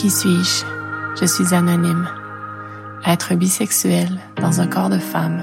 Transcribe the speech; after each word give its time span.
Qui 0.00 0.08
suis-je? 0.08 0.64
Je 1.20 1.26
suis 1.26 1.54
anonyme. 1.54 2.08
Être 3.04 3.34
bisexuel 3.34 4.08
dans 4.40 4.62
un 4.62 4.66
corps 4.66 4.88
de 4.88 4.96
femme, 4.96 5.42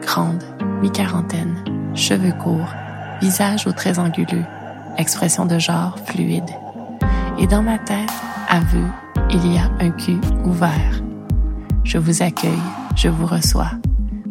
grande, 0.00 0.42
mi-quarantaine, 0.80 1.62
cheveux 1.94 2.32
courts, 2.32 2.72
visage 3.20 3.66
aux 3.66 3.72
traits 3.72 3.98
anguleux, 3.98 4.46
expression 4.96 5.44
de 5.44 5.58
genre 5.58 5.98
fluide. 6.06 6.48
Et 7.38 7.46
dans 7.46 7.62
ma 7.62 7.76
tête, 7.76 8.08
aveu, 8.48 8.86
il 9.28 9.52
y 9.52 9.58
a 9.58 9.70
un 9.78 9.90
cul 9.90 10.16
ouvert. 10.42 11.02
Je 11.84 11.98
vous 11.98 12.22
accueille, 12.22 12.62
je 12.96 13.08
vous 13.08 13.26
reçois. 13.26 13.72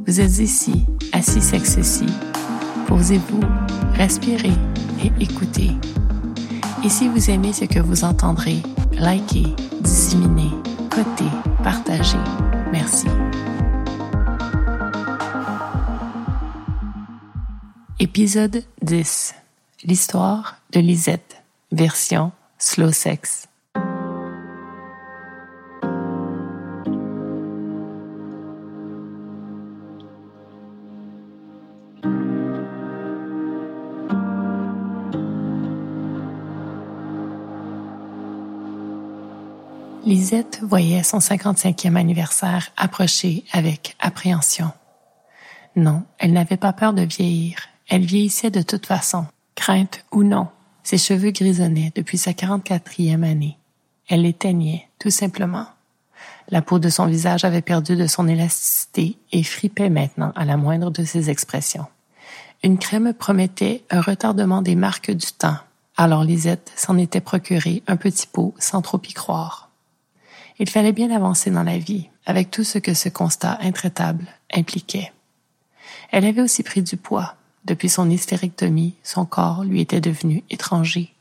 Vous 0.07 0.19
êtes 0.19 0.39
ici, 0.39 0.87
assis 1.13 1.39
sexe 1.39 2.01
Posez-vous, 2.87 3.41
respirez 3.93 4.57
et 5.03 5.11
écoutez. 5.19 5.77
Et 6.83 6.89
si 6.89 7.07
vous 7.07 7.29
aimez 7.29 7.53
ce 7.53 7.65
que 7.65 7.79
vous 7.79 8.03
entendrez, 8.03 8.63
likez, 8.99 9.55
disséminez, 10.07 10.51
cotez, 10.89 11.29
partagez. 11.63 12.17
Merci. 12.71 13.07
Épisode 17.99 18.63
10. 18.81 19.35
L'histoire 19.83 20.61
de 20.71 20.79
Lisette, 20.79 21.43
version 21.73 22.31
slow 22.57 22.93
sex. 22.93 23.46
Lisette 40.27 40.59
voyait 40.61 41.03
son 41.03 41.19
55e 41.19 41.95
anniversaire 41.95 42.71
approcher 42.75 43.45
avec 43.53 43.95
appréhension. 43.97 44.73
Non, 45.77 46.03
elle 46.19 46.33
n'avait 46.33 46.57
pas 46.57 46.73
peur 46.73 46.91
de 46.91 47.03
vieillir. 47.03 47.59
Elle 47.87 48.03
vieillissait 48.03 48.51
de 48.51 48.61
toute 48.61 48.87
façon, 48.87 49.25
crainte 49.55 50.03
ou 50.11 50.23
non. 50.23 50.49
Ses 50.83 50.97
cheveux 50.97 51.31
grisonnaient 51.31 51.93
depuis 51.95 52.17
sa 52.17 52.31
44e 52.31 53.23
année. 53.23 53.57
Elle 54.09 54.23
les 54.23 54.33
teignait, 54.33 54.89
tout 54.99 55.11
simplement. 55.11 55.67
La 56.49 56.61
peau 56.61 56.77
de 56.77 56.89
son 56.89 57.05
visage 57.05 57.45
avait 57.45 57.61
perdu 57.61 57.95
de 57.95 58.05
son 58.05 58.27
élasticité 58.27 59.17
et 59.31 59.43
fripait 59.43 59.89
maintenant 59.89 60.33
à 60.35 60.43
la 60.43 60.57
moindre 60.57 60.91
de 60.91 61.05
ses 61.05 61.29
expressions. 61.29 61.85
Une 62.65 62.79
crème 62.79 63.13
promettait 63.13 63.85
un 63.89 64.01
retardement 64.01 64.61
des 64.61 64.75
marques 64.75 65.11
du 65.11 65.31
temps. 65.31 65.59
Alors 65.95 66.25
Lisette 66.25 66.73
s'en 66.75 66.97
était 66.97 67.21
procuré 67.21 67.81
un 67.87 67.95
petit 67.95 68.27
pot 68.27 68.53
sans 68.59 68.81
trop 68.81 68.99
y 69.07 69.13
croire. 69.13 69.66
Il 70.59 70.69
fallait 70.69 70.91
bien 70.91 71.11
avancer 71.11 71.51
dans 71.51 71.63
la 71.63 71.77
vie, 71.77 72.09
avec 72.25 72.49
tout 72.49 72.63
ce 72.63 72.79
que 72.79 72.93
ce 72.93 73.09
constat 73.09 73.59
intraitable 73.61 74.25
impliquait. 74.53 75.11
Elle 76.11 76.25
avait 76.25 76.41
aussi 76.41 76.63
pris 76.63 76.81
du 76.81 76.97
poids. 76.97 77.35
Depuis 77.65 77.89
son 77.89 78.09
hystérectomie, 78.09 78.95
son 79.03 79.25
corps 79.25 79.63
lui 79.63 79.81
était 79.81 80.01
devenu 80.01 80.43
étranger, 80.49 81.13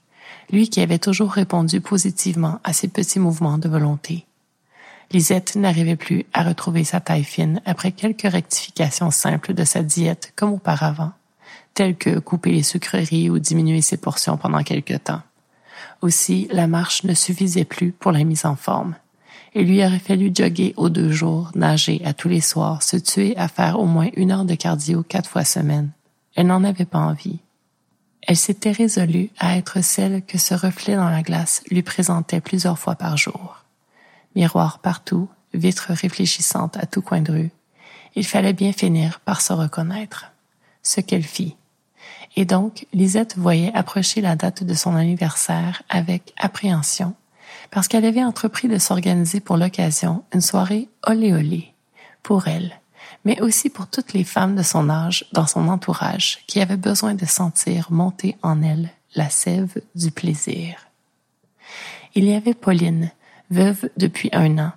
lui 0.51 0.69
qui 0.71 0.81
avait 0.81 0.99
toujours 0.99 1.33
répondu 1.33 1.81
positivement 1.81 2.61
à 2.65 2.73
ses 2.73 2.89
petits 2.89 3.19
mouvements 3.19 3.59
de 3.59 3.69
volonté. 3.69 4.25
Lisette 5.11 5.55
n'arrivait 5.57 5.97
plus 5.97 6.25
à 6.33 6.43
retrouver 6.43 6.85
sa 6.85 7.01
taille 7.01 7.25
fine 7.25 7.61
après 7.65 7.93
quelques 7.93 8.31
rectifications 8.31 9.11
simples 9.11 9.55
de 9.55 9.65
sa 9.65 9.83
diète 9.83 10.33
comme 10.35 10.53
auparavant, 10.53 11.13
telles 11.75 11.97
que 11.97 12.19
couper 12.19 12.53
les 12.53 12.63
sucreries 12.63 13.29
ou 13.29 13.39
diminuer 13.39 13.83
ses 13.83 13.97
portions 13.97 14.37
pendant 14.37 14.63
quelque 14.63 14.95
temps. 14.95 15.23
Aussi, 16.01 16.49
la 16.51 16.67
marche 16.67 17.05
ne 17.05 17.15
suffisait 17.15 17.65
plus 17.65 17.93
pour 17.93 18.13
la 18.13 18.25
mise 18.25 18.47
en 18.47 18.57
forme. 18.57 18.95
Il 19.59 19.69
lui 19.69 19.83
aurait 19.83 19.99
fallu 19.99 20.31
jogger 20.35 20.75
aux 20.77 20.91
deux 20.91 21.11
jours, 21.11 21.51
nager 21.55 22.03
à 22.05 22.13
tous 22.13 22.29
les 22.29 22.43
soirs, 22.43 22.83
se 22.83 22.99
tuer 22.99 23.35
à 23.39 23.49
faire 23.49 23.81
au 23.81 23.87
moins 23.87 24.11
une 24.15 24.31
heure 24.31 24.45
de 24.45 24.55
cardio 24.55 25.03
quatre 25.03 25.31
fois 25.31 25.45
semaine. 25.45 25.93
Elle 26.35 26.49
n'en 26.49 26.63
avait 26.63 26.85
pas 26.85 26.99
envie. 26.99 27.39
Elle 28.21 28.37
s'était 28.37 28.71
résolue 28.71 29.31
à 29.39 29.57
être 29.57 29.83
celle 29.83 30.23
que 30.27 30.37
ce 30.37 30.53
reflet 30.53 30.95
dans 30.95 31.09
la 31.09 31.23
glace 31.23 31.63
lui 31.71 31.83
présentait 31.83 32.43
plusieurs 32.43 32.79
fois 32.79 32.97
par 32.97 33.17
jour. 33.17 33.65
Miroir 34.35 34.81
partout, 34.81 35.27
vitre 35.55 35.87
réfléchissante 35.89 36.77
à 36.77 36.85
tout 36.85 37.01
coin 37.01 37.23
de 37.23 37.33
rue. 37.33 37.51
Il 38.15 38.27
fallait 38.27 38.53
bien 38.53 38.75
finir 38.75 39.21
par 39.21 39.41
se 39.41 39.55
reconnaître. 39.55 40.33
Ce 40.83 41.01
qu'elle 41.01 41.23
fit. 41.23 41.57
Et 42.37 42.45
donc, 42.45 42.87
Lisette 42.93 43.39
voyait 43.39 43.73
approcher 43.73 44.21
la 44.21 44.37
date 44.37 44.65
de 44.65 44.75
son 44.75 44.95
anniversaire 44.95 45.83
avec 45.89 46.35
appréhension 46.37 47.15
parce 47.71 47.89
qu'elle 47.89 48.05
avait 48.05 48.25
entrepris 48.25 48.69
de 48.69 48.79
s'organiser 48.79 49.41
pour 49.41 49.57
l'occasion 49.57 50.25
une 50.33 50.41
soirée 50.41 50.89
olé 51.07 51.33
olé 51.33 51.73
pour 52.23 52.49
elle, 52.49 52.81
mais 53.25 53.41
aussi 53.41 53.71
pour 53.71 53.87
toutes 53.87 54.13
les 54.13 54.25
femmes 54.25 54.57
de 54.57 54.63
son 54.63 54.91
âge 54.91 55.27
dans 55.33 55.47
son 55.47 55.69
entourage 55.69 56.39
qui 56.47 56.61
avaient 56.61 56.77
besoin 56.77 57.15
de 57.15 57.27
sentir 57.27 57.89
monter 57.91 58.37
en 58.43 58.63
elle 58.63 58.91
la 59.15 59.31
sève 59.31 59.81
du 59.95 60.11
plaisir. 60.11 60.77
Il 62.15 62.25
y 62.25 62.35
avait 62.35 62.55
Pauline, 62.55 63.11
veuve 63.51 63.89
depuis 63.97 64.31
un 64.33 64.59
an, 64.59 64.73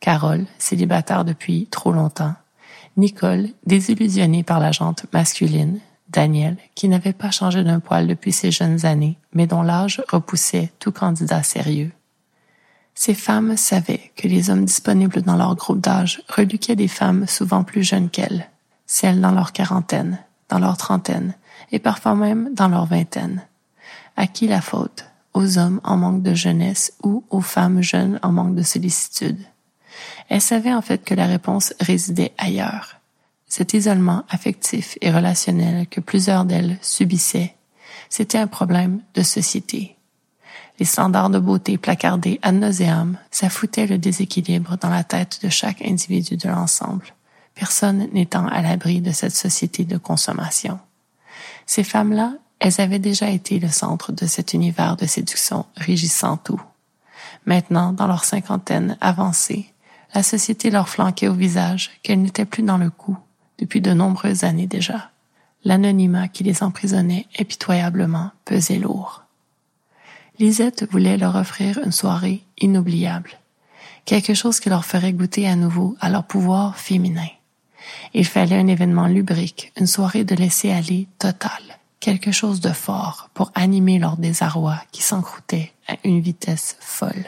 Carole, 0.00 0.46
célibataire 0.58 1.24
depuis 1.24 1.66
trop 1.70 1.92
longtemps, 1.92 2.34
Nicole, 2.96 3.48
désillusionnée 3.66 4.42
par 4.42 4.60
la 4.60 4.72
jante 4.72 5.04
masculine, 5.12 5.80
Daniel, 6.08 6.56
qui 6.74 6.88
n'avait 6.88 7.12
pas 7.12 7.30
changé 7.30 7.62
d'un 7.62 7.80
poil 7.80 8.06
depuis 8.06 8.32
ses 8.32 8.50
jeunes 8.50 8.86
années, 8.86 9.18
mais 9.32 9.46
dont 9.46 9.62
l'âge 9.62 10.02
repoussait 10.08 10.70
tout 10.78 10.92
candidat 10.92 11.42
sérieux. 11.42 11.92
Ces 12.98 13.12
femmes 13.12 13.58
savaient 13.58 14.10
que 14.16 14.26
les 14.26 14.48
hommes 14.48 14.64
disponibles 14.64 15.20
dans 15.20 15.36
leur 15.36 15.54
groupe 15.54 15.80
d'âge 15.80 16.22
reluquaient 16.28 16.76
des 16.76 16.88
femmes 16.88 17.26
souvent 17.26 17.62
plus 17.62 17.82
jeunes 17.82 18.08
qu'elles, 18.08 18.50
celles 18.86 19.20
dans 19.20 19.32
leur 19.32 19.52
quarantaine, 19.52 20.18
dans 20.48 20.58
leur 20.58 20.78
trentaine 20.78 21.34
et 21.72 21.78
parfois 21.78 22.14
même 22.14 22.54
dans 22.54 22.68
leur 22.68 22.86
vingtaine. 22.86 23.42
À 24.16 24.26
qui 24.26 24.48
la 24.48 24.62
faute? 24.62 25.04
Aux 25.34 25.58
hommes 25.58 25.82
en 25.84 25.98
manque 25.98 26.22
de 26.22 26.32
jeunesse 26.32 26.94
ou 27.02 27.22
aux 27.28 27.42
femmes 27.42 27.82
jeunes 27.82 28.18
en 28.22 28.32
manque 28.32 28.54
de 28.54 28.62
sollicitude? 28.62 29.44
Elles 30.30 30.40
savaient 30.40 30.72
en 30.72 30.80
fait 30.80 31.04
que 31.04 31.14
la 31.14 31.26
réponse 31.26 31.74
résidait 31.78 32.32
ailleurs. 32.38 32.96
Cet 33.46 33.74
isolement 33.74 34.24
affectif 34.30 34.96
et 35.02 35.10
relationnel 35.10 35.86
que 35.86 36.00
plusieurs 36.00 36.46
d'elles 36.46 36.78
subissaient, 36.80 37.54
c'était 38.08 38.38
un 38.38 38.46
problème 38.46 39.02
de 39.14 39.22
société 39.22 39.96
les 40.78 40.84
standards 40.84 41.30
de 41.30 41.38
beauté 41.38 41.78
placardés 41.78 42.38
ad 42.42 42.56
nauseam, 42.56 43.18
ça 43.30 43.48
foutait 43.48 43.86
le 43.86 43.98
déséquilibre 43.98 44.76
dans 44.78 44.90
la 44.90 45.04
tête 45.04 45.40
de 45.42 45.48
chaque 45.48 45.82
individu 45.82 46.36
de 46.36 46.48
l'ensemble, 46.48 47.06
personne 47.54 48.08
n'étant 48.12 48.46
à 48.46 48.62
l'abri 48.62 49.00
de 49.00 49.12
cette 49.12 49.34
société 49.34 49.84
de 49.84 49.96
consommation. 49.96 50.78
Ces 51.66 51.84
femmes-là, 51.84 52.34
elles 52.58 52.80
avaient 52.80 52.98
déjà 52.98 53.30
été 53.30 53.58
le 53.58 53.68
centre 53.68 54.12
de 54.12 54.26
cet 54.26 54.54
univers 54.54 54.96
de 54.96 55.06
séduction 55.06 55.66
régissant 55.76 56.36
tout. 56.36 56.60
Maintenant, 57.44 57.92
dans 57.92 58.06
leur 58.06 58.24
cinquantaine 58.24 58.96
avancée, 59.00 59.72
la 60.14 60.22
société 60.22 60.70
leur 60.70 60.88
flanquait 60.88 61.28
au 61.28 61.34
visage 61.34 61.90
qu'elles 62.02 62.22
n'étaient 62.22 62.44
plus 62.44 62.62
dans 62.62 62.78
le 62.78 62.90
coup 62.90 63.18
depuis 63.58 63.80
de 63.80 63.92
nombreuses 63.92 64.44
années 64.44 64.66
déjà. 64.66 65.10
L'anonymat 65.64 66.28
qui 66.28 66.44
les 66.44 66.62
emprisonnait 66.62 67.26
impitoyablement 67.38 68.30
pesait 68.44 68.78
lourd. 68.78 69.25
Lisette 70.38 70.86
voulait 70.90 71.16
leur 71.16 71.34
offrir 71.34 71.78
une 71.82 71.92
soirée 71.92 72.44
inoubliable, 72.58 73.30
quelque 74.04 74.34
chose 74.34 74.60
qui 74.60 74.68
leur 74.68 74.84
ferait 74.84 75.14
goûter 75.14 75.48
à 75.48 75.56
nouveau 75.56 75.96
à 75.98 76.10
leur 76.10 76.24
pouvoir 76.24 76.76
féminin. 76.76 77.28
Il 78.12 78.26
fallait 78.26 78.58
un 78.58 78.66
événement 78.66 79.06
lubrique, 79.06 79.72
une 79.78 79.86
soirée 79.86 80.24
de 80.24 80.34
laisser 80.34 80.70
aller 80.70 81.08
totale, 81.18 81.78
quelque 82.00 82.32
chose 82.32 82.60
de 82.60 82.72
fort 82.72 83.30
pour 83.32 83.50
animer 83.54 83.98
leur 83.98 84.18
désarroi 84.18 84.78
qui 84.92 85.02
s'encroutait 85.02 85.72
à 85.88 85.94
une 86.04 86.20
vitesse 86.20 86.76
folle. 86.80 87.24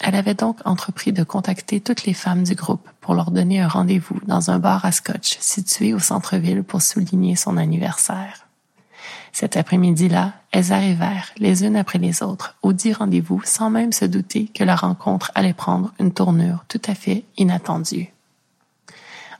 Elle 0.00 0.14
avait 0.14 0.34
donc 0.34 0.60
entrepris 0.64 1.12
de 1.12 1.24
contacter 1.24 1.80
toutes 1.80 2.04
les 2.04 2.14
femmes 2.14 2.44
du 2.44 2.54
groupe 2.54 2.88
pour 3.02 3.14
leur 3.14 3.30
donner 3.30 3.60
un 3.60 3.68
rendez-vous 3.68 4.20
dans 4.26 4.50
un 4.50 4.58
bar 4.58 4.84
à 4.86 4.92
scotch 4.92 5.36
situé 5.40 5.92
au 5.92 5.98
centre-ville 5.98 6.62
pour 6.62 6.80
souligner 6.80 7.36
son 7.36 7.58
anniversaire. 7.58 8.47
Cet 9.40 9.56
après-midi-là, 9.56 10.32
elles 10.50 10.72
arrivèrent, 10.72 11.30
les 11.36 11.64
unes 11.64 11.76
après 11.76 12.00
les 12.00 12.24
autres, 12.24 12.56
au 12.62 12.72
dit 12.72 12.92
rendez-vous 12.92 13.40
sans 13.44 13.70
même 13.70 13.92
se 13.92 14.04
douter 14.04 14.50
que 14.52 14.64
la 14.64 14.74
rencontre 14.74 15.30
allait 15.36 15.52
prendre 15.52 15.92
une 16.00 16.12
tournure 16.12 16.64
tout 16.66 16.82
à 16.88 16.96
fait 16.96 17.22
inattendue. 17.36 18.12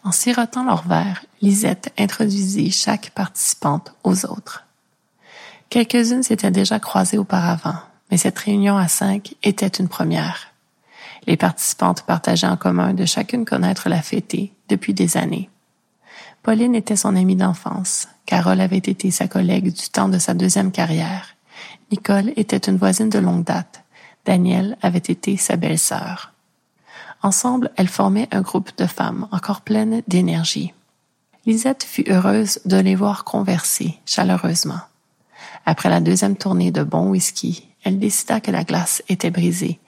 En 0.04 0.12
sirotant 0.12 0.64
leur 0.64 0.86
verre, 0.86 1.24
Lisette 1.42 1.92
introduisit 1.98 2.70
chaque 2.70 3.10
participante 3.10 3.92
aux 4.04 4.24
autres. 4.24 4.66
Quelques-unes 5.68 6.22
s'étaient 6.22 6.52
déjà 6.52 6.78
croisées 6.78 7.18
auparavant, 7.18 7.80
mais 8.12 8.18
cette 8.18 8.38
réunion 8.38 8.76
à 8.76 8.86
cinq 8.86 9.34
était 9.42 9.66
une 9.66 9.88
première. 9.88 10.52
Les 11.26 11.36
participantes 11.36 12.02
partageaient 12.02 12.46
en 12.46 12.56
commun 12.56 12.94
de 12.94 13.04
chacune 13.04 13.44
connaître 13.44 13.88
la 13.88 14.00
fêtée 14.00 14.52
depuis 14.68 14.94
des 14.94 15.16
années. 15.16 15.50
Pauline 16.42 16.74
était 16.74 16.96
son 16.96 17.16
amie 17.16 17.36
d'enfance. 17.36 18.08
Carole 18.26 18.60
avait 18.60 18.76
été 18.76 19.10
sa 19.10 19.28
collègue 19.28 19.72
du 19.72 19.88
temps 19.88 20.08
de 20.08 20.18
sa 20.18 20.34
deuxième 20.34 20.72
carrière. 20.72 21.34
Nicole 21.90 22.32
était 22.36 22.56
une 22.56 22.76
voisine 22.76 23.08
de 23.08 23.18
longue 23.18 23.44
date. 23.44 23.82
Danielle 24.24 24.76
avait 24.82 24.98
été 24.98 25.36
sa 25.36 25.56
belle-sœur. 25.56 26.32
Ensemble, 27.22 27.70
elles 27.76 27.88
formaient 27.88 28.28
un 28.30 28.42
groupe 28.42 28.70
de 28.76 28.86
femmes 28.86 29.26
encore 29.32 29.62
pleines 29.62 30.02
d'énergie. 30.06 30.72
Lisette 31.46 31.82
fut 31.82 32.10
heureuse 32.10 32.60
de 32.66 32.76
les 32.76 32.94
voir 32.94 33.24
converser 33.24 33.98
chaleureusement. 34.06 34.80
Après 35.64 35.88
la 35.88 36.00
deuxième 36.00 36.36
tournée 36.36 36.70
de 36.70 36.82
bon 36.82 37.10
whisky, 37.10 37.68
elle 37.84 37.98
décida 37.98 38.40
que 38.40 38.50
la 38.50 38.64
glace 38.64 39.02
était 39.08 39.30
brisée 39.30 39.78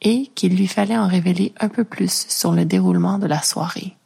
et 0.00 0.30
qu'il 0.34 0.56
lui 0.56 0.68
fallait 0.68 0.96
en 0.96 1.08
révéler 1.08 1.52
un 1.60 1.68
peu 1.68 1.84
plus 1.84 2.26
sur 2.28 2.52
le 2.52 2.64
déroulement 2.64 3.18
de 3.18 3.26
la 3.26 3.42
soirée. 3.42 3.96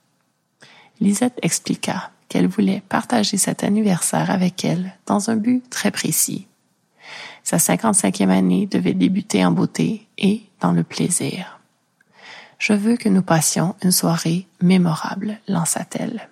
Lisette 1.01 1.39
expliqua 1.43 2.11
qu'elle 2.29 2.47
voulait 2.47 2.83
partager 2.89 3.37
cet 3.37 3.65
anniversaire 3.65 4.31
avec 4.31 4.65
elle 4.65 4.95
dans 5.07 5.31
un 5.31 5.37
but 5.37 5.69
très 5.69 5.91
précis. 5.91 6.47
Sa 7.43 7.57
55e 7.57 8.31
année 8.31 8.67
devait 8.67 8.95
débuter 8.95 9.45
en 9.45 9.53
beauté 9.53 10.07
et 10.17 10.43
dans 10.61 10.73
le 10.73 10.85
plaisir. 10.85 11.59
Je 12.59 12.73
veux 12.73 12.97
que 12.97 13.09
nous 13.09 13.23
passions 13.23 13.75
une 13.83 13.91
soirée 13.91 14.47
mémorable, 14.63 15.41
lança-t-elle. 15.49 16.29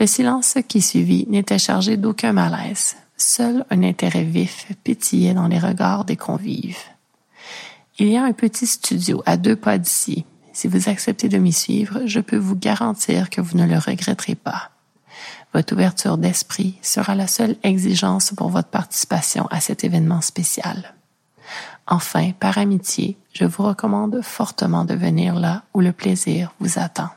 Le 0.00 0.06
silence 0.06 0.56
qui 0.66 0.82
suivit 0.82 1.26
n'était 1.28 1.58
chargé 1.58 1.96
d'aucun 1.96 2.32
malaise. 2.32 2.96
Seul 3.16 3.64
un 3.70 3.82
intérêt 3.82 4.24
vif 4.24 4.66
pétillait 4.82 5.34
dans 5.34 5.46
les 5.46 5.58
regards 5.58 6.04
des 6.04 6.16
convives. 6.16 6.78
Il 7.98 8.08
y 8.08 8.16
a 8.16 8.24
un 8.24 8.32
petit 8.32 8.66
studio 8.66 9.22
à 9.26 9.36
deux 9.36 9.56
pas 9.56 9.78
d'ici. 9.78 10.24
Si 10.60 10.68
vous 10.68 10.90
acceptez 10.90 11.30
de 11.30 11.38
m'y 11.38 11.54
suivre, 11.54 12.02
je 12.04 12.20
peux 12.20 12.36
vous 12.36 12.54
garantir 12.54 13.30
que 13.30 13.40
vous 13.40 13.56
ne 13.56 13.64
le 13.64 13.78
regretterez 13.78 14.34
pas. 14.34 14.70
Votre 15.54 15.72
ouverture 15.72 16.18
d'esprit 16.18 16.74
sera 16.82 17.14
la 17.14 17.26
seule 17.28 17.56
exigence 17.62 18.34
pour 18.36 18.50
votre 18.50 18.68
participation 18.68 19.46
à 19.46 19.58
cet 19.60 19.84
événement 19.84 20.20
spécial. 20.20 20.92
Enfin, 21.86 22.32
par 22.38 22.58
amitié, 22.58 23.16
je 23.32 23.46
vous 23.46 23.62
recommande 23.62 24.20
fortement 24.20 24.84
de 24.84 24.92
venir 24.92 25.34
là 25.34 25.62
où 25.72 25.80
le 25.80 25.92
plaisir 25.92 26.52
vous 26.60 26.78
attend. 26.78 27.08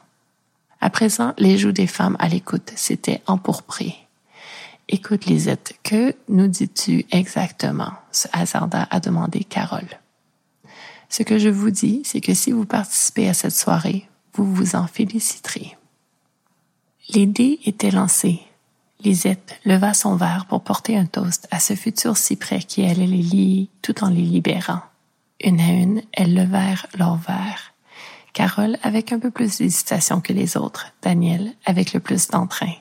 À 0.80 0.90
présent, 0.90 1.34
les 1.38 1.58
joues 1.58 1.74
des 1.74 1.86
femmes 1.86 2.16
à 2.20 2.30
l'écoute 2.30 2.72
s'étaient 2.78 3.22
empourprées. 3.28 3.98
Écoute, 4.88 5.26
Lisette, 5.26 5.74
que 5.84 6.16
nous 6.30 6.48
dis-tu 6.48 7.06
exactement? 7.12 7.92
se 8.14 8.30
hasarda 8.32 8.88
à 8.90 9.02
demander 9.02 9.44
Carole. 9.44 10.00
Ce 11.14 11.22
que 11.22 11.38
je 11.38 11.50
vous 11.50 11.70
dis, 11.70 12.02
c'est 12.04 12.22
que 12.22 12.34
si 12.34 12.52
vous 12.52 12.66
participez 12.66 13.30
à 13.30 13.36
cette 13.36 13.56
soirée, 13.56 14.10
vous 14.34 14.52
vous 14.52 14.76
en 14.76 14.88
féliciterez. 14.88 15.78
Les 17.10 17.28
dés 17.28 17.60
étaient 17.66 17.92
lancés. 17.92 18.40
Lisette 19.00 19.60
leva 19.64 19.94
son 19.94 20.16
verre 20.16 20.48
pour 20.50 20.64
porter 20.64 20.98
un 20.98 21.06
toast 21.06 21.48
à 21.52 21.60
ce 21.60 21.76
futur 21.76 22.18
si 22.18 22.36
près 22.36 22.62
qui 22.62 22.84
allait 22.84 23.06
les 23.06 23.22
lier 23.22 23.70
tout 23.84 24.04
en 24.04 24.10
les 24.10 24.24
libérant. 24.24 24.82
Une 25.40 25.62
à 25.62 25.70
une, 25.70 26.02
elles 26.14 26.34
levèrent 26.34 26.88
leurs 26.98 27.18
verres. 27.18 27.76
Carole 28.34 28.80
avec 28.82 29.12
un 29.12 29.20
peu 29.20 29.30
plus 29.30 29.60
d'hésitation 29.60 30.20
que 30.20 30.34
les 30.34 30.58
autres, 30.58 30.88
Daniel 31.04 31.54
avec 31.64 31.94
le 31.94 32.00
plus 32.00 32.30
d'entrain. 32.30 32.74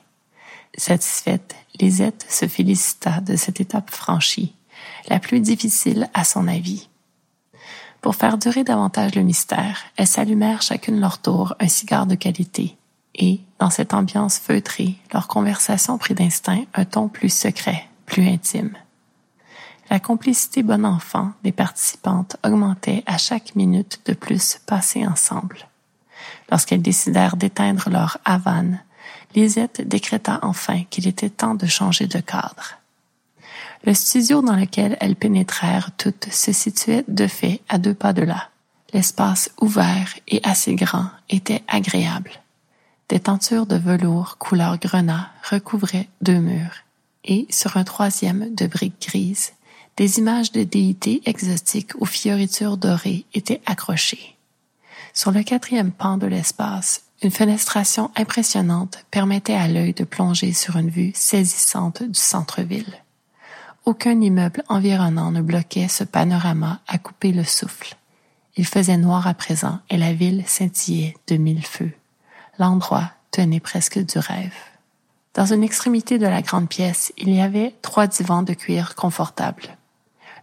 Satisfaite, 0.75 1.53
Lisette 1.79 2.25
se 2.27 2.47
félicita 2.47 3.21
de 3.21 3.35
cette 3.35 3.61
étape 3.61 3.91
franchie, 3.91 4.55
la 5.07 5.19
plus 5.19 5.39
difficile 5.39 6.09
à 6.15 6.23
son 6.23 6.47
avis. 6.47 6.89
Pour 8.03 8.17
faire 8.17 8.37
durer 8.37 8.65
davantage 8.65 9.15
le 9.15 9.21
mystère, 9.21 9.79
elles 9.95 10.07
s'allumèrent 10.07 10.61
chacune 10.61 10.99
leur 10.99 11.19
tour 11.19 11.55
un 11.61 11.69
cigare 11.69 12.05
de 12.05 12.15
qualité, 12.15 12.75
et, 13.15 13.39
dans 13.59 13.69
cette 13.69 13.93
ambiance 13.93 14.39
feutrée, 14.39 14.95
leur 15.13 15.29
conversation 15.29 15.97
prit 15.97 16.13
d'instinct 16.13 16.65
un 16.73 16.83
ton 16.83 17.07
plus 17.07 17.33
secret, 17.33 17.87
plus 18.05 18.27
intime. 18.27 18.75
La 19.89 20.01
complicité 20.01 20.63
bon 20.63 20.85
enfant 20.85 21.31
des 21.45 21.53
participantes 21.53 22.35
augmentait 22.45 23.03
à 23.05 23.17
chaque 23.17 23.55
minute 23.55 24.01
de 24.05 24.13
plus 24.13 24.59
passée 24.65 25.07
ensemble. 25.07 25.59
Lorsqu'elles 26.51 26.81
décidèrent 26.81 27.37
d'éteindre 27.37 27.89
leur 27.89 28.17
havane, 28.25 28.81
Lisette 29.33 29.87
décréta 29.87 30.39
enfin 30.41 30.83
qu'il 30.89 31.07
était 31.07 31.29
temps 31.29 31.55
de 31.55 31.67
changer 31.67 32.07
de 32.07 32.19
cadre. 32.19 32.82
Le 33.85 33.93
studio 33.93 34.41
dans 34.41 34.55
lequel 34.55 34.95
elles 35.01 35.17
pénétrèrent 35.17 35.91
toutes 35.97 36.31
se 36.31 36.53
situait 36.53 37.03
de 37.09 37.27
fait 37.27 37.59
à 37.67 37.77
deux 37.77 37.93
pas 37.93 38.13
de 38.13 38.21
là. 38.21 38.49
L'espace 38.93 39.51
ouvert 39.59 40.13
et 40.29 40.39
assez 40.43 40.75
grand 40.75 41.07
était 41.29 41.63
agréable. 41.67 42.31
Des 43.09 43.19
tentures 43.19 43.65
de 43.65 43.75
velours 43.75 44.37
couleur 44.37 44.77
grenat 44.77 45.29
recouvraient 45.49 46.07
deux 46.21 46.39
murs, 46.39 46.77
et 47.25 47.45
sur 47.49 47.75
un 47.75 47.83
troisième 47.83 48.55
de 48.55 48.67
briques 48.67 49.05
grises, 49.05 49.51
des 49.97 50.17
images 50.17 50.53
de 50.53 50.63
déités 50.63 51.21
exotiques 51.25 52.01
aux 52.01 52.05
fioritures 52.05 52.77
dorées 52.77 53.25
étaient 53.33 53.61
accrochées. 53.65 54.37
Sur 55.13 55.31
le 55.31 55.43
quatrième 55.43 55.91
pan 55.91 56.17
de 56.17 56.25
l'espace, 56.25 57.03
une 57.21 57.31
fenestration 57.31 58.11
impressionnante 58.15 59.05
permettait 59.11 59.53
à 59.53 59.67
l'œil 59.67 59.93
de 59.93 60.05
plonger 60.05 60.53
sur 60.53 60.77
une 60.77 60.89
vue 60.89 61.11
saisissante 61.13 62.01
du 62.01 62.19
centre-ville. 62.19 63.02
Aucun 63.85 64.21
immeuble 64.21 64.63
environnant 64.69 65.31
ne 65.31 65.41
bloquait 65.41 65.89
ce 65.89 66.05
panorama 66.05 66.79
à 66.87 66.97
couper 66.97 67.33
le 67.33 67.43
souffle. 67.43 67.97
Il 68.55 68.65
faisait 68.65 68.95
noir 68.95 69.27
à 69.27 69.33
présent 69.33 69.79
et 69.89 69.97
la 69.97 70.13
ville 70.13 70.43
scintillait 70.47 71.17
de 71.27 71.35
mille 71.35 71.65
feux. 71.65 71.91
L'endroit 72.59 73.11
tenait 73.31 73.59
presque 73.59 73.99
du 73.99 74.19
rêve. 74.19 74.55
Dans 75.33 75.51
une 75.51 75.63
extrémité 75.63 76.17
de 76.17 76.27
la 76.27 76.41
grande 76.41 76.69
pièce, 76.69 77.11
il 77.17 77.29
y 77.29 77.41
avait 77.41 77.75
trois 77.81 78.07
divans 78.07 78.43
de 78.43 78.53
cuir 78.53 78.95
confortables. 78.95 79.75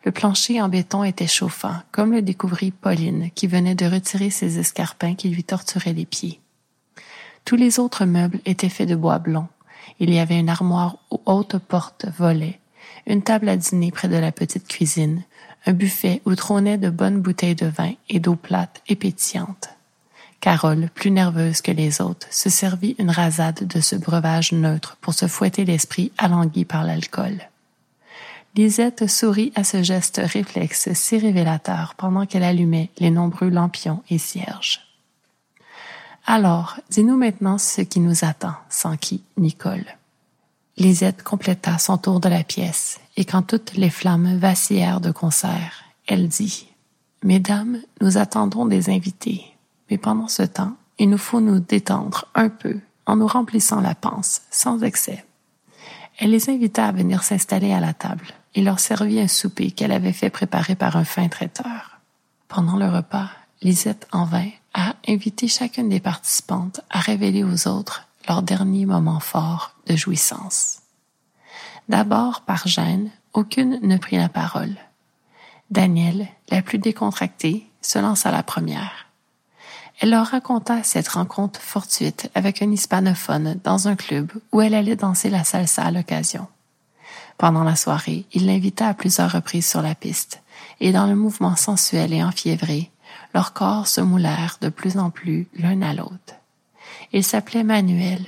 Le 0.04 0.12
plancher 0.12 0.60
en 0.60 0.68
béton 0.68 1.02
était 1.02 1.26
chauffant, 1.26 1.76
comme 1.92 2.12
le 2.12 2.20
découvrit 2.20 2.72
Pauline, 2.72 3.30
qui 3.34 3.46
venait 3.46 3.74
de 3.74 3.86
retirer 3.86 4.28
ses 4.28 4.58
escarpins 4.58 5.14
qui 5.14 5.30
lui 5.30 5.44
torturaient 5.44 5.94
les 5.94 6.06
pieds. 6.06 6.40
Tous 7.46 7.56
les 7.56 7.78
autres 7.78 8.04
meubles 8.04 8.40
étaient 8.44 8.68
faits 8.68 8.88
de 8.88 8.96
bois 8.96 9.18
blond. 9.18 9.48
Il 9.98 10.12
y 10.12 10.18
avait 10.18 10.38
une 10.38 10.50
armoire 10.50 10.98
aux 11.10 11.22
hautes 11.24 11.58
portes 11.58 12.04
volets, 12.18 12.59
une 13.06 13.22
table 13.22 13.48
à 13.48 13.56
dîner 13.56 13.90
près 13.90 14.08
de 14.08 14.16
la 14.16 14.32
petite 14.32 14.68
cuisine, 14.68 15.22
un 15.66 15.72
buffet 15.72 16.22
où 16.24 16.34
trônaient 16.34 16.78
de 16.78 16.90
bonnes 16.90 17.20
bouteilles 17.20 17.54
de 17.54 17.66
vin 17.66 17.92
et 18.08 18.20
d'eau 18.20 18.36
plate 18.36 18.82
et 18.88 18.96
pétillante. 18.96 19.70
Carole, 20.40 20.88
plus 20.94 21.10
nerveuse 21.10 21.60
que 21.60 21.70
les 21.70 22.00
autres, 22.00 22.26
se 22.30 22.48
servit 22.48 22.96
une 22.98 23.10
rasade 23.10 23.66
de 23.66 23.80
ce 23.80 23.94
breuvage 23.94 24.52
neutre 24.52 24.96
pour 25.02 25.12
se 25.12 25.26
fouetter 25.26 25.66
l'esprit 25.66 26.12
alangui 26.16 26.64
par 26.64 26.82
l'alcool. 26.82 27.50
Lisette 28.56 29.06
sourit 29.06 29.52
à 29.54 29.64
ce 29.64 29.82
geste 29.82 30.20
réflexe 30.24 30.92
si 30.94 31.18
révélateur 31.18 31.94
pendant 31.96 32.26
qu'elle 32.26 32.42
allumait 32.42 32.90
les 32.98 33.10
nombreux 33.10 33.50
lampions 33.50 34.02
et 34.08 34.18
cierges. 34.18 34.80
Alors, 36.26 36.76
dis-nous 36.90 37.16
maintenant 37.16 37.58
ce 37.58 37.82
qui 37.82 38.00
nous 38.00 38.24
attend, 38.24 38.54
s'enquit 38.68 39.22
Nicole. 39.36 39.84
Lisette 40.76 41.22
compléta 41.22 41.78
son 41.78 41.98
tour 41.98 42.20
de 42.20 42.28
la 42.28 42.44
pièce, 42.44 43.00
et 43.16 43.24
quand 43.24 43.42
toutes 43.42 43.74
les 43.74 43.90
flammes 43.90 44.38
vacillèrent 44.38 45.00
de 45.00 45.10
concert, 45.10 45.84
elle 46.06 46.28
dit 46.28 46.68
Mesdames, 47.22 47.78
nous 48.00 48.16
attendons 48.16 48.64
des 48.64 48.88
invités, 48.88 49.44
mais 49.90 49.98
pendant 49.98 50.28
ce 50.28 50.42
temps, 50.42 50.76
il 50.98 51.10
nous 51.10 51.18
faut 51.18 51.40
nous 51.40 51.60
détendre 51.60 52.26
un 52.34 52.48
peu 52.48 52.78
en 53.06 53.16
nous 53.16 53.26
remplissant 53.26 53.80
la 53.80 53.94
panse, 53.94 54.42
sans 54.50 54.82
excès. 54.82 55.24
Elle 56.18 56.30
les 56.30 56.50
invita 56.50 56.86
à 56.86 56.92
venir 56.92 57.22
s'installer 57.22 57.72
à 57.72 57.80
la 57.80 57.92
table 57.92 58.26
et 58.54 58.62
leur 58.62 58.80
servit 58.80 59.20
un 59.20 59.28
souper 59.28 59.70
qu'elle 59.70 59.92
avait 59.92 60.12
fait 60.12 60.30
préparer 60.30 60.74
par 60.74 60.96
un 60.96 61.04
fin 61.04 61.28
traiteur. 61.28 62.00
Pendant 62.48 62.76
le 62.76 62.88
repas, 62.88 63.28
Lisette 63.62 64.06
en 64.12 64.24
vint 64.24 64.50
à 64.74 64.94
inviter 65.08 65.48
chacune 65.48 65.88
des 65.88 66.00
participantes 66.00 66.80
à 66.90 67.00
révéler 67.00 67.44
aux 67.44 67.68
autres 67.68 68.06
leur 68.28 68.42
dernier 68.42 68.86
moment 68.86 69.20
fort 69.20 69.74
de 69.86 69.96
jouissance. 69.96 70.80
D'abord, 71.88 72.42
par 72.42 72.68
gêne, 72.68 73.10
aucune 73.32 73.80
ne 73.82 73.96
prit 73.96 74.16
la 74.16 74.28
parole. 74.28 74.76
Danielle, 75.70 76.28
la 76.50 76.62
plus 76.62 76.78
décontractée, 76.78 77.66
se 77.80 77.98
lança 77.98 78.30
la 78.30 78.42
première. 78.42 79.06
Elle 80.00 80.10
leur 80.10 80.28
raconta 80.28 80.82
cette 80.82 81.08
rencontre 81.08 81.60
fortuite 81.60 82.30
avec 82.34 82.62
un 82.62 82.70
hispanophone 82.70 83.60
dans 83.64 83.86
un 83.86 83.96
club 83.96 84.32
où 84.52 84.60
elle 84.60 84.74
allait 84.74 84.96
danser 84.96 85.30
la 85.30 85.44
salsa 85.44 85.84
à 85.84 85.90
l'occasion. 85.90 86.46
Pendant 87.36 87.64
la 87.64 87.76
soirée, 87.76 88.26
il 88.32 88.46
l'invita 88.46 88.88
à 88.88 88.94
plusieurs 88.94 89.32
reprises 89.32 89.68
sur 89.68 89.82
la 89.82 89.94
piste, 89.94 90.42
et 90.80 90.92
dans 90.92 91.06
le 91.06 91.14
mouvement 91.14 91.56
sensuel 91.56 92.12
et 92.12 92.24
enfiévré, 92.24 92.90
leurs 93.34 93.52
corps 93.52 93.86
se 93.86 94.00
moulèrent 94.00 94.58
de 94.60 94.68
plus 94.68 94.98
en 94.98 95.10
plus 95.10 95.48
l'un 95.54 95.82
à 95.82 95.92
l'autre. 95.92 96.39
Il 97.12 97.24
s'appelait 97.24 97.64
Manuel, 97.64 98.24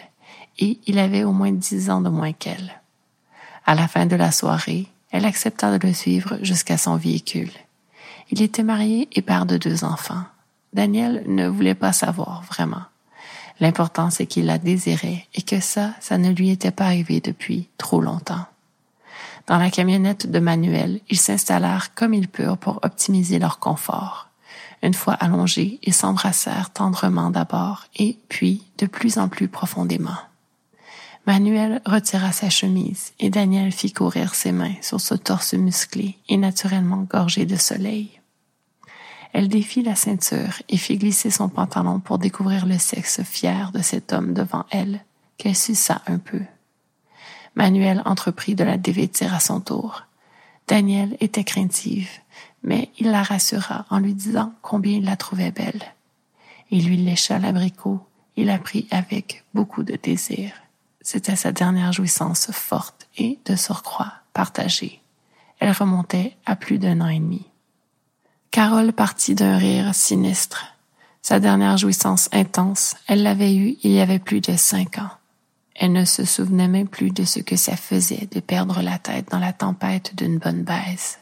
et 0.58 0.78
il 0.86 0.98
avait 0.98 1.24
au 1.24 1.32
moins 1.32 1.52
dix 1.52 1.90
ans 1.90 2.00
de 2.00 2.08
moins 2.08 2.32
qu'elle. 2.32 2.80
À 3.64 3.74
la 3.74 3.86
fin 3.86 4.06
de 4.06 4.16
la 4.16 4.32
soirée, 4.32 4.88
elle 5.10 5.24
accepta 5.24 5.78
de 5.78 5.86
le 5.86 5.92
suivre 5.92 6.38
jusqu'à 6.42 6.78
son 6.78 6.96
véhicule. 6.96 7.52
Il 8.30 8.42
était 8.42 8.62
marié 8.62 9.08
et 9.12 9.22
père 9.22 9.46
de 9.46 9.56
deux 9.56 9.84
enfants. 9.84 10.24
Daniel 10.72 11.22
ne 11.26 11.46
voulait 11.46 11.74
pas 11.74 11.92
savoir, 11.92 12.42
vraiment. 12.42 12.82
L'important, 13.60 14.10
c'est 14.10 14.26
qu'il 14.26 14.46
la 14.46 14.58
désirait 14.58 15.26
et 15.34 15.42
que 15.42 15.60
ça, 15.60 15.90
ça 16.00 16.18
ne 16.18 16.30
lui 16.30 16.50
était 16.50 16.70
pas 16.70 16.86
arrivé 16.86 17.20
depuis 17.20 17.68
trop 17.78 18.00
longtemps. 18.00 18.46
Dans 19.46 19.58
la 19.58 19.70
camionnette 19.70 20.30
de 20.30 20.38
Manuel, 20.38 21.00
ils 21.10 21.18
s'installèrent 21.18 21.94
comme 21.94 22.14
ils 22.14 22.28
purent 22.28 22.58
pour 22.58 22.80
optimiser 22.82 23.38
leur 23.38 23.58
confort. 23.58 24.28
Une 24.82 24.94
fois 24.94 25.14
allongés, 25.14 25.78
ils 25.82 25.94
s'embrassèrent 25.94 26.70
tendrement 26.70 27.30
d'abord 27.30 27.86
et 27.96 28.18
puis 28.28 28.62
de 28.78 28.86
plus 28.86 29.18
en 29.18 29.28
plus 29.28 29.48
profondément. 29.48 30.18
Manuel 31.24 31.80
retira 31.86 32.32
sa 32.32 32.50
chemise 32.50 33.12
et 33.20 33.30
Daniel 33.30 33.70
fit 33.70 33.92
courir 33.92 34.34
ses 34.34 34.50
mains 34.50 34.74
sur 34.80 35.00
ce 35.00 35.14
torse 35.14 35.54
musclé 35.54 36.16
et 36.28 36.36
naturellement 36.36 37.06
gorgé 37.08 37.46
de 37.46 37.54
soleil. 37.54 38.20
Elle 39.32 39.48
défit 39.48 39.82
la 39.82 39.94
ceinture 39.94 40.60
et 40.68 40.76
fit 40.76 40.98
glisser 40.98 41.30
son 41.30 41.48
pantalon 41.48 42.00
pour 42.00 42.18
découvrir 42.18 42.66
le 42.66 42.76
sexe 42.76 43.22
fier 43.22 43.70
de 43.72 43.80
cet 43.80 44.12
homme 44.12 44.34
devant 44.34 44.66
elle, 44.70 45.04
qu'elle 45.38 45.56
suça 45.56 46.02
un 46.06 46.18
peu. 46.18 46.42
Manuel 47.54 48.02
entreprit 48.04 48.56
de 48.56 48.64
la 48.64 48.76
dévêtir 48.76 49.32
à 49.32 49.40
son 49.40 49.60
tour. 49.60 50.02
Daniel 50.66 51.16
était 51.20 51.44
craintive, 51.44 52.10
mais 52.62 52.90
il 52.98 53.10
la 53.10 53.22
rassura 53.22 53.86
en 53.90 53.98
lui 53.98 54.14
disant 54.14 54.52
combien 54.62 54.98
il 54.98 55.04
la 55.04 55.16
trouvait 55.16 55.50
belle. 55.50 55.82
Il 56.70 56.86
lui 56.86 56.96
lécha 56.96 57.38
l'abricot 57.38 58.00
et 58.36 58.44
la 58.44 58.58
prit 58.58 58.86
avec 58.90 59.44
beaucoup 59.54 59.82
de 59.82 59.96
désir. 59.96 60.52
C'était 61.00 61.36
sa 61.36 61.52
dernière 61.52 61.92
jouissance 61.92 62.50
forte 62.52 63.08
et, 63.18 63.38
de 63.44 63.56
surcroît, 63.56 64.12
partagée. 64.32 65.00
Elle 65.58 65.72
remontait 65.72 66.36
à 66.46 66.56
plus 66.56 66.78
d'un 66.78 67.00
an 67.00 67.08
et 67.08 67.18
demi. 67.18 67.46
Carole 68.50 68.92
partit 68.92 69.34
d'un 69.34 69.56
rire 69.56 69.94
sinistre. 69.94 70.66
Sa 71.22 71.40
dernière 71.40 71.78
jouissance 71.78 72.28
intense, 72.32 72.96
elle 73.06 73.22
l'avait 73.22 73.54
eue 73.54 73.76
il 73.82 73.92
y 73.92 74.00
avait 74.00 74.18
plus 74.18 74.40
de 74.40 74.56
cinq 74.56 74.98
ans. 74.98 75.10
Elle 75.74 75.92
ne 75.92 76.04
se 76.04 76.24
souvenait 76.24 76.68
même 76.68 76.88
plus 76.88 77.10
de 77.10 77.24
ce 77.24 77.40
que 77.40 77.56
ça 77.56 77.76
faisait 77.76 78.28
de 78.30 78.40
perdre 78.40 78.82
la 78.82 78.98
tête 78.98 79.30
dans 79.30 79.38
la 79.38 79.52
tempête 79.52 80.14
d'une 80.16 80.38
bonne 80.38 80.62
baisse. 80.62 81.21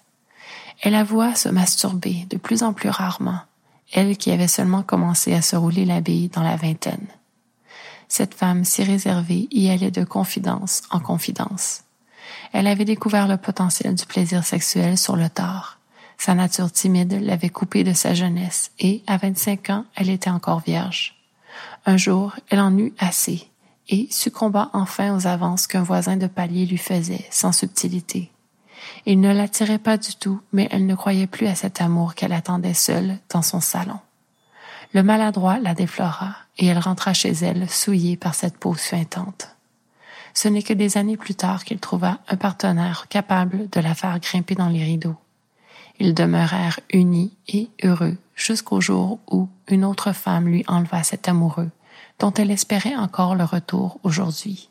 Elle 0.80 0.94
avoua 0.94 1.34
se 1.34 1.48
masturber 1.48 2.26
de 2.30 2.38
plus 2.38 2.62
en 2.62 2.72
plus 2.72 2.88
rarement, 2.88 3.40
elle 3.92 4.16
qui 4.16 4.30
avait 4.30 4.48
seulement 4.48 4.82
commencé 4.82 5.34
à 5.34 5.42
se 5.42 5.56
rouler 5.56 5.84
la 5.84 6.00
dans 6.00 6.42
la 6.42 6.56
vingtaine. 6.56 7.06
Cette 8.08 8.34
femme 8.34 8.64
si 8.64 8.82
réservée 8.82 9.46
y 9.50 9.70
allait 9.70 9.90
de 9.90 10.04
confidence 10.04 10.82
en 10.90 10.98
confidence. 10.98 11.82
Elle 12.52 12.66
avait 12.66 12.84
découvert 12.84 13.28
le 13.28 13.36
potentiel 13.36 13.94
du 13.94 14.06
plaisir 14.06 14.44
sexuel 14.44 14.98
sur 14.98 15.16
le 15.16 15.28
tard. 15.28 15.78
Sa 16.18 16.34
nature 16.34 16.72
timide 16.72 17.20
l'avait 17.22 17.50
coupée 17.50 17.84
de 17.84 17.92
sa 17.92 18.14
jeunesse 18.14 18.72
et, 18.78 19.02
à 19.06 19.16
25 19.16 19.70
ans, 19.70 19.84
elle 19.94 20.10
était 20.10 20.30
encore 20.30 20.60
vierge. 20.60 21.16
Un 21.86 21.96
jour, 21.96 22.34
elle 22.48 22.60
en 22.60 22.76
eut 22.76 22.92
assez 22.98 23.48
et 23.88 24.08
succomba 24.10 24.70
enfin 24.72 25.14
aux 25.14 25.26
avances 25.26 25.66
qu'un 25.66 25.82
voisin 25.82 26.16
de 26.16 26.26
palier 26.26 26.66
lui 26.66 26.78
faisait 26.78 27.26
sans 27.30 27.52
subtilité. 27.52 28.30
Il 29.06 29.20
ne 29.20 29.32
l'attirait 29.32 29.78
pas 29.78 29.96
du 29.96 30.14
tout, 30.14 30.40
mais 30.52 30.68
elle 30.70 30.86
ne 30.86 30.94
croyait 30.94 31.26
plus 31.26 31.46
à 31.46 31.54
cet 31.54 31.80
amour 31.80 32.14
qu'elle 32.14 32.32
attendait 32.32 32.74
seule 32.74 33.18
dans 33.28 33.42
son 33.42 33.60
salon. 33.60 33.98
Le 34.92 35.02
maladroit 35.02 35.58
la 35.58 35.74
déflora, 35.74 36.34
et 36.58 36.66
elle 36.66 36.78
rentra 36.78 37.12
chez 37.14 37.30
elle 37.30 37.68
souillée 37.68 38.16
par 38.16 38.34
cette 38.34 38.56
peau 38.56 38.74
suintante. 38.74 39.56
Ce 40.34 40.48
n'est 40.48 40.62
que 40.62 40.72
des 40.72 40.96
années 40.96 41.16
plus 41.16 41.34
tard 41.34 41.64
qu'il 41.64 41.78
trouva 41.78 42.18
un 42.28 42.36
partenaire 42.36 43.06
capable 43.08 43.68
de 43.70 43.80
la 43.80 43.94
faire 43.94 44.18
grimper 44.20 44.54
dans 44.54 44.68
les 44.68 44.84
rideaux. 44.84 45.16
Ils 45.98 46.14
demeurèrent 46.14 46.80
unis 46.92 47.36
et 47.48 47.68
heureux 47.82 48.16
jusqu'au 48.34 48.80
jour 48.80 49.18
où 49.30 49.48
une 49.68 49.84
autre 49.84 50.12
femme 50.12 50.48
lui 50.48 50.64
enleva 50.66 51.02
cet 51.02 51.28
amoureux, 51.28 51.70
dont 52.18 52.32
elle 52.32 52.50
espérait 52.50 52.96
encore 52.96 53.34
le 53.34 53.44
retour 53.44 53.98
aujourd'hui. 54.02 54.70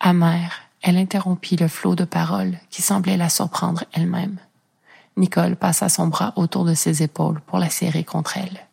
Amère, 0.00 0.62
elle 0.82 0.98
interrompit 0.98 1.56
le 1.56 1.68
flot 1.68 1.94
de 1.94 2.04
paroles 2.04 2.58
qui 2.70 2.82
semblait 2.82 3.16
la 3.16 3.28
surprendre 3.28 3.84
elle-même. 3.92 4.38
Nicole 5.16 5.56
passa 5.56 5.88
son 5.88 6.08
bras 6.08 6.32
autour 6.36 6.64
de 6.64 6.74
ses 6.74 7.02
épaules 7.02 7.40
pour 7.46 7.58
la 7.58 7.70
serrer 7.70 8.04
contre 8.04 8.36
elle. 8.36 8.66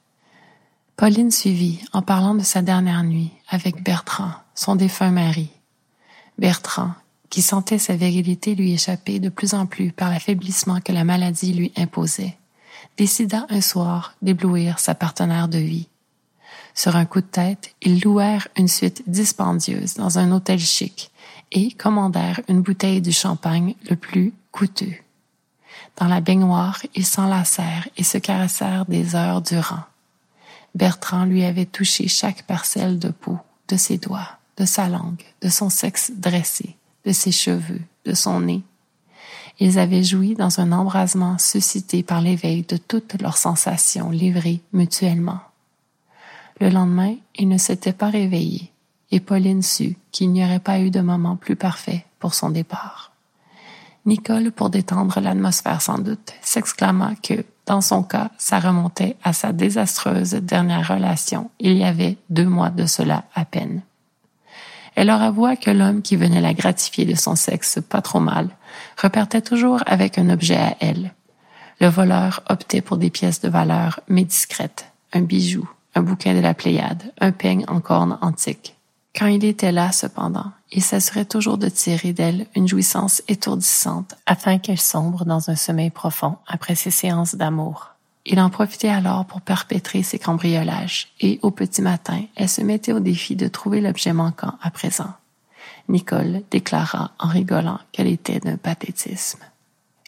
Pauline 0.96 1.32
suivit 1.32 1.82
en 1.94 2.01
parlant 2.01 2.36
de 2.36 2.44
sa 2.44 2.62
dernière 2.62 3.04
nuit 3.04 3.32
avec 3.48 3.84
Bertrand, 3.84 4.32
son 4.56 4.75
défunt 4.75 5.12
mari. 5.12 5.50
Bertrand, 6.38 6.92
qui 7.30 7.42
sentait 7.42 7.78
sa 7.78 7.96
virilité 7.96 8.56
lui 8.56 8.74
échapper 8.74 9.20
de 9.20 9.30
plus 9.30 9.54
en 9.54 9.66
plus 9.66 9.92
par 9.92 10.10
l'affaiblissement 10.10 10.82
que 10.82 10.92
la 10.92 11.04
maladie 11.04 11.54
lui 11.54 11.72
imposait, 11.78 12.38
décida 12.98 13.46
un 13.50 13.62
soir 13.62 14.16
d'éblouir 14.22 14.80
sa 14.80 14.96
partenaire 14.96 15.48
de 15.48 15.60
vie. 15.60 15.88
Sur 16.74 16.96
un 16.96 17.06
coup 17.06 17.22
de 17.22 17.25
tête, 17.25 17.75
ils 17.82 18.01
louèrent 18.01 18.48
une 18.58 18.68
suite 18.68 19.04
dispendieuse 19.08 19.96
dans 19.96 20.18
un 20.18 20.32
hôtel 20.32 20.60
chic 20.60 21.12
et 21.51 21.72
commandèrent 21.72 22.41
une 22.48 22.62
bouteille 22.62 23.01
du 23.01 23.12
champagne 23.12 23.75
le 23.89 23.96
plus 23.96 24.34
coûteux. 24.51 24.96
Dans 25.98 26.08
la 26.08 26.22
baignoire, 26.22 26.82
ils 26.96 27.06
s'enlacèrent 27.06 27.88
et 27.98 28.03
se 28.03 28.18
caressèrent 28.18 28.86
des 28.86 29.15
heures 29.15 29.41
durant. 29.41 29.84
Bertrand 30.75 31.25
lui 31.25 31.44
avait 31.44 31.65
touché 31.65 32.08
chaque 32.08 32.44
parcelle 32.44 33.00
de 33.00 33.10
peau, 33.10 33.38
de 33.68 33.75
ses 33.75 33.98
doigts, 33.98 34.38
de 34.58 34.65
sa 34.65 34.88
langue, 34.88 35.24
de 35.41 35.50
son 35.50 35.70
sexe 35.70 36.12
dressé, 36.15 36.75
de 37.06 37.12
ses 37.12 37.32
cheveux, 37.32 37.82
de 38.06 38.13
son 38.13 38.41
nez. 38.41 38.62
Ils 39.60 39.77
avaient 39.77 40.03
joui 40.03 40.36
dans 40.36 40.60
un 40.60 40.72
embrasement 40.72 41.38
suscité 41.38 42.03
par 42.03 42.22
l'éveil 42.22 42.63
de 42.63 42.77
toutes 42.77 43.22
leurs 43.22 43.38
sensations 43.38 44.10
livrées 44.10 44.62
mutuellement. 44.72 45.39
Le 46.62 46.70
lendemain, 46.70 47.15
ils 47.36 47.48
ne 47.48 47.58
s'étaient 47.58 47.94
pas 47.94 48.10
réveillés 48.10 48.72
et 49.12 49.20
Pauline 49.20 49.62
sut 49.62 49.98
qu'il 50.12 50.32
n'y 50.32 50.44
aurait 50.44 50.60
pas 50.60 50.80
eu 50.80 50.92
de 50.92 51.01
moment 51.01 51.36
plus 51.36 51.56
parfait 51.56 52.06
pour 52.20 52.34
son 52.34 52.50
départ. 52.50 53.12
Nicole, 54.06 54.51
pour 54.51 54.70
détendre 54.70 55.20
l'atmosphère 55.20 55.82
sans 55.82 56.00
doute, 56.00 56.34
s'exclama 56.42 57.13
que, 57.22 57.46
dans 57.66 57.82
son 57.82 58.01
cas, 58.01 58.32
ça 58.38 58.60
remontait 58.60 59.18
à 59.24 59.34
sa 59.34 59.51
désastreuse 59.51 60.34
dernière 60.34 60.88
relation 60.88 61.51
il 61.60 61.74
y 61.74 61.84
avait 61.84 62.18
deux 62.30 62.48
mois 62.48 62.70
de 62.70 62.86
cela 62.86 63.25
à 63.36 63.46
peine. 63.46 63.82
Elle 64.96 65.08
leur 65.08 65.22
avoua 65.22 65.56
que 65.56 65.70
l'homme 65.70 66.01
qui 66.01 66.16
venait 66.16 66.42
la 66.42 66.54
gratifier 66.54 67.06
de 67.06 67.16
son 67.16 67.36
sexe 67.36 67.80
pas 67.88 68.01
trop 68.01 68.20
mal 68.20 68.50
repartait 69.01 69.42
toujours 69.42 69.82
avec 69.86 70.18
un 70.18 70.30
objet 70.30 70.58
à 70.58 70.75
elle. 70.80 71.13
Le 71.80 71.88
voleur 71.88 72.42
optait 72.50 72.82
pour 72.82 72.98
des 72.98 73.10
pièces 73.10 73.42
de 73.42 73.50
valeur 73.50 74.00
mais 74.08 74.25
discrètes, 74.25 74.92
un 75.13 75.22
bijou, 75.22 75.70
un 75.96 76.01
bouquin 76.01 76.34
de 76.34 76.42
la 76.42 76.54
Pléiade, 76.54 77.13
un 77.22 77.32
peigne 77.32 77.66
en 77.68 77.80
corne 77.80 78.18
antique. 78.22 78.78
Quand 79.19 79.27
il 79.27 79.43
était 79.43 79.73
là, 79.73 79.91
cependant, 79.91 80.49
il 80.71 80.81
s'assurait 80.81 81.25
toujours 81.25 81.57
de 81.57 81.67
tirer 81.67 82.13
d'elle 82.13 82.47
une 82.55 82.69
jouissance 82.69 83.21
étourdissante 83.27 84.15
afin 84.25 84.59
qu'elle 84.59 84.79
sombre 84.79 85.25
dans 85.25 85.49
un 85.49 85.57
sommeil 85.57 85.89
profond 85.89 86.38
après 86.47 86.75
ses 86.75 86.89
séances 86.89 87.35
d'amour. 87.35 87.89
Il 88.25 88.39
en 88.39 88.49
profitait 88.49 88.88
alors 88.88 89.25
pour 89.25 89.41
perpétrer 89.41 90.03
ses 90.03 90.19
cambriolages 90.19 91.09
et 91.19 91.38
au 91.41 91.51
petit 91.51 91.81
matin, 91.81 92.21
elle 92.38 92.47
se 92.47 92.61
mettait 92.61 92.93
au 92.93 93.01
défi 93.01 93.35
de 93.35 93.49
trouver 93.49 93.81
l'objet 93.81 94.13
manquant 94.13 94.53
à 94.61 94.71
présent. 94.71 95.11
Nicole 95.89 96.43
déclara 96.49 97.11
en 97.19 97.27
rigolant 97.27 97.79
qu'elle 97.91 98.07
était 98.07 98.39
d'un 98.39 98.55
pathétisme. 98.55 99.39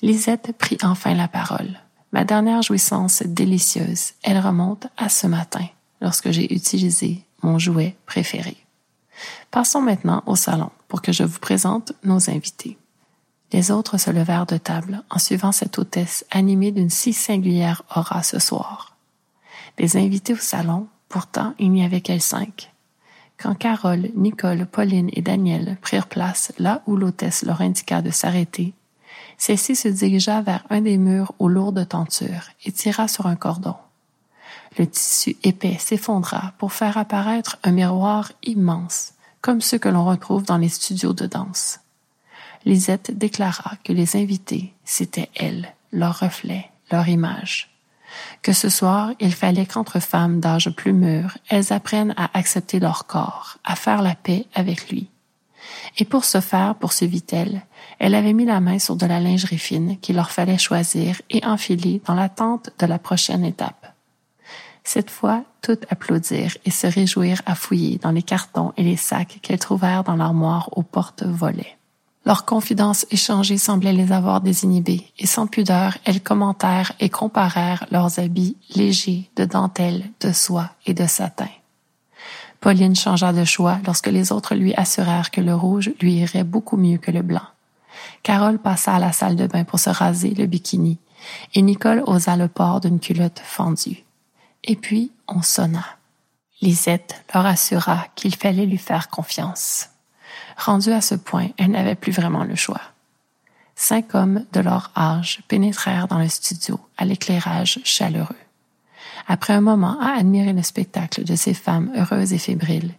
Lisette 0.01 0.55
prit 0.57 0.77
enfin 0.83 1.15
la 1.15 1.27
parole. 1.27 1.81
Ma 2.13 2.23
dernière 2.23 2.61
jouissance 2.61 3.23
délicieuse, 3.25 4.13
elle 4.23 4.39
remonte 4.39 4.87
à 4.95 5.09
ce 5.09 5.27
matin, 5.27 5.65
lorsque 5.99 6.31
j'ai 6.31 6.53
utilisé 6.53 7.25
mon 7.43 7.59
jouet 7.59 7.97
préféré. 8.05 8.55
Passons 9.51 9.81
maintenant 9.81 10.23
au 10.25 10.35
salon 10.35 10.69
pour 10.87 11.01
que 11.01 11.11
je 11.11 11.23
vous 11.23 11.39
présente 11.39 11.93
nos 12.03 12.29
invités. 12.29 12.77
Les 13.53 13.71
autres 13.71 13.97
se 13.97 14.09
levèrent 14.09 14.45
de 14.45 14.57
table 14.57 15.03
en 15.09 15.19
suivant 15.19 15.51
cette 15.51 15.77
hôtesse 15.77 16.25
animée 16.31 16.71
d'une 16.71 16.89
si 16.89 17.11
singulière 17.13 17.83
aura 17.95 18.23
ce 18.23 18.39
soir. 18.39 18.95
Les 19.77 19.97
invités 19.97 20.33
au 20.33 20.37
salon, 20.37 20.87
pourtant, 21.09 21.53
il 21.59 21.71
n'y 21.71 21.83
avait 21.83 22.01
qu'elles 22.01 22.21
cinq. 22.21 22.71
Quand 23.37 23.55
Carole, 23.55 24.11
Nicole, 24.15 24.65
Pauline 24.65 25.09
et 25.13 25.21
Daniel 25.21 25.77
prirent 25.81 26.07
place 26.07 26.53
là 26.59 26.81
où 26.85 26.95
l'hôtesse 26.95 27.43
leur 27.43 27.61
indiqua 27.61 28.01
de 28.01 28.11
s'arrêter, 28.11 28.73
celle-ci 29.37 29.75
se 29.75 29.87
dirigea 29.87 30.41
vers 30.41 30.63
un 30.69 30.81
des 30.81 30.97
murs 30.97 31.33
aux 31.39 31.49
lourdes 31.49 31.87
tentures 31.87 32.49
et 32.63 32.71
tira 32.71 33.07
sur 33.07 33.25
un 33.25 33.35
cordon. 33.35 33.75
Le 34.77 34.87
tissu 34.87 35.35
épais 35.43 35.77
s'effondra 35.79 36.53
pour 36.57 36.71
faire 36.71 36.97
apparaître 36.97 37.57
un 37.63 37.71
miroir 37.71 38.31
immense, 38.43 39.13
comme 39.41 39.61
ceux 39.61 39.77
que 39.77 39.89
l'on 39.89 40.05
retrouve 40.05 40.43
dans 40.43 40.57
les 40.57 40.69
studios 40.69 41.13
de 41.13 41.25
danse. 41.25 41.79
Lisette 42.65 43.17
déclara 43.17 43.73
que 43.83 43.91
les 43.91 44.15
invités, 44.15 44.73
c'était 44.85 45.29
elles, 45.35 45.73
leur 45.91 46.19
reflet, 46.19 46.69
leur 46.91 47.07
image. 47.07 47.69
Que 48.41 48.53
ce 48.53 48.69
soir, 48.69 49.11
il 49.19 49.33
fallait 49.33 49.65
qu'entre 49.65 49.99
femmes 49.99 50.39
d'âge 50.39 50.69
plus 50.69 50.93
mûr, 50.93 51.37
elles 51.49 51.73
apprennent 51.73 52.13
à 52.17 52.29
accepter 52.37 52.79
leur 52.79 53.07
corps, 53.07 53.57
à 53.63 53.75
faire 53.75 54.01
la 54.01 54.15
paix 54.15 54.45
avec 54.53 54.89
lui. 54.89 55.09
Et 55.97 56.05
pour 56.05 56.25
ce 56.25 56.41
faire, 56.41 56.75
poursuivit-elle, 56.75 57.61
elle 57.99 58.15
avait 58.15 58.33
mis 58.33 58.45
la 58.45 58.59
main 58.59 58.79
sur 58.79 58.95
de 58.95 59.05
la 59.05 59.19
lingerie 59.19 59.57
fine 59.57 59.97
qu'il 59.99 60.15
leur 60.15 60.31
fallait 60.31 60.57
choisir 60.57 61.21
et 61.29 61.45
enfiler 61.45 62.01
dans 62.05 62.15
l'attente 62.15 62.69
de 62.79 62.85
la 62.85 62.99
prochaine 62.99 63.45
étape. 63.45 63.80
Cette 64.83 65.09
fois, 65.09 65.43
toutes 65.61 65.85
applaudirent 65.89 66.57
et 66.65 66.71
se 66.71 66.87
réjouirent 66.87 67.41
à 67.45 67.55
fouiller 67.55 67.97
dans 67.97 68.11
les 68.11 68.23
cartons 68.23 68.73
et 68.77 68.83
les 68.83 68.97
sacs 68.97 69.39
qu'elles 69.41 69.59
trouvèrent 69.59 70.03
dans 70.03 70.15
l'armoire 70.15 70.69
aux 70.77 70.83
portes 70.83 71.23
volets. 71.23 71.77
Leurs 72.25 72.45
confidences 72.45 73.05
échangées 73.09 73.57
semblaient 73.57 73.93
les 73.93 74.11
avoir 74.11 74.41
désinhibées, 74.41 75.11
et 75.17 75.25
sans 75.25 75.47
pudeur, 75.47 75.97
elles 76.05 76.21
commentèrent 76.21 76.91
et 76.99 77.09
comparèrent 77.09 77.85
leurs 77.89 78.19
habits 78.19 78.57
légers 78.75 79.29
de 79.35 79.45
dentelle, 79.45 80.03
de 80.19 80.31
soie 80.31 80.69
et 80.85 80.93
de 80.93 81.07
satin. 81.07 81.49
Pauline 82.59 82.95
changea 82.95 83.33
de 83.33 83.43
choix 83.43 83.79
lorsque 83.87 84.07
les 84.07 84.31
autres 84.31 84.53
lui 84.53 84.75
assurèrent 84.75 85.31
que 85.31 85.41
le 85.41 85.55
rouge 85.55 85.91
lui 85.99 86.13
irait 86.13 86.43
beaucoup 86.43 86.77
mieux 86.77 86.99
que 86.99 87.09
le 87.09 87.23
blanc. 87.23 87.41
Carole 88.21 88.59
passa 88.59 88.93
à 88.93 88.99
la 88.99 89.11
salle 89.11 89.35
de 89.35 89.47
bain 89.47 89.63
pour 89.63 89.79
se 89.79 89.89
raser 89.89 90.35
le 90.35 90.45
bikini, 90.45 90.99
et 91.55 91.61
Nicole 91.63 92.03
osa 92.05 92.37
le 92.37 92.47
port 92.47 92.81
d'une 92.81 92.99
culotte 92.99 93.41
fendue. 93.43 94.03
Et 94.63 94.75
puis 94.75 95.11
on 95.27 95.41
sonna. 95.41 95.85
Lisette 96.61 97.23
leur 97.33 97.45
assura 97.45 98.05
qu'il 98.15 98.35
fallait 98.35 98.65
lui 98.65 98.77
faire 98.77 99.09
confiance. 99.09 99.89
Rendue 100.57 100.91
à 100.91 101.01
ce 101.01 101.15
point, 101.15 101.49
elle 101.57 101.71
n'avait 101.71 101.95
plus 101.95 102.11
vraiment 102.11 102.43
le 102.43 102.55
choix. 102.55 102.81
Cinq 103.75 104.13
hommes 104.13 104.45
de 104.53 104.59
leur 104.59 104.91
âge 104.95 105.41
pénétrèrent 105.47 106.07
dans 106.07 106.19
le 106.19 106.29
studio 106.29 106.79
à 106.97 107.05
l'éclairage 107.05 107.79
chaleureux. 107.83 108.35
Après 109.27 109.53
un 109.53 109.61
moment 109.61 109.99
à 109.99 110.19
admirer 110.19 110.53
le 110.53 110.61
spectacle 110.61 111.23
de 111.23 111.35
ces 111.35 111.53
femmes 111.53 111.91
heureuses 111.95 112.33
et 112.33 112.37
fébriles, 112.37 112.93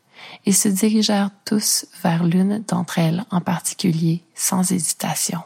ils 0.45 0.57
se 0.57 0.69
dirigèrent 0.69 1.31
tous 1.45 1.87
vers 2.03 2.25
l'une 2.25 2.65
d'entre 2.67 2.99
elles 2.99 3.25
en 3.31 3.41
particulier, 3.41 4.25
sans 4.35 4.73
hésitation. 4.73 5.41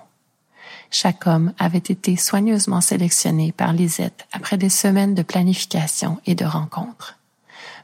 Chaque 0.91 1.27
homme 1.27 1.53
avait 1.59 1.79
été 1.79 2.17
soigneusement 2.17 2.81
sélectionné 2.81 3.53
par 3.53 3.73
Lisette 3.73 4.27
après 4.33 4.57
des 4.57 4.69
semaines 4.69 5.15
de 5.15 5.23
planification 5.23 6.21
et 6.27 6.35
de 6.35 6.45
rencontres. 6.45 7.19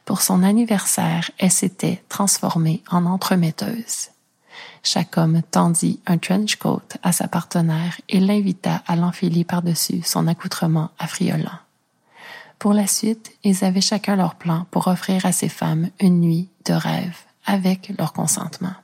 Pour 0.04 0.21
son 0.23 0.42
anniversaire, 0.42 1.30
elle 1.38 1.50
s'était 1.50 2.02
transformée 2.09 2.82
en 2.90 3.06
entremetteuse. 3.06 4.11
Chaque 4.82 5.16
homme 5.16 5.42
tendit 5.50 6.00
un 6.06 6.18
trench 6.18 6.56
coat 6.56 6.82
à 7.02 7.12
sa 7.12 7.28
partenaire 7.28 8.00
et 8.09 8.18
l'invita 8.18 8.82
à 8.87 8.97
l'enfiler 8.97 9.44
par-dessus 9.44 10.02
son 10.04 10.26
accoutrement 10.26 10.90
affriolant. 10.99 11.59
Pour 12.59 12.73
la 12.73 12.87
suite, 12.87 13.32
ils 13.44 13.64
avaient 13.64 13.80
chacun 13.80 14.16
leur 14.16 14.35
plan 14.35 14.66
pour 14.71 14.88
offrir 14.88 15.25
à 15.25 15.32
ces 15.32 15.49
femmes 15.49 15.90
une 16.00 16.21
nuit 16.21 16.49
de 16.64 16.73
rêve 16.73 17.16
avec 17.44 17.92
leur 17.99 18.12
consentement. 18.12 18.75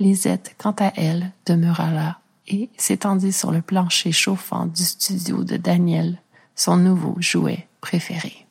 Lisette, 0.00 0.54
quant 0.58 0.74
à 0.78 0.92
elle, 0.96 1.32
demeura 1.46 1.90
là 1.90 2.18
et 2.48 2.70
s'étendit 2.76 3.32
sur 3.32 3.52
le 3.52 3.62
plancher 3.62 4.10
chauffant 4.10 4.66
du 4.66 4.82
studio 4.82 5.44
de 5.44 5.56
Daniel, 5.56 6.18
son 6.56 6.76
nouveau 6.76 7.14
jouet 7.20 7.68
préféré. 7.80 8.46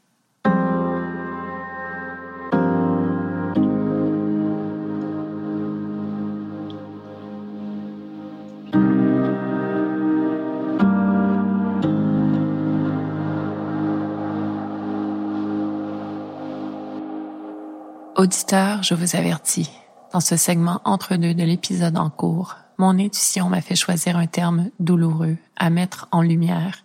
Auditeur, 18.15 18.81
je 18.81 18.95
vous 18.95 19.15
avertis, 19.15 19.69
dans 20.11 20.19
ce 20.19 20.37
segment 20.37 20.81
entre-deux 20.85 21.35
de 21.35 21.43
l'épisode 21.43 21.97
en 21.97 22.09
cours, 22.09 22.55
mon 22.77 23.00
intuition 23.00 23.50
m'a 23.50 23.62
fait 23.62 23.75
choisir 23.75 24.17
un 24.17 24.27
terme 24.27 24.69
douloureux 24.79 25.38
à 25.55 25.69
mettre 25.69 26.07
en 26.12 26.22
lumière, 26.22 26.84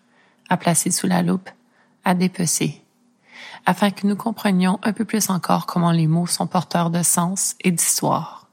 à 0.49 0.57
placer 0.57 0.91
sous 0.91 1.07
la 1.07 1.23
loupe, 1.23 1.51
à 2.05 2.15
dépecer, 2.15 2.83
afin 3.67 3.91
que 3.91 4.07
nous 4.07 4.17
comprenions 4.17 4.79
un 4.83 4.93
peu 4.93 5.05
plus 5.05 5.31
encore 5.31 5.67
comment 5.67 5.93
les 5.93 6.07
mots 6.07 6.27
sont 6.27 6.47
porteurs 6.47 6.91
de 6.91 7.03
sens 7.03 7.55
et 7.61 7.71
d'histoire. 7.71 8.49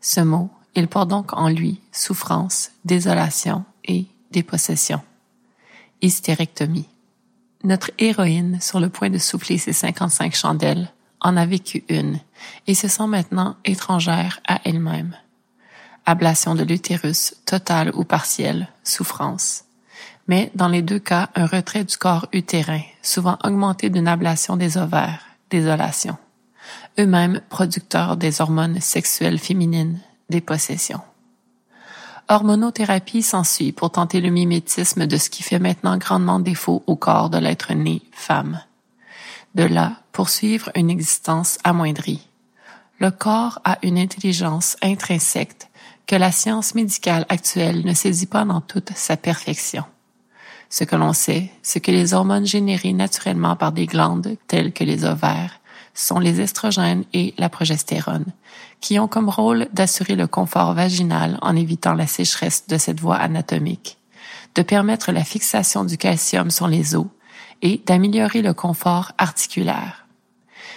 Ce 0.00 0.20
mot, 0.20 0.50
il 0.74 0.88
porte 0.88 1.08
donc 1.08 1.32
en 1.32 1.48
lui 1.48 1.80
souffrance, 1.92 2.70
désolation 2.84 3.64
et 3.84 4.06
dépossession. 4.30 5.00
Hystérectomie. 6.02 6.88
Notre 7.64 7.90
héroïne, 7.98 8.60
sur 8.60 8.80
le 8.80 8.90
point 8.90 9.08
de 9.08 9.18
souffler 9.18 9.56
ses 9.58 9.72
55 9.72 10.34
chandelles, 10.34 10.92
en 11.20 11.36
a 11.36 11.46
vécu 11.46 11.84
une 11.88 12.20
et 12.66 12.74
se 12.74 12.88
sent 12.88 13.06
maintenant 13.06 13.56
étrangère 13.64 14.40
à 14.46 14.60
elle-même. 14.64 15.16
Ablation 16.08 16.54
de 16.54 16.62
l'utérus, 16.62 17.34
totale 17.46 17.90
ou 17.94 18.04
partielle, 18.04 18.68
souffrance. 18.84 19.64
Mais 20.28 20.52
dans 20.54 20.68
les 20.68 20.82
deux 20.82 21.00
cas, 21.00 21.30
un 21.34 21.46
retrait 21.46 21.82
du 21.82 21.96
corps 21.96 22.28
utérin, 22.32 22.82
souvent 23.02 23.38
augmenté 23.42 23.90
d'une 23.90 24.06
ablation 24.06 24.56
des 24.56 24.78
ovaires, 24.78 25.24
désolation. 25.50 26.16
Eux-mêmes 26.98 27.40
producteurs 27.48 28.16
des 28.16 28.40
hormones 28.40 28.80
sexuelles 28.80 29.40
féminines, 29.40 29.98
des 30.30 30.40
possessions. 30.40 31.02
Hormonothérapie 32.28 33.22
s'ensuit 33.22 33.72
pour 33.72 33.90
tenter 33.90 34.20
le 34.20 34.30
mimétisme 34.30 35.06
de 35.06 35.16
ce 35.16 35.28
qui 35.28 35.42
fait 35.42 35.60
maintenant 35.60 35.96
grandement 35.96 36.40
défaut 36.40 36.82
au 36.86 36.96
corps 36.96 37.30
de 37.30 37.38
l'être 37.38 37.72
né 37.72 38.02
femme. 38.12 38.60
De 39.54 39.64
là, 39.64 39.92
poursuivre 40.12 40.70
une 40.74 40.90
existence 40.90 41.58
amoindrie. 41.64 42.28
Le 42.98 43.10
corps 43.10 43.60
a 43.64 43.78
une 43.82 43.98
intelligence 43.98 44.76
intrinsèque 44.82 45.68
que 46.06 46.16
la 46.16 46.30
science 46.30 46.74
médicale 46.74 47.26
actuelle 47.28 47.84
ne 47.84 47.94
saisit 47.94 48.26
pas 48.26 48.44
dans 48.44 48.60
toute 48.60 48.90
sa 48.94 49.16
perfection. 49.16 49.84
Ce 50.70 50.84
que 50.84 50.96
l'on 50.96 51.12
sait, 51.12 51.50
c'est 51.62 51.80
que 51.80 51.90
les 51.90 52.14
hormones 52.14 52.46
générées 52.46 52.92
naturellement 52.92 53.56
par 53.56 53.72
des 53.72 53.86
glandes 53.86 54.36
telles 54.48 54.72
que 54.72 54.84
les 54.84 55.04
ovaires 55.04 55.60
sont 55.94 56.18
les 56.18 56.40
estrogènes 56.40 57.04
et 57.12 57.34
la 57.38 57.48
progestérone, 57.48 58.26
qui 58.80 58.98
ont 58.98 59.08
comme 59.08 59.28
rôle 59.28 59.68
d'assurer 59.72 60.14
le 60.14 60.26
confort 60.26 60.74
vaginal 60.74 61.38
en 61.40 61.56
évitant 61.56 61.94
la 61.94 62.06
sécheresse 62.06 62.66
de 62.68 62.78
cette 62.78 63.00
voie 63.00 63.16
anatomique, 63.16 63.98
de 64.54 64.62
permettre 64.62 65.12
la 65.12 65.24
fixation 65.24 65.84
du 65.84 65.96
calcium 65.96 66.50
sur 66.50 66.68
les 66.68 66.94
os 66.94 67.06
et 67.62 67.80
d'améliorer 67.86 68.42
le 68.42 68.52
confort 68.52 69.12
articulaire. 69.18 70.05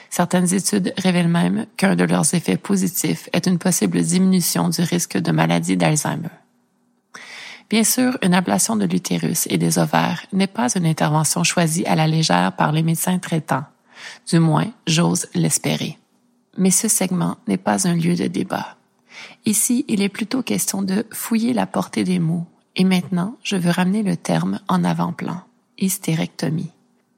Certaines 0.10 0.54
études 0.54 0.94
révèlent 0.98 1.28
même 1.28 1.66
qu'un 1.78 1.96
de 1.96 2.04
leurs 2.04 2.34
effets 2.34 2.58
positifs 2.58 3.30
est 3.34 3.46
une 3.46 3.60
possible 3.60 4.02
diminution 4.02 4.70
du 4.70 4.82
risque 4.82 5.18
de 5.18 5.32
maladie 5.32 5.78
d'Alzheimer. 5.78 6.30
Bien 7.70 7.84
sûr, 7.84 8.18
une 8.24 8.34
ablation 8.34 8.76
de 8.76 8.86
l'utérus 8.86 9.46
et 9.50 9.60
des 9.60 9.78
ovaires 9.78 10.24
n'est 10.34 10.48
pas 10.48 10.76
une 10.76 10.88
intervention 10.88 11.44
choisie 11.44 11.86
à 11.86 11.96
la 11.96 12.08
légère 12.08 12.56
par 12.56 12.72
les 12.72 12.82
médecins 12.82 13.20
traitants. 13.20 13.66
Du 14.28 14.40
moins, 14.40 14.72
j'ose 14.88 15.28
l'espérer. 15.36 16.00
Mais 16.58 16.72
ce 16.72 16.88
segment 16.88 17.38
n'est 17.48 17.58
pas 17.58 17.88
un 17.88 17.94
lieu 17.94 18.16
de 18.16 18.26
débat. 18.26 18.76
Ici, 19.46 19.86
il 19.88 20.02
est 20.02 20.10
plutôt 20.10 20.42
question 20.42 20.82
de 20.82 21.06
fouiller 21.12 21.54
la 21.54 21.68
portée 21.68 22.04
des 22.04 22.20
mots. 22.20 22.48
Et 22.76 22.84
maintenant, 22.84 23.38
je 23.44 23.56
veux 23.56 23.72
ramener 23.72 24.02
le 24.02 24.18
terme 24.18 24.60
en 24.68 24.84
avant-plan 24.84 25.44
hystérectomie, 25.80 26.72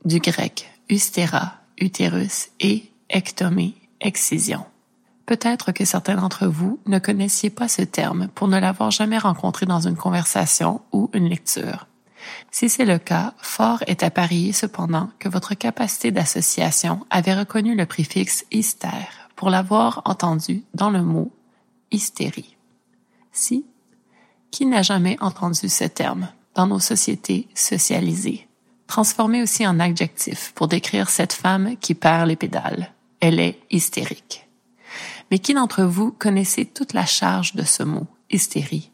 du 0.06 0.20
grec 0.20 0.70
ustera, 0.90 1.61
utérus, 1.82 2.50
et 2.60 2.92
ectomé, 3.10 3.76
excision. 4.00 4.66
Peut-être 5.26 5.72
que 5.72 5.86
certains 5.86 6.16
d'entre 6.16 6.48
vous 6.48 6.80
ne 6.86 7.00
connaissiez 7.00 7.50
pas 7.50 7.68
ce 7.68 7.82
terme 7.82 8.28
pour 8.34 8.48
ne 8.48 8.60
l'avoir 8.60 8.92
jamais 8.92 9.18
rencontré 9.18 9.66
dans 9.66 9.88
une 9.88 9.96
conversation 9.96 10.82
ou 10.92 11.10
une 11.14 11.28
lecture. 11.28 11.88
Si 12.52 12.70
c'est 12.70 12.86
le 12.86 12.98
cas, 12.98 13.34
fort 13.38 13.84
est 13.88 14.04
à 14.04 14.12
parier 14.12 14.54
cependant 14.54 15.10
que 15.20 15.30
votre 15.30 15.54
capacité 15.54 16.12
d'association 16.12 17.06
avait 17.10 17.34
reconnu 17.34 17.76
le 17.76 17.86
préfixe 17.86 18.46
hystère 18.52 19.30
pour 19.36 19.50
l'avoir 19.50 20.02
entendu 20.06 20.64
dans 20.74 20.90
le 20.90 21.02
mot 21.02 21.32
hystérie. 21.92 22.56
Si, 23.32 23.66
qui 24.52 24.66
n'a 24.66 24.82
jamais 24.82 25.18
entendu 25.22 25.70
ce 25.70 25.86
terme 25.86 26.28
dans 26.56 26.68
nos 26.68 26.80
sociétés 26.80 27.48
socialisées? 27.56 28.48
Transformé 28.92 29.42
aussi 29.42 29.66
en 29.66 29.80
adjectif 29.80 30.52
pour 30.54 30.68
décrire 30.68 31.10
cette 31.10 31.32
femme 31.32 31.78
qui 31.78 31.96
perd 31.96 32.28
les 32.28 32.36
pédales. 32.36 32.92
Elle 33.22 33.40
est 33.40 33.58
hystérique. 33.70 34.50
Mais 35.30 35.40
qui 35.40 35.54
d'entre 35.54 35.84
vous 35.84 36.12
connaissez 36.12 36.66
toute 36.66 36.92
la 36.92 37.06
charge 37.06 37.56
de 37.56 37.64
ce 37.64 37.84
mot, 37.84 38.06
hystérie, 38.32 38.92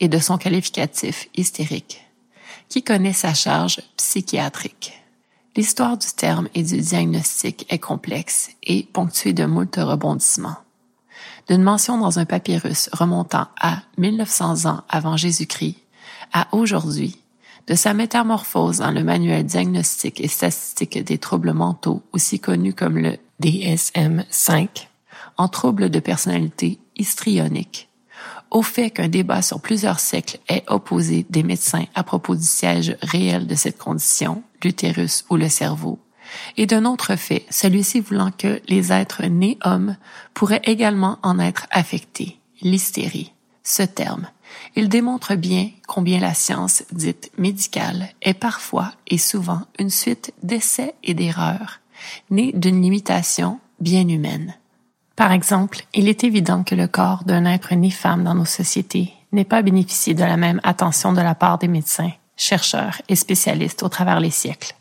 et 0.00 0.08
de 0.08 0.18
son 0.18 0.36
qualificatif 0.36 1.28
hystérique? 1.36 2.04
Qui 2.68 2.82
connaît 2.82 3.12
sa 3.12 3.34
charge 3.34 3.80
psychiatrique? 3.96 5.00
L'histoire 5.54 5.96
du 5.96 6.08
terme 6.08 6.48
et 6.56 6.64
du 6.64 6.80
diagnostic 6.80 7.66
est 7.72 7.78
complexe 7.78 8.50
et 8.64 8.82
ponctuée 8.92 9.32
de 9.32 9.46
moult 9.46 9.76
rebondissements. 9.76 10.58
D'une 11.48 11.62
mention 11.62 11.98
dans 11.98 12.18
un 12.18 12.24
papyrus 12.24 12.90
remontant 12.92 13.46
à 13.60 13.82
1900 13.96 14.68
ans 14.68 14.82
avant 14.88 15.16
Jésus-Christ 15.16 15.76
à 16.32 16.48
aujourd'hui, 16.50 17.20
de 17.66 17.74
sa 17.74 17.94
métamorphose 17.94 18.78
dans 18.78 18.90
le 18.90 19.02
manuel 19.02 19.44
diagnostique 19.44 20.20
et 20.20 20.28
statistique 20.28 21.02
des 21.02 21.18
troubles 21.18 21.52
mentaux, 21.52 22.02
aussi 22.12 22.38
connu 22.38 22.72
comme 22.72 22.98
le 22.98 23.16
DSM-5, 23.42 24.68
en 25.36 25.48
troubles 25.48 25.90
de 25.90 26.00
personnalité 26.00 26.78
histrionique, 26.96 27.88
au 28.50 28.62
fait 28.62 28.90
qu'un 28.90 29.08
débat 29.08 29.42
sur 29.42 29.60
plusieurs 29.60 30.00
siècles 30.00 30.38
est 30.48 30.64
opposé 30.68 31.26
des 31.28 31.42
médecins 31.42 31.84
à 31.94 32.04
propos 32.04 32.36
du 32.36 32.44
siège 32.44 32.96
réel 33.02 33.46
de 33.46 33.54
cette 33.54 33.78
condition, 33.78 34.42
l'utérus 34.62 35.24
ou 35.28 35.36
le 35.36 35.48
cerveau, 35.48 35.98
et 36.56 36.66
d'un 36.66 36.84
autre 36.84 37.16
fait, 37.16 37.46
celui-ci 37.50 38.00
voulant 38.00 38.30
que 38.30 38.60
les 38.68 38.92
êtres 38.92 39.24
nés 39.26 39.58
hommes 39.64 39.96
pourraient 40.34 40.62
également 40.64 41.18
en 41.22 41.38
être 41.38 41.66
affectés, 41.70 42.38
l'hystérie, 42.62 43.32
ce 43.62 43.82
terme. 43.82 44.26
Il 44.74 44.88
démontre 44.88 45.34
bien 45.34 45.70
combien 45.86 46.20
la 46.20 46.34
science 46.34 46.82
dite 46.92 47.30
médicale 47.38 48.08
est 48.22 48.34
parfois 48.34 48.92
et 49.06 49.18
souvent 49.18 49.62
une 49.78 49.90
suite 49.90 50.32
d'essais 50.42 50.94
et 51.02 51.14
d'erreurs, 51.14 51.80
née 52.30 52.52
d'une 52.54 52.82
limitation 52.82 53.58
bien 53.80 54.08
humaine. 54.08 54.54
Par 55.16 55.32
exemple, 55.32 55.86
il 55.94 56.08
est 56.08 56.24
évident 56.24 56.62
que 56.62 56.74
le 56.74 56.88
corps 56.88 57.24
d'un 57.24 57.46
être 57.46 57.74
né 57.74 57.90
femme 57.90 58.24
dans 58.24 58.34
nos 58.34 58.44
sociétés 58.44 59.12
n'est 59.32 59.44
pas 59.44 59.62
bénéficié 59.62 60.14
de 60.14 60.24
la 60.24 60.36
même 60.36 60.60
attention 60.62 61.12
de 61.12 61.22
la 61.22 61.34
part 61.34 61.58
des 61.58 61.68
médecins, 61.68 62.12
chercheurs 62.36 63.00
et 63.08 63.16
spécialistes 63.16 63.82
au 63.82 63.88
travers 63.88 64.20
les 64.20 64.30
siècles. 64.30 64.74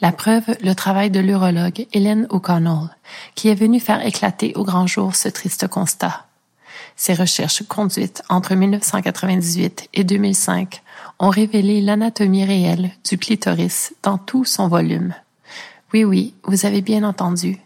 La 0.00 0.12
preuve, 0.12 0.44
le 0.62 0.74
travail 0.74 1.10
de 1.10 1.20
l'urologue 1.20 1.86
Hélène 1.92 2.26
O'Connell, 2.30 2.88
qui 3.34 3.48
est 3.48 3.54
venue 3.54 3.80
faire 3.80 4.04
éclater 4.04 4.52
au 4.56 4.64
grand 4.64 4.86
jour 4.86 5.14
ce 5.14 5.28
triste 5.28 5.68
constat. 5.68 6.26
Ses 6.96 7.14
recherches 7.14 7.62
conduites 7.64 8.22
entre 8.28 8.54
1998 8.54 9.88
et 9.94 10.04
2005 10.04 10.82
ont 11.18 11.30
révélé 11.30 11.80
l'anatomie 11.80 12.44
réelle 12.44 12.90
du 13.08 13.18
clitoris 13.18 13.94
dans 14.02 14.18
tout 14.18 14.44
son 14.44 14.68
volume. 14.68 15.14
Oui, 15.92 16.04
oui, 16.04 16.34
vous 16.44 16.66
avez 16.66 16.80
bien 16.80 17.04
entendu. 17.04 17.58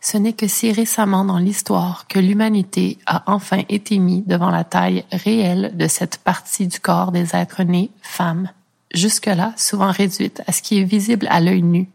Ce 0.00 0.18
n'est 0.18 0.32
que 0.32 0.48
si 0.48 0.70
récemment 0.72 1.24
dans 1.24 1.38
l'histoire 1.38 2.06
que 2.08 2.18
l'humanité 2.18 2.98
a 3.06 3.22
enfin 3.26 3.62
été 3.68 3.98
mise 3.98 4.26
devant 4.26 4.50
la 4.50 4.64
taille 4.64 5.04
réelle 5.10 5.72
de 5.76 5.88
cette 5.88 6.18
partie 6.18 6.66
du 6.66 6.78
corps 6.78 7.10
des 7.10 7.34
êtres 7.34 7.62
nés 7.62 7.90
femmes. 8.02 8.50
Jusque-là, 8.92 9.54
souvent 9.56 9.90
réduite 9.90 10.42
à 10.46 10.52
ce 10.52 10.62
qui 10.62 10.78
est 10.78 10.84
visible 10.84 11.26
à 11.30 11.40
l'œil 11.40 11.62
nu, 11.62 11.88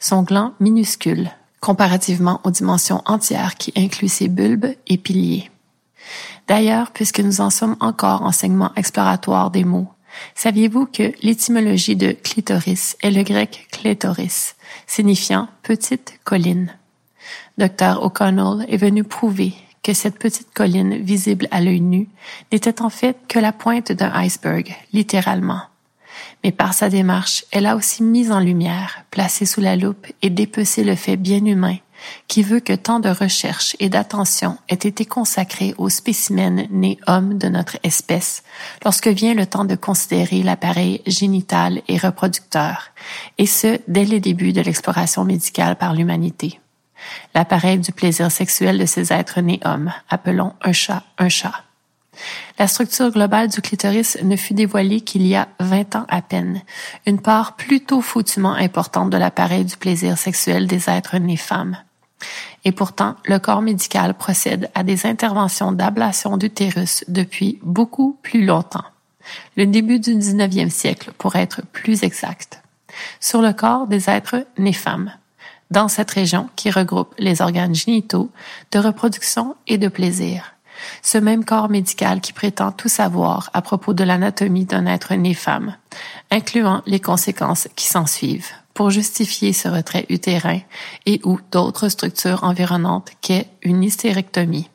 son 0.00 0.22
gland 0.22 0.54
minuscule, 0.60 1.30
comparativement 1.60 2.40
aux 2.44 2.50
dimensions 2.50 3.02
entières 3.04 3.56
qui 3.56 3.72
incluent 3.76 4.08
ses 4.08 4.28
bulbes 4.28 4.72
et 4.86 4.96
piliers. 4.96 5.50
D'ailleurs, 6.48 6.92
puisque 6.92 7.20
nous 7.20 7.40
en 7.40 7.50
sommes 7.50 7.76
encore 7.80 8.22
en 8.22 8.32
segment 8.32 8.72
exploratoire 8.76 9.50
des 9.50 9.64
mots, 9.64 9.88
saviez-vous 10.34 10.86
que 10.86 11.12
l'étymologie 11.22 11.96
de 11.96 12.12
clitoris 12.12 12.96
est 13.02 13.10
le 13.10 13.22
grec 13.22 13.66
clitoris, 13.72 14.56
signifiant 14.86 15.48
petite 15.62 16.20
colline? 16.24 16.72
Dr. 17.58 18.02
O'Connell 18.02 18.66
est 18.68 18.76
venu 18.76 19.02
prouver 19.02 19.54
que 19.82 19.92
cette 19.92 20.18
petite 20.18 20.52
colline 20.52 20.96
visible 20.96 21.48
à 21.50 21.60
l'œil 21.60 21.80
nu 21.80 22.08
n'était 22.52 22.82
en 22.82 22.90
fait 22.90 23.16
que 23.28 23.38
la 23.38 23.52
pointe 23.52 23.92
d'un 23.92 24.12
iceberg, 24.14 24.74
littéralement. 24.92 25.62
Mais 26.42 26.52
par 26.52 26.74
sa 26.74 26.88
démarche, 26.88 27.44
elle 27.50 27.66
a 27.66 27.76
aussi 27.76 28.02
mis 28.02 28.30
en 28.30 28.40
lumière, 28.40 29.04
placé 29.10 29.46
sous 29.46 29.60
la 29.60 29.76
loupe 29.76 30.06
et 30.22 30.30
dépecé 30.30 30.84
le 30.84 30.94
fait 30.94 31.16
bien 31.16 31.44
humain 31.44 31.76
qui 32.28 32.42
veut 32.42 32.60
que 32.60 32.72
tant 32.72 33.00
de 33.00 33.08
recherche 33.08 33.76
et 33.80 33.88
d'attention 33.88 34.58
aient 34.68 34.74
été 34.74 35.04
consacrés 35.04 35.74
aux 35.78 35.88
spécimens 35.88 36.66
nés 36.70 36.98
hommes 37.06 37.38
de 37.38 37.48
notre 37.48 37.76
espèce 37.82 38.42
lorsque 38.84 39.08
vient 39.08 39.34
le 39.34 39.46
temps 39.46 39.64
de 39.64 39.74
considérer 39.74 40.42
l'appareil 40.42 41.02
génital 41.06 41.82
et 41.88 41.98
reproducteur, 41.98 42.90
et 43.38 43.46
ce, 43.46 43.78
dès 43.88 44.04
les 44.04 44.20
débuts 44.20 44.52
de 44.52 44.60
l'exploration 44.60 45.24
médicale 45.24 45.76
par 45.76 45.94
l'humanité. 45.94 46.60
L'appareil 47.34 47.78
du 47.78 47.92
plaisir 47.92 48.30
sexuel 48.30 48.78
de 48.78 48.86
ces 48.86 49.12
êtres 49.12 49.40
nés 49.40 49.60
hommes, 49.64 49.92
appelons 50.08 50.54
un 50.62 50.72
chat 50.72 51.02
un 51.18 51.28
chat. 51.28 51.62
La 52.58 52.66
structure 52.66 53.10
globale 53.10 53.48
du 53.48 53.60
clitoris 53.60 54.18
ne 54.22 54.36
fut 54.36 54.54
dévoilée 54.54 55.02
qu'il 55.02 55.26
y 55.26 55.36
a 55.36 55.48
20 55.60 55.96
ans 55.96 56.06
à 56.08 56.22
peine, 56.22 56.62
une 57.06 57.20
part 57.20 57.56
plutôt 57.56 58.00
foutument 58.00 58.54
importante 58.54 59.10
de 59.10 59.16
l'appareil 59.18 59.64
du 59.64 59.76
plaisir 59.76 60.16
sexuel 60.16 60.66
des 60.66 60.88
êtres 60.88 61.18
nés 61.18 61.36
femmes. 61.36 61.76
Et 62.64 62.72
pourtant, 62.72 63.16
le 63.24 63.38
corps 63.38 63.62
médical 63.62 64.14
procède 64.14 64.70
à 64.74 64.82
des 64.82 65.06
interventions 65.06 65.72
d'ablation 65.72 66.36
d'utérus 66.36 67.04
depuis 67.08 67.58
beaucoup 67.62 68.18
plus 68.22 68.44
longtemps. 68.44 68.84
Le 69.56 69.66
début 69.66 70.00
du 70.00 70.14
19e 70.14 70.70
siècle, 70.70 71.12
pour 71.18 71.36
être 71.36 71.62
plus 71.72 72.02
exact. 72.02 72.62
Sur 73.20 73.42
le 73.42 73.52
corps 73.52 73.86
des 73.86 74.08
êtres 74.08 74.46
nés 74.58 74.72
femmes. 74.72 75.12
Dans 75.70 75.88
cette 75.88 76.10
région 76.10 76.48
qui 76.56 76.70
regroupe 76.70 77.14
les 77.18 77.42
organes 77.42 77.74
génitaux, 77.74 78.30
de 78.72 78.78
reproduction 78.78 79.56
et 79.66 79.78
de 79.78 79.88
plaisir. 79.88 80.54
Ce 81.02 81.18
même 81.18 81.44
corps 81.44 81.68
médical 81.68 82.20
qui 82.20 82.32
prétend 82.32 82.70
tout 82.70 82.88
savoir 82.88 83.50
à 83.52 83.62
propos 83.62 83.94
de 83.94 84.04
l'anatomie 84.04 84.64
d'un 84.64 84.86
être 84.86 85.14
né 85.14 85.34
femme, 85.34 85.76
incluant 86.30 86.82
les 86.86 87.00
conséquences 87.00 87.68
qui 87.74 87.86
s'en 87.86 88.06
suivent 88.06 88.52
pour 88.76 88.90
justifier 88.90 89.54
ce 89.54 89.68
retrait 89.68 90.04
utérin 90.10 90.60
et 91.06 91.20
ou 91.24 91.40
d'autres 91.50 91.88
structures 91.88 92.44
environnantes 92.44 93.10
qu'est 93.22 93.48
une 93.62 93.82
hystérectomie, 93.82 94.68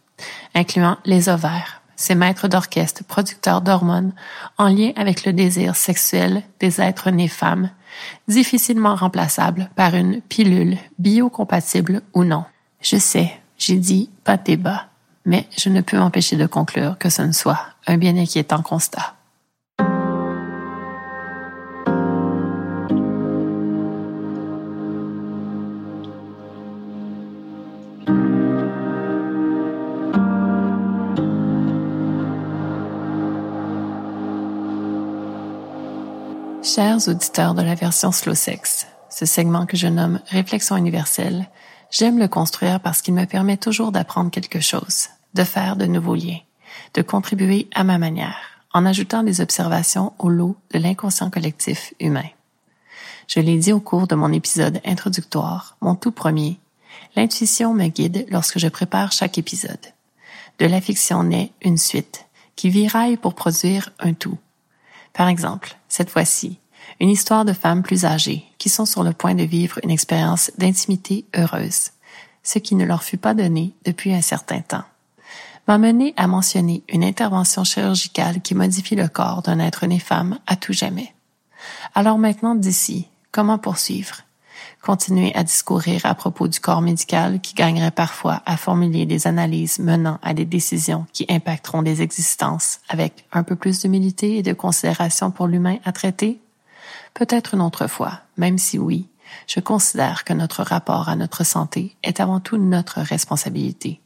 incluant 0.55 0.97
les 1.05 1.29
ovaires, 1.29 1.81
ces 1.95 2.15
maîtres 2.15 2.47
d'orchestre 2.47 3.03
producteurs 3.03 3.61
d'hormones 3.61 4.13
en 4.57 4.67
lien 4.67 4.91
avec 4.95 5.23
le 5.23 5.33
désir 5.33 5.75
sexuel 5.75 6.41
des 6.59 6.81
êtres 6.81 7.11
nés 7.11 7.27
femmes, 7.27 7.69
difficilement 8.27 8.95
remplaçables 8.95 9.69
par 9.75 9.93
une 9.93 10.19
pilule 10.21 10.77
biocompatible 10.97 12.01
ou 12.15 12.23
non. 12.23 12.43
Je 12.81 12.97
sais, 12.97 13.31
j'ai 13.59 13.77
dit 13.77 14.09
pas 14.23 14.37
débat, 14.37 14.87
mais 15.25 15.47
je 15.55 15.69
ne 15.69 15.81
peux 15.81 15.97
m'empêcher 15.97 16.37
de 16.37 16.47
conclure 16.47 16.97
que 16.97 17.09
ce 17.09 17.21
ne 17.21 17.33
soit 17.33 17.67
un 17.85 17.97
bien 17.97 18.17
inquiétant 18.17 18.63
constat. 18.63 19.15
Chers 36.73 37.09
auditeurs 37.09 37.53
de 37.53 37.61
la 37.61 37.75
version 37.75 38.13
slow 38.13 38.33
sex, 38.33 38.87
ce 39.09 39.25
segment 39.25 39.65
que 39.65 39.75
je 39.75 39.87
nomme 39.87 40.21
Réflexion 40.27 40.77
universelle, 40.77 41.49
j'aime 41.89 42.17
le 42.17 42.29
construire 42.29 42.79
parce 42.79 43.01
qu'il 43.01 43.13
me 43.13 43.25
permet 43.25 43.57
toujours 43.57 43.91
d'apprendre 43.91 44.31
quelque 44.31 44.61
chose, 44.61 45.09
de 45.33 45.43
faire 45.43 45.75
de 45.75 45.85
nouveaux 45.85 46.15
liens, 46.15 46.39
de 46.93 47.01
contribuer 47.01 47.67
à 47.75 47.83
ma 47.83 47.97
manière, 47.97 48.37
en 48.73 48.85
ajoutant 48.85 49.21
des 49.23 49.41
observations 49.41 50.13
au 50.17 50.29
lot 50.29 50.55
de 50.73 50.79
l'inconscient 50.79 51.29
collectif 51.29 51.93
humain. 51.99 52.29
Je 53.27 53.41
l'ai 53.41 53.57
dit 53.57 53.73
au 53.73 53.81
cours 53.81 54.07
de 54.07 54.15
mon 54.15 54.31
épisode 54.31 54.79
introductoire, 54.85 55.75
mon 55.81 55.95
tout 55.95 56.13
premier, 56.13 56.57
l'intuition 57.17 57.73
me 57.73 57.87
guide 57.87 58.25
lorsque 58.29 58.59
je 58.59 58.69
prépare 58.69 59.11
chaque 59.11 59.37
épisode. 59.37 59.87
De 60.59 60.67
la 60.67 60.79
fiction 60.79 61.23
naît 61.23 61.51
une 61.61 61.77
suite, 61.77 62.27
qui 62.55 62.69
viraille 62.69 63.17
pour 63.17 63.33
produire 63.33 63.91
un 63.99 64.13
tout. 64.13 64.37
Par 65.13 65.27
exemple, 65.27 65.75
cette 65.87 66.09
fois-ci, 66.09 66.59
une 66.99 67.09
histoire 67.09 67.45
de 67.45 67.53
femmes 67.53 67.83
plus 67.83 68.05
âgées 68.05 68.45
qui 68.57 68.69
sont 68.69 68.85
sur 68.85 69.03
le 69.03 69.13
point 69.13 69.35
de 69.35 69.43
vivre 69.43 69.79
une 69.83 69.91
expérience 69.91 70.51
d'intimité 70.57 71.25
heureuse, 71.35 71.89
ce 72.43 72.59
qui 72.59 72.75
ne 72.75 72.85
leur 72.85 73.03
fut 73.03 73.17
pas 73.17 73.33
donné 73.33 73.73
depuis 73.85 74.13
un 74.13 74.21
certain 74.21 74.61
temps, 74.61 74.83
m'a 75.67 75.77
mené 75.77 76.13
à 76.17 76.27
mentionner 76.27 76.83
une 76.89 77.03
intervention 77.03 77.63
chirurgicale 77.63 78.41
qui 78.41 78.55
modifie 78.55 78.95
le 78.95 79.07
corps 79.07 79.41
d'un 79.41 79.59
être 79.59 79.85
né 79.85 79.99
femme 79.99 80.39
à 80.47 80.55
tout 80.55 80.73
jamais. 80.73 81.13
Alors 81.93 82.17
maintenant 82.17 82.55
d'ici, 82.55 83.07
comment 83.31 83.57
poursuivre? 83.57 84.17
Continuer 84.81 85.31
à 85.35 85.43
discourir 85.43 86.07
à 86.07 86.15
propos 86.15 86.47
du 86.47 86.59
corps 86.59 86.81
médical 86.81 87.39
qui 87.39 87.53
gagnerait 87.53 87.91
parfois 87.91 88.41
à 88.47 88.57
formuler 88.57 89.05
des 89.05 89.27
analyses 89.27 89.77
menant 89.77 90.17
à 90.23 90.33
des 90.33 90.45
décisions 90.45 91.05
qui 91.13 91.27
impacteront 91.29 91.83
des 91.83 92.01
existences 92.01 92.79
avec 92.89 93.25
un 93.31 93.43
peu 93.43 93.55
plus 93.55 93.79
d'humilité 93.81 94.37
et 94.37 94.43
de 94.43 94.53
considération 94.53 95.29
pour 95.29 95.45
l'humain 95.45 95.77
à 95.85 95.91
traiter? 95.91 96.39
Peut-être 97.13 97.53
une 97.53 97.61
autre 97.61 97.85
fois, 97.85 98.21
même 98.37 98.57
si 98.57 98.79
oui, 98.79 99.07
je 99.45 99.59
considère 99.59 100.23
que 100.23 100.33
notre 100.33 100.63
rapport 100.63 101.09
à 101.09 101.15
notre 101.15 101.45
santé 101.45 101.95
est 102.01 102.19
avant 102.19 102.39
tout 102.39 102.57
notre 102.57 103.01
responsabilité 103.01 104.01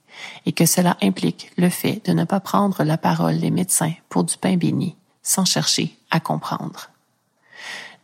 et 0.46 0.52
que 0.52 0.66
cela 0.66 0.98
implique 1.02 1.52
le 1.58 1.70
fait 1.70 2.02
de 2.06 2.12
ne 2.12 2.26
pas 2.26 2.42
prendre 2.42 2.84
la 2.84 2.98
parole 2.98 3.40
des 3.40 3.52
médecins 3.52 3.94
pour 4.10 4.26
du 4.26 4.36
pain 4.36 4.58
béni 4.58 4.98
sans 5.24 5.46
chercher 5.46 5.98
à 6.12 6.20
comprendre. 6.20 6.90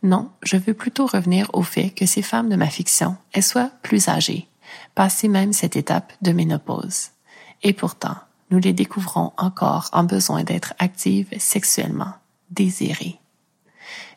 Non, 0.02 0.30
je 0.42 0.56
veux 0.56 0.74
plutôt 0.74 1.06
revenir 1.06 1.48
au 1.52 1.62
fait 1.62 1.90
que 1.90 2.06
ces 2.06 2.22
femmes 2.22 2.48
de 2.48 2.56
ma 2.56 2.68
fiction 2.68 3.16
elles 3.32 3.42
soient 3.42 3.70
plus 3.82 4.08
âgées, 4.08 4.48
passées 4.94 5.28
même 5.28 5.52
cette 5.52 5.76
étape 5.76 6.12
de 6.22 6.32
ménopause. 6.32 7.10
Et 7.62 7.72
pourtant, 7.72 8.16
nous 8.50 8.58
les 8.58 8.72
découvrons 8.72 9.32
encore 9.36 9.88
en 9.92 10.04
besoin 10.04 10.42
d'être 10.42 10.74
actives 10.78 11.28
sexuellement, 11.38 12.14
désirées. 12.50 13.18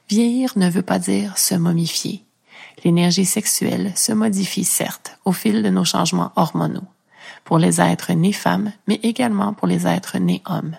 Vieillir 0.09 0.53
ne 0.55 0.69
veut 0.69 0.81
pas 0.81 0.99
dire 0.99 1.37
se 1.37 1.55
momifier. 1.55 2.23
L'énergie 2.83 3.25
sexuelle 3.25 3.93
se 3.95 4.11
modifie 4.11 4.65
certes 4.65 5.17
au 5.23 5.31
fil 5.31 5.63
de 5.63 5.69
nos 5.69 5.85
changements 5.85 6.31
hormonaux, 6.35 6.87
pour 7.43 7.59
les 7.59 7.79
êtres 7.79 8.13
nés 8.13 8.33
femmes, 8.33 8.71
mais 8.87 8.99
également 9.03 9.53
pour 9.53 9.67
les 9.67 9.87
êtres 9.87 10.17
nés 10.17 10.43
hommes. 10.45 10.75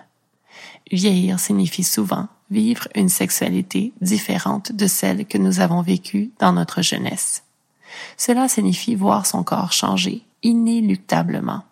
Vieillir 0.91 1.39
signifie 1.39 1.83
souvent 1.83 2.27
vivre 2.49 2.87
une 2.95 3.09
sexualité 3.09 3.93
différente 4.01 4.71
de 4.71 4.87
celle 4.87 5.25
que 5.25 5.37
nous 5.37 5.59
avons 5.59 5.81
vécue 5.81 6.31
dans 6.39 6.53
notre 6.53 6.81
jeunesse. 6.81 7.43
Cela 8.17 8.47
signifie 8.47 8.95
voir 8.95 9.25
son 9.25 9.43
corps 9.43 9.73
changer 9.73 10.23
inéluctablement. 10.43 11.63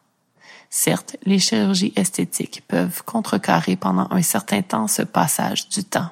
Certes, 0.70 1.16
les 1.24 1.40
chirurgies 1.40 1.94
esthétiques 1.96 2.64
peuvent 2.68 3.04
contrecarrer 3.04 3.76
pendant 3.76 4.08
un 4.12 4.22
certain 4.22 4.62
temps 4.62 4.88
ce 4.88 5.04
passage 5.04 5.70
du 5.70 5.84
temps. 5.84 6.10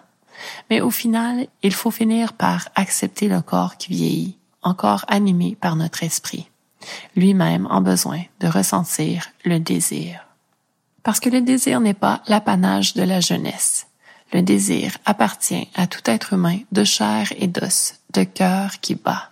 Mais 0.69 0.81
au 0.81 0.91
final, 0.91 1.47
il 1.61 1.73
faut 1.73 1.91
finir 1.91 2.33
par 2.33 2.69
accepter 2.75 3.27
le 3.27 3.41
corps 3.41 3.77
qui 3.77 3.91
vieillit, 3.91 4.37
encore 4.61 5.05
animé 5.07 5.57
par 5.59 5.75
notre 5.75 6.03
esprit, 6.03 6.49
lui-même 7.15 7.67
en 7.69 7.81
besoin 7.81 8.21
de 8.39 8.47
ressentir 8.47 9.29
le 9.43 9.59
désir. 9.59 10.27
Parce 11.03 11.19
que 11.19 11.29
le 11.29 11.41
désir 11.41 11.81
n'est 11.81 11.93
pas 11.93 12.21
l'apanage 12.27 12.93
de 12.93 13.03
la 13.03 13.19
jeunesse. 13.19 13.87
Le 14.33 14.41
désir 14.41 14.97
appartient 15.05 15.69
à 15.75 15.85
tout 15.85 16.01
être 16.05 16.33
humain 16.33 16.57
de 16.71 16.83
chair 16.83 17.31
et 17.37 17.45
d'os, 17.45 17.99
de 18.13 18.23
cœur 18.23 18.79
qui 18.81 18.95
bat. 18.95 19.29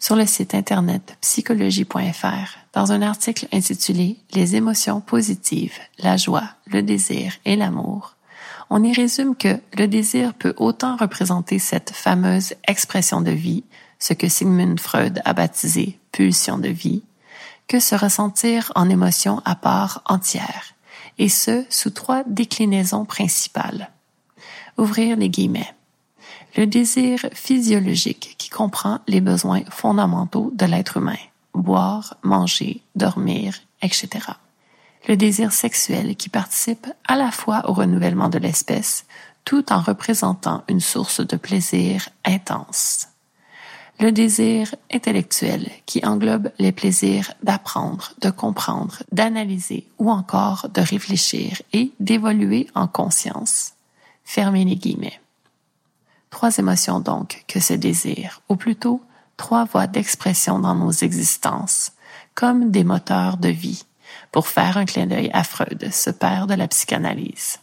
Sur 0.00 0.16
le 0.16 0.26
site 0.26 0.52
internet 0.52 1.16
psychologie.fr, 1.20 2.58
dans 2.72 2.90
un 2.90 3.02
article 3.02 3.46
intitulé 3.52 4.16
Les 4.32 4.56
émotions 4.56 5.00
positives, 5.00 5.78
la 6.00 6.16
joie, 6.16 6.48
le 6.66 6.82
désir 6.82 7.34
et 7.44 7.54
l'amour, 7.54 8.16
on 8.68 8.82
y 8.82 8.92
résume 8.92 9.36
que 9.36 9.60
le 9.78 9.86
désir 9.86 10.34
peut 10.34 10.54
autant 10.56 10.96
représenter 10.96 11.60
cette 11.60 11.90
fameuse 11.90 12.54
expression 12.66 13.20
de 13.20 13.30
vie, 13.30 13.62
ce 14.00 14.12
que 14.12 14.28
Sigmund 14.28 14.80
Freud 14.80 15.20
a 15.24 15.34
baptisé 15.34 16.00
pulsion 16.10 16.58
de 16.58 16.68
vie, 16.68 17.04
que 17.68 17.78
se 17.78 17.94
ressentir 17.94 18.72
en 18.74 18.90
émotion 18.90 19.40
à 19.44 19.54
part 19.54 20.02
entière, 20.06 20.74
et 21.18 21.28
ce 21.28 21.64
sous 21.68 21.90
trois 21.90 22.24
déclinaisons 22.26 23.04
principales. 23.04 23.90
Ouvrir 24.78 25.16
les 25.16 25.28
guillemets. 25.28 25.74
Le 26.56 26.66
désir 26.66 27.26
physiologique 27.32 28.34
qui 28.38 28.50
comprend 28.50 29.00
les 29.06 29.20
besoins 29.20 29.62
fondamentaux 29.70 30.50
de 30.54 30.66
l'être 30.66 30.96
humain, 30.96 31.18
boire, 31.54 32.16
manger, 32.22 32.82
dormir, 32.94 33.54
etc 33.82 34.30
le 35.08 35.16
désir 35.16 35.52
sexuel 35.52 36.16
qui 36.16 36.28
participe 36.28 36.86
à 37.06 37.16
la 37.16 37.30
fois 37.30 37.68
au 37.68 37.72
renouvellement 37.72 38.28
de 38.28 38.38
l'espèce 38.38 39.06
tout 39.44 39.72
en 39.72 39.80
représentant 39.80 40.62
une 40.68 40.80
source 40.80 41.26
de 41.26 41.36
plaisir 41.36 42.08
intense. 42.24 43.08
Le 43.98 44.12
désir 44.12 44.74
intellectuel 44.92 45.68
qui 45.86 46.04
englobe 46.04 46.50
les 46.58 46.72
plaisirs 46.72 47.32
d'apprendre, 47.42 48.12
de 48.20 48.30
comprendre, 48.30 49.02
d'analyser 49.12 49.86
ou 49.98 50.10
encore 50.10 50.68
de 50.72 50.80
réfléchir 50.80 51.60
et 51.72 51.92
d'évoluer 52.00 52.66
en 52.74 52.86
conscience. 52.86 53.72
Fermez 54.32 54.64
les 54.64 54.76
guillemets. 54.76 55.20
Trois 56.30 56.56
émotions 56.58 57.00
donc 57.00 57.42
que 57.48 57.58
ce 57.58 57.74
désir, 57.74 58.42
ou 58.48 58.54
plutôt 58.54 59.02
trois 59.36 59.64
voies 59.64 59.88
d'expression 59.88 60.60
dans 60.60 60.76
nos 60.76 60.92
existences, 60.92 61.90
comme 62.36 62.70
des 62.70 62.84
moteurs 62.84 63.38
de 63.38 63.48
vie 63.48 63.86
pour 64.30 64.46
faire 64.46 64.76
un 64.76 64.84
clin 64.84 65.06
d'œil 65.06 65.30
à 65.32 65.42
Freud, 65.42 65.88
ce 65.90 66.10
père 66.10 66.46
de 66.46 66.54
la 66.54 66.68
psychanalyse. 66.68 67.58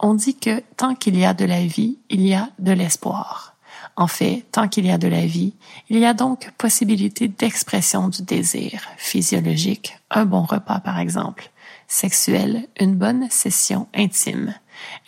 On 0.00 0.14
dit 0.14 0.36
que 0.36 0.58
tant 0.76 0.96
qu'il 0.96 1.16
y 1.16 1.24
a 1.24 1.34
de 1.34 1.44
la 1.44 1.64
vie, 1.64 1.98
il 2.08 2.26
y 2.26 2.34
a 2.34 2.48
de 2.58 2.72
l'espoir. 2.72 3.54
En 3.94 4.08
fait, 4.08 4.44
tant 4.50 4.66
qu'il 4.66 4.86
y 4.86 4.90
a 4.90 4.98
de 4.98 5.06
la 5.06 5.24
vie, 5.24 5.54
il 5.88 6.00
y 6.00 6.04
a 6.04 6.14
donc 6.14 6.50
possibilité 6.58 7.28
d'expression 7.28 8.08
du 8.08 8.22
désir 8.22 8.88
physiologique, 8.96 9.96
un 10.10 10.24
bon 10.24 10.42
repas 10.42 10.80
par 10.80 10.98
exemple, 10.98 11.48
sexuel, 11.86 12.66
une 12.80 12.96
bonne 12.96 13.30
session 13.30 13.86
intime, 13.94 14.52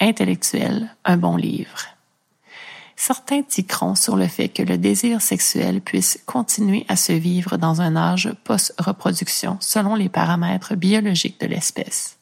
intellectuel, 0.01 0.95
un 1.05 1.17
bon 1.17 1.37
livre. 1.37 1.87
Certains 2.97 3.43
tiqueront 3.43 3.97
sur 3.97 4.17
le 4.17 4.29
fait 4.29 4.49
que 4.49 4.63
le 4.63 4.79
désir 4.79 5.21
sexuel 5.21 5.81
puisse 5.81 6.21
continuer 6.25 6.85
à 6.89 6.95
se 6.95 7.13
vivre 7.13 7.57
dans 7.57 7.81
un 7.81 7.97
âge 7.97 8.33
post-reproduction 8.45 9.57
selon 9.61 9.97
les 9.97 10.09
paramètres 10.09 10.77
biologiques 10.77 11.41
de 11.41 11.47
l'espèce. 11.47 12.17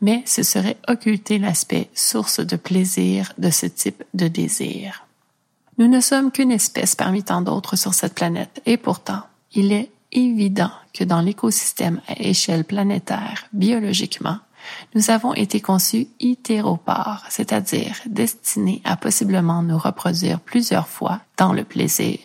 Mais 0.00 0.22
ce 0.24 0.42
serait 0.42 0.78
occulter 0.88 1.38
l'aspect 1.38 1.90
source 1.94 2.40
de 2.40 2.56
plaisir 2.56 3.32
de 3.36 3.50
ce 3.50 3.66
type 3.66 4.04
de 4.14 4.26
désir. 4.28 5.06
Nous 5.78 5.88
ne 5.88 6.00
sommes 6.00 6.30
qu'une 6.30 6.50
espèce 6.50 6.94
parmi 6.94 7.22
tant 7.22 7.42
d'autres 7.42 7.76
sur 7.76 7.92
cette 7.92 8.14
planète 8.14 8.62
et 8.64 8.76
pourtant, 8.76 9.24
il 9.52 9.72
est 9.72 9.90
évident 10.12 10.70
que 10.94 11.04
dans 11.04 11.20
l'écosystème 11.20 12.00
à 12.08 12.18
échelle 12.20 12.64
planétaire, 12.64 13.46
biologiquement, 13.52 14.38
nous 14.94 15.10
avons 15.10 15.34
été 15.34 15.60
conçus 15.60 16.08
hétéropares, 16.20 17.26
c'est-à-dire 17.28 17.96
destinés 18.06 18.82
à 18.84 18.96
possiblement 18.96 19.62
nous 19.62 19.78
reproduire 19.78 20.40
plusieurs 20.40 20.88
fois 20.88 21.20
dans 21.36 21.52
le 21.52 21.64
plaisir, 21.64 22.18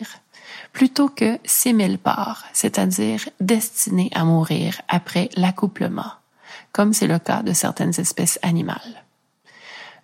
plutôt 0.72 1.08
que 1.08 1.38
sémilpares, 1.44 2.44
c'est-à-dire 2.52 3.28
destinés 3.40 4.10
à 4.14 4.24
mourir 4.24 4.80
après 4.88 5.30
l'accouplement, 5.36 6.12
comme 6.72 6.92
c'est 6.92 7.06
le 7.06 7.18
cas 7.18 7.42
de 7.42 7.52
certaines 7.52 7.98
espèces 7.98 8.38
animales. 8.42 9.04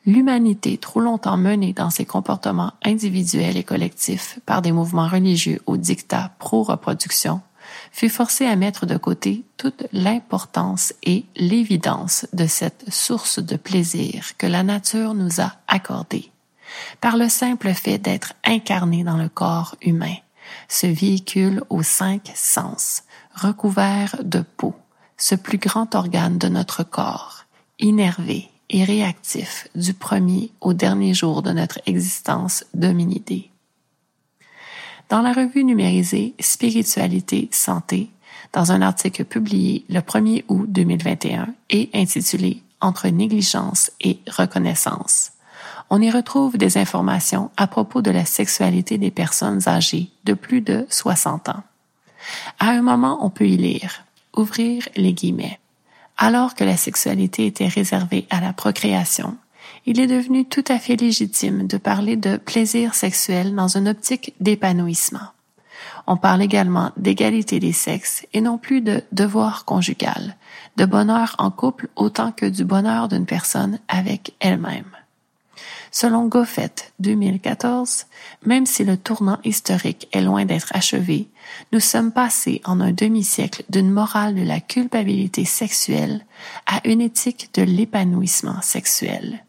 L'humanité, 0.06 0.76
trop 0.76 1.00
longtemps 1.00 1.38
menée 1.38 1.72
dans 1.72 1.88
ses 1.88 2.04
comportements 2.04 2.74
individuels 2.84 3.56
et 3.56 3.64
collectifs 3.64 4.38
par 4.44 4.60
des 4.60 4.72
mouvements 4.72 5.08
religieux 5.08 5.62
au 5.64 5.78
dictat 5.78 6.32
pro-reproduction, 6.38 7.40
fut 7.94 8.08
forcé 8.08 8.44
à 8.44 8.56
mettre 8.56 8.86
de 8.86 8.96
côté 8.96 9.44
toute 9.56 9.86
l'importance 9.92 10.92
et 11.04 11.26
l'évidence 11.36 12.26
de 12.32 12.44
cette 12.44 12.92
source 12.92 13.38
de 13.38 13.56
plaisir 13.56 14.36
que 14.36 14.48
la 14.48 14.64
nature 14.64 15.14
nous 15.14 15.40
a 15.40 15.52
accordée, 15.68 16.32
par 17.00 17.16
le 17.16 17.28
simple 17.28 17.72
fait 17.72 17.98
d'être 17.98 18.32
incarné 18.42 19.04
dans 19.04 19.16
le 19.16 19.28
corps 19.28 19.76
humain, 19.80 20.16
ce 20.68 20.88
véhicule 20.88 21.62
aux 21.70 21.84
cinq 21.84 22.32
sens, 22.34 23.04
recouvert 23.32 24.16
de 24.24 24.40
peau, 24.40 24.74
ce 25.16 25.36
plus 25.36 25.58
grand 25.58 25.94
organe 25.94 26.36
de 26.36 26.48
notre 26.48 26.82
corps, 26.82 27.44
innervé 27.78 28.50
et 28.70 28.82
réactif 28.82 29.68
du 29.76 29.94
premier 29.94 30.50
au 30.60 30.72
dernier 30.72 31.14
jour 31.14 31.42
de 31.42 31.52
notre 31.52 31.78
existence 31.86 32.64
dominidée. 32.74 33.52
Dans 35.10 35.20
la 35.20 35.32
revue 35.32 35.64
numérisée 35.64 36.34
Spiritualité 36.40 37.48
Santé, 37.52 38.10
dans 38.52 38.72
un 38.72 38.80
article 38.82 39.24
publié 39.24 39.84
le 39.90 40.00
1er 40.00 40.44
août 40.48 40.66
2021 40.68 41.48
et 41.70 41.90
intitulé 41.92 42.62
Entre 42.80 43.08
négligence 43.08 43.90
et 44.00 44.18
reconnaissance, 44.26 45.32
on 45.90 46.00
y 46.00 46.10
retrouve 46.10 46.56
des 46.56 46.78
informations 46.78 47.50
à 47.56 47.66
propos 47.66 48.00
de 48.00 48.10
la 48.10 48.24
sexualité 48.24 48.96
des 48.96 49.10
personnes 49.10 49.68
âgées 49.68 50.08
de 50.24 50.32
plus 50.32 50.62
de 50.62 50.86
60 50.88 51.50
ans. 51.50 51.62
À 52.58 52.70
un 52.70 52.82
moment, 52.82 53.18
on 53.20 53.30
peut 53.30 53.46
y 53.46 53.56
lire, 53.56 54.04
ouvrir 54.34 54.88
les 54.96 55.12
guillemets. 55.12 55.60
Alors 56.16 56.54
que 56.54 56.64
la 56.64 56.76
sexualité 56.76 57.46
était 57.46 57.68
réservée 57.68 58.26
à 58.30 58.40
la 58.40 58.52
procréation, 58.52 59.36
il 59.86 60.00
est 60.00 60.06
devenu 60.06 60.44
tout 60.44 60.64
à 60.68 60.78
fait 60.78 60.96
légitime 60.96 61.66
de 61.66 61.76
parler 61.76 62.16
de 62.16 62.36
plaisir 62.36 62.94
sexuel 62.94 63.54
dans 63.54 63.76
une 63.76 63.88
optique 63.88 64.34
d'épanouissement. 64.40 65.28
On 66.06 66.16
parle 66.16 66.42
également 66.42 66.92
d'égalité 66.96 67.60
des 67.60 67.72
sexes 67.72 68.26
et 68.32 68.40
non 68.40 68.58
plus 68.58 68.80
de 68.80 69.02
devoir 69.12 69.64
conjugal, 69.64 70.36
de 70.76 70.84
bonheur 70.84 71.34
en 71.38 71.50
couple 71.50 71.88
autant 71.96 72.32
que 72.32 72.46
du 72.46 72.64
bonheur 72.64 73.08
d'une 73.08 73.26
personne 73.26 73.78
avec 73.88 74.34
elle-même. 74.40 74.90
Selon 75.90 76.26
Goffet 76.26 76.74
2014, 76.98 78.06
même 78.44 78.66
si 78.66 78.84
le 78.84 78.96
tournant 78.96 79.38
historique 79.44 80.08
est 80.12 80.22
loin 80.22 80.44
d'être 80.44 80.74
achevé, 80.74 81.28
nous 81.72 81.78
sommes 81.78 82.10
passés 82.10 82.60
en 82.64 82.80
un 82.80 82.90
demi-siècle 82.90 83.62
d'une 83.70 83.90
morale 83.90 84.34
de 84.34 84.42
la 84.42 84.60
culpabilité 84.60 85.44
sexuelle 85.44 86.26
à 86.66 86.80
une 86.84 87.00
éthique 87.00 87.50
de 87.54 87.62
l'épanouissement 87.62 88.60
sexuel. 88.60 89.43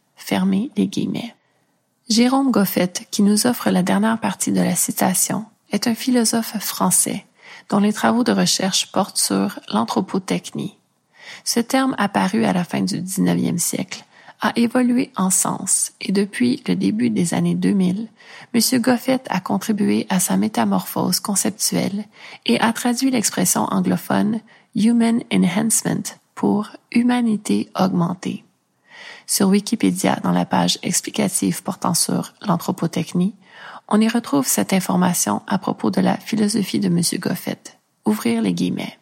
Jérôme 2.09 2.51
Goffet, 2.51 2.93
qui 3.11 3.21
nous 3.21 3.47
offre 3.47 3.69
la 3.69 3.83
dernière 3.83 4.19
partie 4.19 4.51
de 4.51 4.61
la 4.61 4.75
citation, 4.75 5.45
est 5.71 5.87
un 5.87 5.95
philosophe 5.95 6.57
français 6.59 7.25
dont 7.69 7.79
les 7.79 7.93
travaux 7.93 8.23
de 8.23 8.31
recherche 8.31 8.91
portent 8.91 9.17
sur 9.17 9.59
l'anthropotechnie. 9.71 10.77
Ce 11.43 11.59
terme 11.59 11.95
apparu 11.97 12.45
à 12.45 12.53
la 12.53 12.63
fin 12.63 12.81
du 12.81 13.01
19e 13.01 13.57
siècle 13.57 14.05
a 14.41 14.51
évolué 14.55 15.11
en 15.15 15.29
sens 15.29 15.93
et 16.01 16.11
depuis 16.11 16.61
le 16.67 16.75
début 16.75 17.09
des 17.09 17.33
années 17.33 17.55
2000, 17.55 18.07
M. 18.53 18.81
Goffet 18.81 19.21
a 19.29 19.39
contribué 19.39 20.05
à 20.09 20.19
sa 20.19 20.37
métamorphose 20.37 21.19
conceptuelle 21.19 22.05
et 22.45 22.59
a 22.59 22.71
traduit 22.73 23.09
l'expression 23.11 23.63
anglophone 23.63 24.41
Human 24.75 25.21
Enhancement 25.33 26.03
pour 26.35 26.69
humanité 26.91 27.69
augmentée. 27.79 28.44
Sur 29.27 29.49
Wikipédia, 29.49 30.19
dans 30.23 30.31
la 30.31 30.45
page 30.45 30.77
explicative 30.83 31.63
portant 31.63 31.93
sur 31.93 32.33
l'anthropotechnie, 32.41 33.33
on 33.87 34.01
y 34.01 34.07
retrouve 34.07 34.47
cette 34.47 34.73
information 34.73 35.41
à 35.47 35.57
propos 35.57 35.91
de 35.91 36.01
la 36.01 36.17
philosophie 36.17 36.79
de 36.79 36.87
M. 36.87 37.01
Goffet. 37.19 37.61
Ouvrir 38.05 38.41
les 38.41 38.53
guillemets. 38.53 38.97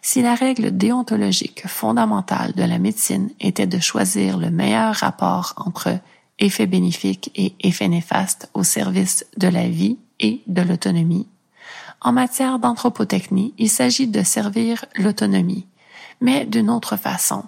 Si 0.00 0.22
la 0.22 0.34
règle 0.34 0.76
déontologique 0.76 1.66
fondamentale 1.68 2.52
de 2.54 2.64
la 2.64 2.78
médecine 2.78 3.30
était 3.40 3.68
de 3.68 3.78
choisir 3.78 4.36
le 4.36 4.50
meilleur 4.50 4.94
rapport 4.96 5.54
entre 5.56 5.98
effet 6.38 6.66
bénéfique 6.66 7.30
et 7.36 7.54
effet 7.60 7.88
néfaste 7.88 8.50
au 8.54 8.64
service 8.64 9.24
de 9.36 9.46
la 9.46 9.68
vie 9.68 9.98
et 10.18 10.42
de 10.48 10.62
l'autonomie, 10.62 11.28
en 12.00 12.12
matière 12.12 12.58
d'anthropotechnie, 12.58 13.54
il 13.58 13.70
s'agit 13.70 14.08
de 14.08 14.24
servir 14.24 14.84
l'autonomie, 14.96 15.68
mais 16.20 16.46
d'une 16.46 16.68
autre 16.68 16.96
façon, 16.96 17.44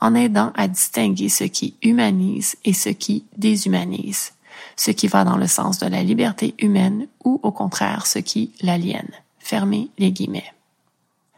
en 0.00 0.14
aidant 0.14 0.52
à 0.54 0.68
distinguer 0.68 1.28
ce 1.28 1.44
qui 1.44 1.76
humanise 1.82 2.56
et 2.64 2.72
ce 2.72 2.88
qui 2.88 3.24
déshumanise, 3.36 4.32
ce 4.76 4.90
qui 4.90 5.08
va 5.08 5.24
dans 5.24 5.36
le 5.36 5.46
sens 5.46 5.78
de 5.78 5.86
la 5.86 6.02
liberté 6.02 6.54
humaine 6.58 7.06
ou 7.24 7.40
au 7.42 7.52
contraire 7.52 8.06
ce 8.06 8.18
qui 8.18 8.52
l'aliène. 8.60 9.10
Fermez 9.38 9.90
les 9.98 10.12
guillemets. 10.12 10.52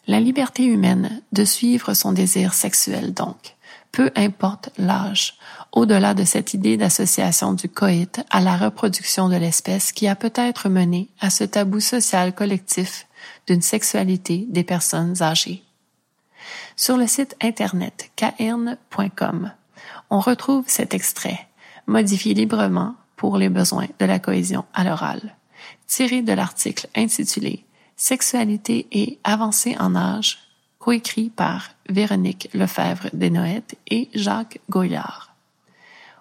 La 0.07 0.21
liberté 0.21 0.65
humaine 0.65 1.21
de 1.33 1.45
suivre 1.45 1.93
son 1.93 2.13
désir 2.13 2.55
sexuel 2.55 3.13
donc, 3.13 3.57
peu 3.93 4.11
importe 4.17 4.71
l'âge, 4.79 5.35
au-delà 5.73 6.15
de 6.15 6.25
cette 6.25 6.55
idée 6.55 6.77
d'association 6.77 7.53
du 7.53 7.69
coït 7.69 8.25
à 8.31 8.41
la 8.41 8.57
reproduction 8.57 9.29
de 9.29 9.37
l'espèce 9.37 9.93
qui 9.93 10.09
a 10.09 10.17
peut-être 10.17 10.69
mené 10.69 11.09
à 11.21 11.31
ce 11.31 11.45
tabou 11.45 11.81
social 11.81 12.35
collectif 12.35 13.07
d'une 13.47 13.63
sexualité 13.63 14.47
des 14.49 14.65
personnes 14.65 15.23
âgées. 15.23 15.63
Sur 16.79 16.97
le 16.97 17.09
site 17.09 17.35
internet 17.43 18.13
cairn.com, 18.15 19.51
on 20.11 20.21
retrouve 20.21 20.63
cet 20.69 20.95
extrait, 20.95 21.49
modifié 21.89 22.35
librement 22.35 22.95
pour 23.17 23.37
les 23.37 23.49
besoins 23.49 23.89
de 23.99 24.07
la 24.07 24.21
cohésion 24.21 24.65
à 24.75 24.85
l'oral, 24.85 25.35
tiré 25.89 26.23
de 26.23 26.33
l'article 26.33 26.87
intitulé 26.95 27.65
Sexualité 27.97 28.87
et 28.93 29.19
avancée 29.25 29.75
en 29.81 29.97
âge, 29.97 30.39
coécrit 30.79 31.31
par 31.31 31.71
Véronique 31.89 32.49
Lefebvre 32.55 33.11
Desnoëttes 33.13 33.75
et 33.89 34.09
Jacques 34.15 34.61
Goyard. 34.71 35.35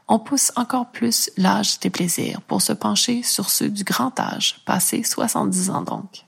On 0.08 0.17
pousse 0.17 0.52
encore 0.56 0.88
plus 0.88 1.30
l'âge 1.38 1.80
des 1.82 1.91
plaisirs 1.91 2.41
pour 2.41 2.63
se 2.63 2.74
pencher 2.74 3.22
sur 3.22 3.52
ceux 3.52 3.70
du 3.70 3.84
grand 3.84 4.20
âge, 4.20 4.60
passé 4.65 5.04
70 5.04 5.70
ans 5.70 5.84
donc. 5.84 6.26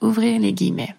Ouvrir 0.00 0.38
les 0.38 0.52
guillemets. 0.52 0.94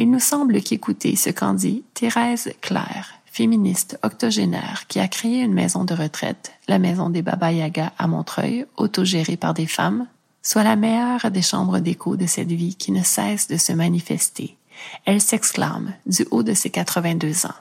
Il 0.00 0.10
nous 0.10 0.18
semble 0.18 0.62
qu'écouter 0.62 1.14
ce 1.14 1.28
qu'en 1.28 1.52
dit 1.52 1.84
Thérèse 1.92 2.54
Claire, 2.62 3.12
féministe 3.26 3.98
octogénaire 4.02 4.86
qui 4.88 4.98
a 4.98 5.08
créé 5.08 5.42
une 5.42 5.52
maison 5.52 5.84
de 5.84 5.92
retraite, 5.92 6.52
la 6.68 6.78
maison 6.78 7.10
des 7.10 7.20
Baba 7.20 7.52
Yaga 7.52 7.92
à 7.98 8.06
Montreuil, 8.06 8.64
autogérée 8.78 9.36
par 9.36 9.52
des 9.52 9.66
femmes, 9.66 10.06
soit 10.42 10.64
la 10.64 10.74
meilleure 10.74 11.30
des 11.30 11.42
chambres 11.42 11.80
d'écho 11.80 12.16
de 12.16 12.24
cette 12.24 12.50
vie 12.50 12.76
qui 12.76 12.92
ne 12.92 13.02
cesse 13.02 13.46
de 13.46 13.58
se 13.58 13.74
manifester. 13.74 14.56
Elle 15.04 15.20
s'exclame 15.20 15.92
du 16.06 16.26
haut 16.30 16.42
de 16.42 16.54
ses 16.54 16.70
82 16.70 17.44
ans. 17.44 17.60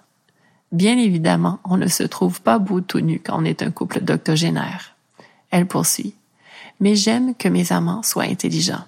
Bien 0.72 0.98
évidemment, 0.98 1.60
on 1.66 1.76
ne 1.76 1.88
se 1.88 2.04
trouve 2.04 2.40
pas 2.40 2.58
beau 2.58 2.80
tout 2.80 3.02
nu 3.02 3.20
quand 3.20 3.42
on 3.42 3.44
est 3.44 3.64
un 3.64 3.72
couple 3.72 4.00
d'octogénaires. 4.00 4.96
Elle 5.52 5.68
poursuit. 5.68 6.16
Mais 6.80 6.96
j'aime 6.96 7.36
que 7.36 7.50
mes 7.50 7.74
amants 7.74 8.02
soient 8.02 8.24
intelligents. 8.24 8.86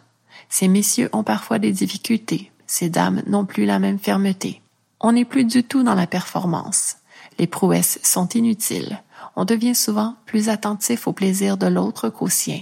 Ces 0.48 0.70
messieurs 0.70 1.10
ont 1.12 1.24
parfois 1.24 1.60
des 1.60 1.72
difficultés, 1.72 2.51
ces 2.72 2.90
dames 2.90 3.22
n'ont 3.28 3.44
plus 3.44 3.66
la 3.66 3.80
même 3.80 4.00
fermeté. 4.00 4.62
On 5.02 5.12
n'est 5.12 5.26
plus 5.26 5.44
du 5.44 5.62
tout 5.62 5.84
dans 5.84 5.94
la 5.94 6.08
performance. 6.08 6.96
Les 7.38 7.46
prouesses 7.46 8.00
sont 8.02 8.30
inutiles. 8.30 9.02
On 9.36 9.44
devient 9.44 9.76
souvent 9.76 10.16
plus 10.26 10.48
attentif 10.48 11.06
au 11.06 11.12
plaisir 11.12 11.58
de 11.58 11.68
l'autre 11.68 12.08
qu'au 12.08 12.30
sien. 12.30 12.62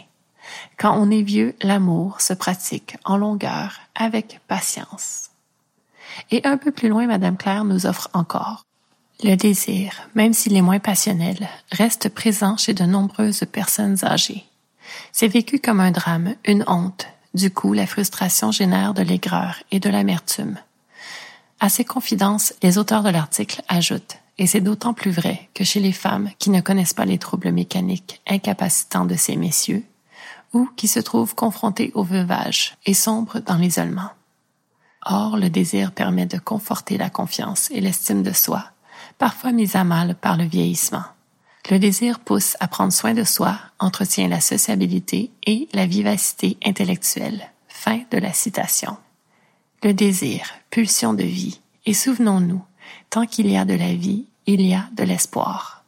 Quand 0.78 0.98
on 1.00 1.12
est 1.12 1.22
vieux, 1.22 1.54
l'amour 1.62 2.22
se 2.22 2.34
pratique 2.34 2.98
en 3.06 3.17
longueur, 3.17 3.82
avec 3.93 4.39
patience. 4.48 5.30
Et 6.32 6.41
un 6.43 6.58
peu 6.58 6.72
plus 6.72 6.89
loin, 6.89 7.06
Madame 7.06 7.38
Claire 7.38 7.63
nous 7.63 7.86
offre 7.86 8.10
encore. 8.13 8.65
Le 9.24 9.36
désir, 9.36 10.10
même 10.15 10.34
s'il 10.34 10.58
est 10.58 10.63
moins 10.63 10.80
passionnel, 10.80 11.48
reste 11.72 12.10
présent 12.10 12.58
chez 12.58 12.74
de 12.74 12.84
nombreuses 12.84 13.45
personnes 13.52 14.04
âgées. 14.04 14.43
C'est 15.12 15.28
vécu 15.28 15.60
comme 15.60 15.80
un 15.80 15.91
drame, 15.91 16.34
une 16.45 16.63
honte, 16.65 17.06
du 17.33 17.51
coup, 17.51 17.73
la 17.73 17.87
frustration 17.87 18.51
génère 18.51 18.93
de 18.93 19.01
l'aigreur 19.01 19.55
et 19.71 19.79
de 19.79 19.89
l'amertume. 19.89 20.57
À 21.59 21.69
ces 21.69 21.85
confidences, 21.85 22.53
les 22.63 22.77
auteurs 22.77 23.03
de 23.03 23.09
l'article 23.09 23.61
ajoutent, 23.67 24.17
et 24.37 24.47
c'est 24.47 24.61
d'autant 24.61 24.93
plus 24.93 25.11
vrai 25.11 25.49
que 25.53 25.63
chez 25.63 25.79
les 25.79 25.91
femmes 25.91 26.29
qui 26.39 26.49
ne 26.49 26.61
connaissent 26.61 26.93
pas 26.93 27.05
les 27.05 27.17
troubles 27.17 27.51
mécaniques 27.51 28.21
incapacitants 28.27 29.05
de 29.05 29.15
ces 29.15 29.35
messieurs, 29.35 29.83
ou 30.53 30.69
qui 30.75 30.87
se 30.87 30.99
trouvent 30.99 31.35
confrontées 31.35 31.91
au 31.93 32.03
veuvage 32.03 32.77
et 32.85 32.93
sombres 32.93 33.39
dans 33.39 33.57
l'isolement. 33.57 34.09
Or, 35.05 35.37
le 35.37 35.49
désir 35.49 35.91
permet 35.91 36.25
de 36.25 36.39
conforter 36.39 36.97
la 36.97 37.09
confiance 37.09 37.69
et 37.71 37.81
l'estime 37.81 38.23
de 38.23 38.31
soi, 38.33 38.65
parfois 39.17 39.51
mise 39.51 39.75
à 39.75 39.83
mal 39.83 40.15
par 40.15 40.37
le 40.37 40.45
vieillissement. 40.45 41.03
Le 41.69 41.77
désir 41.77 42.19
pousse 42.19 42.58
à 42.60 42.67
prendre 42.67 42.91
soin 42.91 43.13
de 43.13 43.23
soi, 43.23 43.60
entretient 43.77 44.27
la 44.27 44.41
sociabilité 44.41 45.32
et 45.45 45.69
la 45.73 45.86
vivacité 45.86 46.58
intellectuelle. 46.65 47.51
Fin 47.67 48.01
de 48.10 48.17
la 48.17 48.34
citation. 48.34 48.97
Le 49.84 49.93
désir, 49.93 50.49
pulsion 50.71 51.13
de 51.13 51.23
vie, 51.23 51.62
et 51.86 51.93
souvenons-nous, 51.93 52.63
tant 53.12 53.27
qu'il 53.27 53.51
y 53.51 53.55
a 53.55 53.65
de 53.65 53.75
la 53.75 53.93
vie, 53.93 54.25
il 54.47 54.62
y 54.62 54.73
a 54.73 54.89
de 54.93 55.03
l'espoir. 55.03 55.84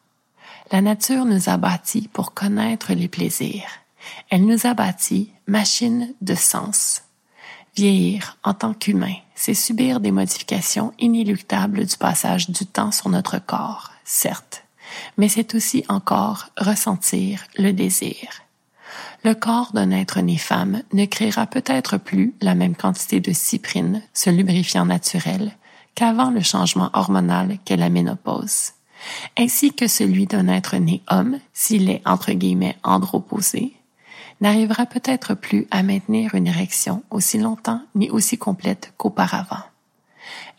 La 0.72 0.82
nature 0.82 1.26
nous 1.26 1.50
a 1.50 1.58
bâtis 1.58 2.08
pour 2.14 2.36
connaître 2.36 2.94
les 2.94 3.08
plaisirs. 3.08 3.68
Elle 4.30 4.46
nous 4.46 4.68
a 4.68 4.76
bâtis 4.76 5.32
machines 5.48 6.14
de 6.22 6.36
sens. 6.36 7.02
Vieillir 7.76 8.38
en 8.44 8.54
tant 8.54 8.76
qu'humain, 8.76 9.16
c'est 9.34 9.56
subir 9.56 10.00
des 10.00 10.12
modifications 10.12 10.94
inéluctables 11.00 11.86
du 11.86 11.98
passage 11.98 12.50
du 12.52 12.68
temps 12.68 12.92
sur 12.92 13.10
notre 13.10 13.40
corps, 13.40 13.92
certes, 14.06 14.64
mais 15.18 15.30
c'est 15.30 15.56
aussi 15.56 15.84
encore 15.90 16.50
ressentir 16.58 17.46
le 17.58 17.72
désir. 17.72 18.16
Le 19.24 19.36
corps 19.36 19.72
d'un 19.74 19.92
être 19.92 20.20
né 20.22 20.38
femme 20.38 20.82
ne 20.94 21.06
créera 21.06 21.46
peut-être 21.46 21.98
plus 21.98 22.34
la 22.42 22.56
même 22.56 22.76
quantité 22.76 23.20
de 23.20 23.32
cyprine, 23.32 24.02
ce 24.14 24.30
lubrifiant 24.30 24.86
naturel, 24.86 25.52
qu'avant 25.96 26.32
le 26.32 26.42
changement 26.42 26.90
hormonal 26.94 27.58
qu'est 27.64 27.78
la 27.78 27.90
ménopause, 27.90 28.72
ainsi 29.38 29.74
que 29.74 29.88
celui 29.88 30.26
d'un 30.26 30.48
être 30.48 30.78
né 30.78 31.02
homme, 31.10 31.40
s'il 31.54 31.90
est 31.90 32.02
entre 32.06 32.32
guillemets 32.32 32.78
androposé, 32.84 33.74
n'arrivera 34.42 34.88
peut-être 34.88 35.36
plus 35.36 35.68
à 35.72 35.84
maintenir 35.84 36.34
une 36.34 36.48
érection 36.48 37.04
aussi 37.12 37.38
longtemps 37.38 37.82
ni 37.94 38.10
aussi 38.10 38.38
complète 38.38 38.94
qu'auparavant. 38.98 39.64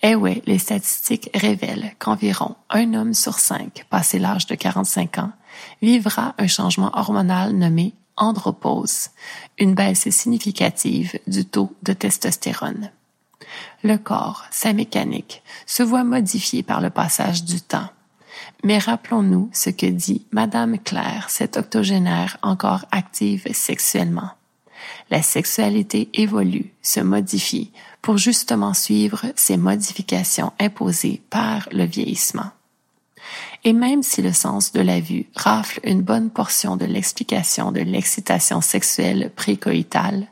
Eh 0.04 0.16
ouais, 0.16 0.42
les 0.46 0.58
statistiques 0.58 1.30
révèlent 1.32 1.94
qu'environ 2.00 2.56
un 2.70 2.94
homme 2.94 3.14
sur 3.14 3.38
cinq, 3.38 3.86
passé 3.88 4.18
l'âge 4.18 4.46
de 4.46 4.56
45 4.56 5.18
ans, 5.18 5.32
vivra 5.80 6.34
un 6.38 6.48
changement 6.48 6.90
hormonal 6.94 7.52
nommé 7.52 7.94
andropause, 8.16 9.10
une 9.58 9.74
baisse 9.74 10.10
significative 10.10 11.18
du 11.28 11.44
taux 11.44 11.74
de 11.82 11.92
testostérone. 11.92 12.90
Le 13.84 13.96
corps, 13.96 14.44
sa 14.50 14.72
mécanique, 14.72 15.42
se 15.66 15.84
voit 15.84 16.04
modifié 16.04 16.62
par 16.62 16.80
le 16.80 16.90
passage 16.90 17.44
du 17.44 17.60
temps. 17.60 17.88
Mais 18.64 18.78
rappelons-nous 18.78 19.50
ce 19.52 19.70
que 19.70 19.86
dit 19.86 20.26
Madame 20.32 20.78
Claire, 20.78 21.26
cette 21.28 21.56
octogénaire 21.56 22.38
encore 22.42 22.86
active 22.90 23.46
sexuellement. 23.52 24.30
La 25.10 25.22
sexualité 25.22 26.08
évolue, 26.14 26.72
se 26.82 27.00
modifie, 27.00 27.70
pour 28.02 28.18
justement 28.18 28.74
suivre 28.74 29.24
ces 29.36 29.56
modifications 29.56 30.52
imposées 30.58 31.22
par 31.30 31.68
le 31.72 31.84
vieillissement. 31.84 32.50
Et 33.64 33.72
même 33.72 34.02
si 34.02 34.22
le 34.22 34.32
sens 34.32 34.72
de 34.72 34.80
la 34.80 35.00
vue 35.00 35.26
rafle 35.36 35.80
une 35.84 36.02
bonne 36.02 36.30
portion 36.30 36.76
de 36.76 36.84
l'explication 36.84 37.70
de 37.70 37.80
l'excitation 37.80 38.60
sexuelle 38.60 39.30
précoïtale, 39.36 40.26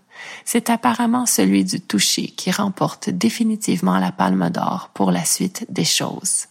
c'est 0.44 0.68
apparemment 0.68 1.26
celui 1.26 1.64
du 1.64 1.80
toucher 1.80 2.26
qui 2.26 2.50
remporte 2.50 3.09
définitivement 3.09 3.98
la 3.98 4.12
palme 4.12 4.50
d'or 4.50 4.90
pour 4.92 5.12
la 5.12 5.24
suite 5.24 5.64
des 5.70 5.85
choses. 5.85 6.46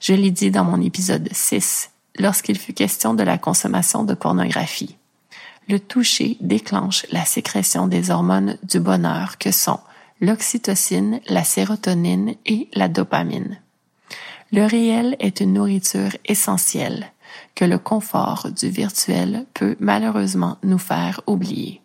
Je 0.00 0.12
l'ai 0.12 0.30
dit 0.30 0.50
dans 0.50 0.64
mon 0.64 0.80
épisode 0.80 1.28
6, 1.32 1.90
lorsqu'il 2.18 2.58
fut 2.58 2.74
question 2.74 3.14
de 3.14 3.22
la 3.22 3.38
consommation 3.38 4.04
de 4.04 4.14
pornographie. 4.14 4.96
Le 5.68 5.80
toucher 5.80 6.36
déclenche 6.40 7.06
la 7.10 7.24
sécrétion 7.24 7.86
des 7.86 8.10
hormones 8.10 8.58
du 8.62 8.78
bonheur 8.78 9.38
que 9.38 9.50
sont 9.50 9.80
l'oxytocine, 10.24 11.20
la 11.26 11.44
sérotonine 11.44 12.34
et 12.46 12.68
la 12.74 12.88
dopamine. 12.88 13.60
Le 14.52 14.64
réel 14.64 15.16
est 15.18 15.40
une 15.40 15.54
nourriture 15.54 16.16
essentielle 16.24 17.12
que 17.54 17.64
le 17.64 17.78
confort 17.78 18.48
du 18.50 18.68
virtuel 18.68 19.46
peut 19.54 19.76
malheureusement 19.80 20.58
nous 20.62 20.78
faire 20.78 21.20
oublier. 21.26 21.80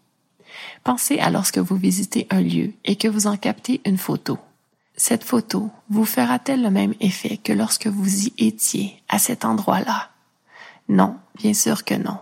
Pensez 0.83 1.19
à 1.19 1.29
lorsque 1.29 1.57
vous 1.57 1.75
visitez 1.75 2.27
un 2.29 2.41
lieu 2.41 2.73
et 2.85 2.95
que 2.95 3.07
vous 3.07 3.27
en 3.27 3.37
captez 3.37 3.81
une 3.85 3.97
photo. 3.97 4.37
Cette 4.95 5.23
photo 5.23 5.69
vous 5.89 6.05
fera-t-elle 6.05 6.61
le 6.61 6.69
même 6.69 6.93
effet 6.99 7.37
que 7.37 7.53
lorsque 7.53 7.87
vous 7.87 8.25
y 8.25 8.33
étiez 8.37 9.01
à 9.07 9.19
cet 9.19 9.45
endroit-là? 9.45 10.09
Non, 10.87 11.15
bien 11.35 11.53
sûr 11.53 11.85
que 11.85 11.93
non. 11.93 12.17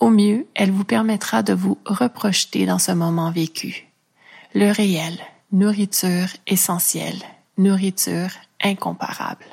Au 0.00 0.10
mieux, 0.10 0.46
elle 0.54 0.70
vous 0.70 0.84
permettra 0.84 1.42
de 1.42 1.54
vous 1.54 1.78
reprojeter 1.86 2.66
dans 2.66 2.78
ce 2.78 2.92
moment 2.92 3.30
vécu. 3.30 3.88
Le 4.54 4.70
réel, 4.70 5.18
nourriture 5.52 6.28
essentielle, 6.46 7.22
nourriture 7.56 8.30
incomparable. 8.62 9.44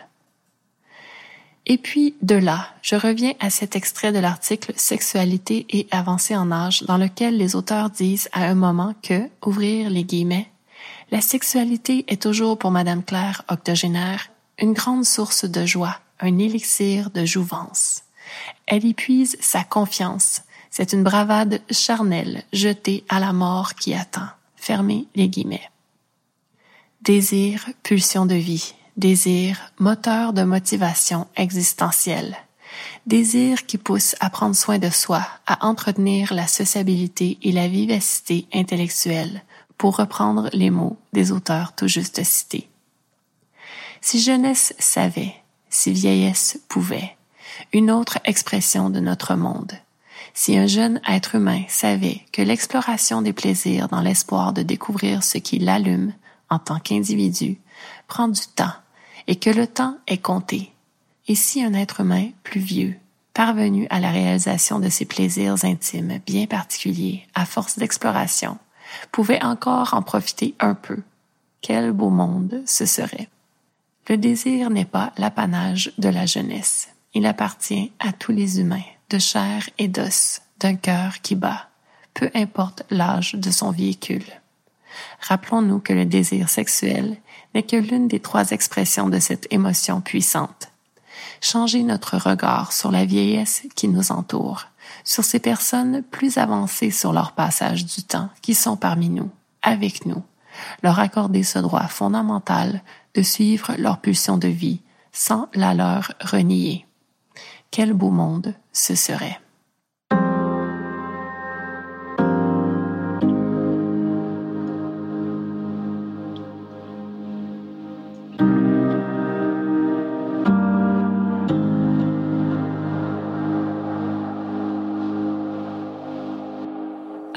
Et 1.65 1.77
puis, 1.77 2.15
de 2.21 2.35
là, 2.35 2.67
je 2.81 2.95
reviens 2.95 3.33
à 3.39 3.49
cet 3.49 3.75
extrait 3.75 4.11
de 4.11 4.19
l'article 4.19 4.73
Sexualité 4.75 5.65
et 5.69 5.87
avancée 5.91 6.35
en 6.35 6.51
âge 6.51 6.83
dans 6.83 6.97
lequel 6.97 7.37
les 7.37 7.55
auteurs 7.55 7.89
disent 7.89 8.27
à 8.33 8.45
un 8.45 8.55
moment 8.55 8.93
que, 9.01 9.29
ouvrir 9.45 9.89
les 9.89 10.03
guillemets, 10.03 10.49
La 11.11 11.21
sexualité 11.21 12.05
est 12.07 12.21
toujours 12.21 12.57
pour 12.57 12.71
Madame 12.71 13.03
Claire 13.03 13.43
octogénaire 13.47 14.31
une 14.57 14.73
grande 14.73 15.05
source 15.05 15.45
de 15.45 15.63
joie, 15.63 15.99
un 16.19 16.39
élixir 16.39 17.11
de 17.11 17.23
jouvence. 17.23 18.01
Elle 18.65 18.83
y 18.83 18.95
puise 18.95 19.37
sa 19.39 19.63
confiance. 19.63 20.41
C'est 20.71 20.91
une 20.91 21.03
bravade 21.03 21.61
charnelle 21.69 22.43
jetée 22.51 23.03
à 23.09 23.19
la 23.19 23.31
mort 23.31 23.75
qui 23.75 23.93
attend. 23.93 24.27
Fermez 24.55 25.05
les 25.13 25.29
guillemets. 25.29 25.69
Désir, 27.03 27.69
pulsion 27.83 28.25
de 28.25 28.35
vie. 28.35 28.75
Désir, 28.95 29.59
moteur 29.77 30.31
de 30.31 30.43
motivation 30.43 31.27
existentielle. 31.35 32.37
Désir 33.05 33.65
qui 33.65 33.77
pousse 33.77 34.15
à 34.21 34.29
prendre 34.29 34.55
soin 34.55 34.77
de 34.77 34.89
soi, 34.89 35.27
à 35.45 35.67
entretenir 35.67 36.33
la 36.33 36.47
sociabilité 36.47 37.37
et 37.41 37.51
la 37.51 37.67
vivacité 37.67 38.47
intellectuelle, 38.53 39.43
pour 39.77 39.97
reprendre 39.97 40.49
les 40.53 40.69
mots 40.69 40.95
des 41.11 41.33
auteurs 41.33 41.75
tout 41.75 41.89
juste 41.89 42.23
cités. 42.23 42.69
Si 43.99 44.21
jeunesse 44.21 44.73
savait, 44.79 45.35
si 45.69 45.91
vieillesse 45.91 46.61
pouvait, 46.69 47.17
une 47.73 47.91
autre 47.91 48.19
expression 48.23 48.89
de 48.89 49.01
notre 49.01 49.35
monde. 49.35 49.73
Si 50.33 50.57
un 50.57 50.67
jeune 50.67 51.01
être 51.05 51.35
humain 51.35 51.63
savait 51.67 52.21
que 52.31 52.41
l'exploration 52.41 53.21
des 53.21 53.33
plaisirs 53.33 53.89
dans 53.89 54.01
l'espoir 54.01 54.53
de 54.53 54.61
découvrir 54.61 55.21
ce 55.21 55.37
qui 55.37 55.59
l'allume 55.59 56.13
en 56.53 56.59
tant 56.59 56.79
qu'individu 56.79 57.59
prend 58.07 58.27
du 58.27 58.41
temps 58.55 58.73
et 59.27 59.37
que 59.37 59.49
le 59.49 59.65
temps 59.65 59.97
est 60.07 60.19
compté, 60.19 60.71
et 61.27 61.35
si 61.35 61.63
un 61.63 61.73
être 61.73 62.01
humain 62.01 62.29
plus 62.43 62.59
vieux, 62.59 62.95
parvenu 63.33 63.87
à 63.89 63.99
la 63.99 64.11
réalisation 64.11 64.79
de 64.79 64.89
ses 64.89 65.05
plaisirs 65.05 65.65
intimes 65.65 66.19
bien 66.25 66.45
particuliers 66.45 67.25
à 67.33 67.45
force 67.45 67.79
d'exploration, 67.79 68.57
pouvait 69.11 69.43
encore 69.43 69.95
en 69.95 70.03
profiter 70.03 70.53
un 70.59 70.75
peu, 70.75 71.01
quel 71.61 71.91
beau 71.91 72.09
monde 72.09 72.61
ce 72.67 72.85
serait. 72.85 73.29
Le 74.07 74.17
désir 74.17 74.69
n'est 74.69 74.85
pas 74.85 75.13
l'apanage 75.17 75.91
de 75.97 76.09
la 76.09 76.25
jeunesse. 76.25 76.89
Il 77.15 77.25
appartient 77.25 77.91
à 77.99 78.11
tous 78.11 78.31
les 78.31 78.59
humains, 78.59 78.83
de 79.09 79.17
chair 79.17 79.67
et 79.79 79.87
d'os, 79.87 80.41
d'un 80.59 80.75
cœur 80.75 81.21
qui 81.21 81.35
bat, 81.35 81.69
peu 82.13 82.29
importe 82.35 82.83
l'âge 82.91 83.33
de 83.33 83.49
son 83.49 83.71
véhicule. 83.71 84.25
Rappelons-nous 85.21 85.79
que 85.79 85.93
le 85.93 86.05
désir 86.05 86.49
sexuel 86.49 87.17
n'est 87.53 87.63
que 87.63 87.75
l'une 87.75 88.07
des 88.07 88.19
trois 88.19 88.51
expressions 88.51 89.09
de 89.09 89.19
cette 89.19 89.47
émotion 89.51 90.01
puissante. 90.01 90.69
Changer 91.41 91.83
notre 91.83 92.17
regard 92.17 92.73
sur 92.73 92.91
la 92.91 93.05
vieillesse 93.05 93.63
qui 93.75 93.87
nous 93.87 94.11
entoure, 94.11 94.67
sur 95.03 95.23
ces 95.23 95.39
personnes 95.39 96.03
plus 96.03 96.37
avancées 96.37 96.91
sur 96.91 97.13
leur 97.13 97.33
passage 97.33 97.85
du 97.85 98.03
temps 98.03 98.29
qui 98.41 98.53
sont 98.53 98.77
parmi 98.77 99.09
nous, 99.09 99.29
avec 99.61 100.05
nous, 100.05 100.23
leur 100.81 100.99
accorder 100.99 101.43
ce 101.43 101.59
droit 101.59 101.87
fondamental 101.87 102.81
de 103.15 103.21
suivre 103.21 103.73
leur 103.77 103.99
pulsion 103.99 104.37
de 104.37 104.47
vie 104.47 104.81
sans 105.11 105.47
la 105.53 105.73
leur 105.73 106.13
renier. 106.21 106.85
Quel 107.71 107.93
beau 107.93 108.09
monde 108.09 108.53
ce 108.71 108.95
serait. 108.95 109.39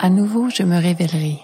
À 0.07 0.09
nouveau, 0.09 0.49
je 0.51 0.63
me 0.63 0.81
révélerai. 0.81 1.41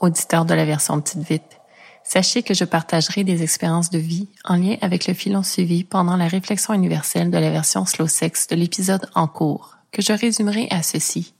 Auditeur 0.00 0.46
de 0.46 0.54
la 0.54 0.64
version 0.64 0.98
petite 0.98 1.28
vite, 1.28 1.60
sachez 2.02 2.42
que 2.42 2.54
je 2.54 2.64
partagerai 2.64 3.22
des 3.22 3.42
expériences 3.42 3.90
de 3.90 3.98
vie 3.98 4.30
en 4.44 4.56
lien 4.56 4.76
avec 4.80 5.06
le 5.06 5.12
filon 5.12 5.42
suivi 5.42 5.84
pendant 5.84 6.16
la 6.16 6.26
réflexion 6.26 6.72
universelle 6.72 7.30
de 7.30 7.36
la 7.36 7.50
version 7.50 7.84
slow 7.84 8.06
sex 8.06 8.46
de 8.48 8.56
l'épisode 8.56 9.10
en 9.14 9.26
cours, 9.26 9.76
que 9.90 10.00
je 10.00 10.14
résumerai 10.14 10.68
à 10.70 10.82
ceci. 10.82 11.34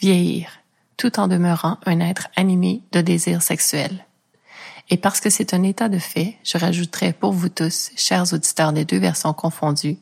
Vieillir, 0.00 0.48
tout 0.96 1.20
en 1.20 1.28
demeurant 1.28 1.78
un 1.86 2.00
être 2.00 2.26
animé 2.34 2.82
de 2.90 3.00
désir 3.00 3.40
sexuel. 3.40 4.06
Et 4.90 4.96
parce 4.96 5.20
que 5.20 5.30
c'est 5.30 5.54
un 5.54 5.62
état 5.62 5.88
de 5.88 6.00
fait, 6.00 6.36
je 6.42 6.58
rajouterai 6.58 7.12
pour 7.12 7.30
vous 7.30 7.48
tous, 7.48 7.92
chers 7.94 8.32
auditeurs 8.32 8.72
des 8.72 8.84
deux 8.84 8.98
versions 8.98 9.34
confondues, 9.34 9.98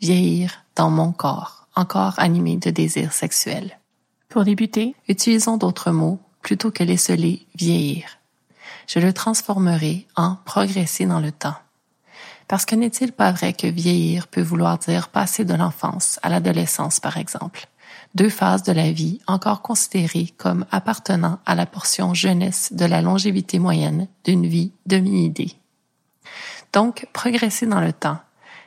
vieillir 0.00 0.64
dans 0.74 0.90
mon 0.90 1.12
corps, 1.12 1.68
encore 1.76 2.18
animé 2.18 2.56
de 2.56 2.70
désir 2.70 3.12
sexuel. 3.12 3.76
Pour 4.30 4.44
débuter, 4.44 4.94
utilisons 5.08 5.56
d'autres 5.56 5.90
mots 5.90 6.20
plutôt 6.40 6.70
que 6.70 6.84
les 6.84 7.46
vieillir. 7.56 8.18
Je 8.86 9.00
le 9.00 9.12
transformerai 9.12 10.06
en 10.14 10.36
progresser 10.44 11.04
dans 11.04 11.18
le 11.18 11.32
temps. 11.32 11.56
Parce 12.46 12.64
que 12.64 12.76
n'est-il 12.76 13.10
pas 13.10 13.32
vrai 13.32 13.52
que 13.52 13.66
vieillir 13.66 14.28
peut 14.28 14.40
vouloir 14.40 14.78
dire 14.78 15.08
passer 15.08 15.44
de 15.44 15.54
l'enfance 15.54 16.20
à 16.22 16.28
l'adolescence, 16.28 17.00
par 17.00 17.16
exemple, 17.16 17.66
deux 18.14 18.28
phases 18.28 18.62
de 18.62 18.70
la 18.70 18.92
vie 18.92 19.20
encore 19.26 19.62
considérées 19.62 20.32
comme 20.36 20.64
appartenant 20.70 21.40
à 21.44 21.56
la 21.56 21.66
portion 21.66 22.14
jeunesse 22.14 22.72
de 22.72 22.84
la 22.84 23.02
longévité 23.02 23.58
moyenne 23.58 24.06
d'une 24.22 24.46
vie 24.46 24.70
demi-idée. 24.86 25.56
Donc, 26.72 27.08
progresser 27.12 27.66
dans 27.66 27.80
le 27.80 27.92
temps, 27.92 28.18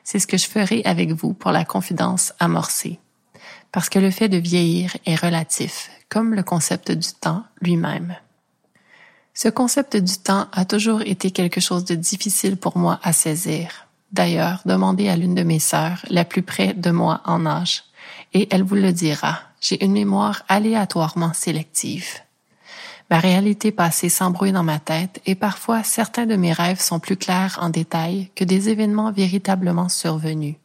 c'est 0.04 0.20
ce 0.20 0.28
que 0.28 0.38
je 0.38 0.48
ferai 0.48 0.82
avec 0.84 1.14
vous 1.14 1.34
pour 1.34 1.52
la 1.52 1.64
confidence 1.64 2.34
amorcée 2.40 3.00
parce 3.74 3.90
que 3.90 4.00
le 4.00 4.12
fait 4.12 4.30
de 4.30 4.38
vieillir 4.38 4.96
est 5.06 5.16
relatif, 5.16 5.90
comme 6.08 6.36
le 6.36 6.44
concept 6.44 6.92
du 6.92 7.10
temps 7.20 7.44
lui-même. 7.60 8.16
Ce 9.34 9.50
concept 9.50 9.98
du 9.98 10.18
temps 10.20 10.46
a 10.54 10.64
toujours 10.64 11.02
été 11.02 11.32
quelque 11.32 11.60
chose 11.60 11.84
de 11.84 11.96
difficile 11.96 12.56
pour 12.56 12.78
moi 12.78 13.00
à 13.02 13.12
saisir. 13.14 13.88
D'ailleurs, 14.12 14.62
demandez 14.66 15.10
à 15.10 15.18
l'une 15.18 15.34
de 15.34 15.42
mes 15.42 15.58
sœurs, 15.58 16.06
la 16.12 16.24
plus 16.24 16.44
près 16.44 16.76
de 16.76 16.92
moi 16.92 17.22
en 17.26 17.48
âge, 17.48 17.84
et 18.34 18.48
elle 18.52 18.62
vous 18.62 18.76
le 18.76 18.94
dira. 18.94 19.40
J'ai 19.60 19.84
une 19.84 19.94
mémoire 19.94 20.44
aléatoirement 20.50 21.34
sélective. 21.34 22.20
Ma 23.10 23.18
réalité 23.18 23.72
passée 23.72 24.10
s'embrouille 24.10 24.52
dans 24.52 24.64
ma 24.64 24.80
tête 24.80 25.20
et 25.26 25.36
parfois 25.36 25.84
certains 25.84 26.28
de 26.28 26.36
mes 26.36 26.54
rêves 26.54 26.80
sont 26.80 27.00
plus 27.00 27.18
clairs 27.18 27.58
en 27.60 27.70
détail 27.70 28.30
que 28.36 28.44
des 28.44 28.70
événements 28.70 29.12
véritablement 29.12 29.90
survenus. 29.90 30.56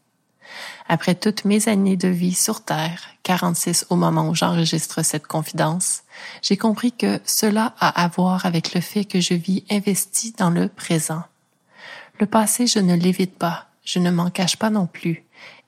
Après 0.88 1.14
toutes 1.14 1.44
mes 1.44 1.68
années 1.68 1.96
de 1.96 2.09
vie 2.09 2.34
sur 2.34 2.64
Terre, 2.64 3.03
46 3.22 3.86
au 3.90 3.96
moment 3.96 4.28
où 4.28 4.34
j'enregistre 4.34 5.03
cette 5.05 5.26
confidence, 5.26 6.03
j'ai 6.42 6.57
compris 6.57 6.92
que 6.92 7.20
cela 7.24 7.74
a 7.78 8.03
à 8.03 8.09
voir 8.09 8.46
avec 8.46 8.74
le 8.74 8.80
fait 8.80 9.05
que 9.05 9.20
je 9.20 9.34
vis 9.34 9.64
investi 9.70 10.34
dans 10.38 10.51
le 10.51 10.68
présent. 10.68 11.22
Le 12.20 12.26
passé, 12.26 12.66
je 12.66 12.78
ne 12.78 12.94
l'évite 12.94 13.38
pas, 13.38 13.66
je 13.84 13.99
ne 13.99 14.11
m'en 14.11 14.30
cache 14.30 14.57
pas 14.57 14.70
non 14.70 14.86
plus, 14.86 15.24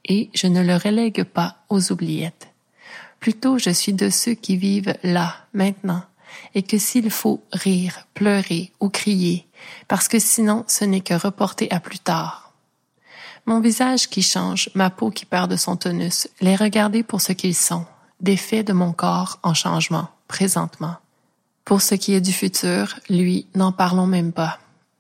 et 0.07 0.31
je 0.35 0.47
ne 0.47 0.63
le 0.63 0.77
relègue 0.77 1.25
pas 1.25 1.57
aux 1.69 1.93
oubliettes. 1.93 2.49
Plutôt, 3.21 3.59
je 3.59 3.71
suis 3.71 3.93
de 3.93 4.09
ceux 4.09 4.35
qui 4.35 4.57
vivent 4.57 4.95
là, 5.03 5.37
maintenant, 5.53 6.03
et 6.55 6.63
que 6.63 6.79
s'il 6.79 7.11
faut 7.11 7.43
rire, 7.53 8.07
pleurer 8.15 8.73
ou 8.81 8.89
crier, 8.89 9.47
parce 9.89 10.09
que 10.09 10.19
sinon 10.19 10.65
ce 10.67 10.85
n'est 10.85 11.01
que 11.01 11.15
reporter 11.15 11.71
à 11.71 11.81
plus 11.81 11.99
tard, 11.99 12.50
mon 13.47 13.61
visage 13.61 14.09
qui 14.09 14.23
change, 14.23 14.71
ma 14.75 14.91
peau 14.91 15.11
qui 15.11 15.25
perd 15.25 15.51
de 15.51 15.57
son 15.57 15.77
tonus, 15.77 16.29
les 16.41 16.57
regarder 16.57 17.03
pour 17.03 17.21
ce 17.21 17.33
qu'ils 17.33 17.55
sont, 17.55 17.85
des 18.21 18.37
faits 18.37 18.67
de 18.67 18.73
mon 18.73 18.93
corps 18.93 19.39
en 19.43 19.55
changement, 19.55 20.09
présentement. 20.29 20.97
Pour 21.65 21.83
ce 21.83 21.95
qui 21.95 22.15
est 22.15 22.21
du 22.21 22.33
futur, 22.33 22.99
lui, 23.09 23.47
n'en 23.55 23.73
parlons 23.73 24.07
même 24.07 24.33
pas. 24.33 24.59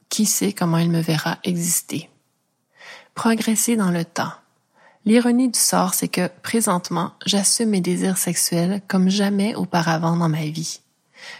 Qui 0.08 0.26
sait 0.26 0.52
comment 0.52 0.78
il 0.78 0.90
me 0.90 1.00
verra 1.00 1.38
exister? 1.44 2.10
Progresser 3.14 3.76
dans 3.76 3.90
le 3.90 4.04
temps. 4.04 4.32
L'ironie 5.04 5.48
du 5.48 5.58
sort, 5.58 5.94
c'est 5.94 6.08
que, 6.08 6.28
présentement, 6.42 7.12
j'assume 7.24 7.70
mes 7.70 7.80
désirs 7.80 8.18
sexuels 8.18 8.82
comme 8.86 9.08
jamais 9.08 9.54
auparavant 9.54 10.16
dans 10.16 10.28
ma 10.28 10.44
vie. 10.44 10.80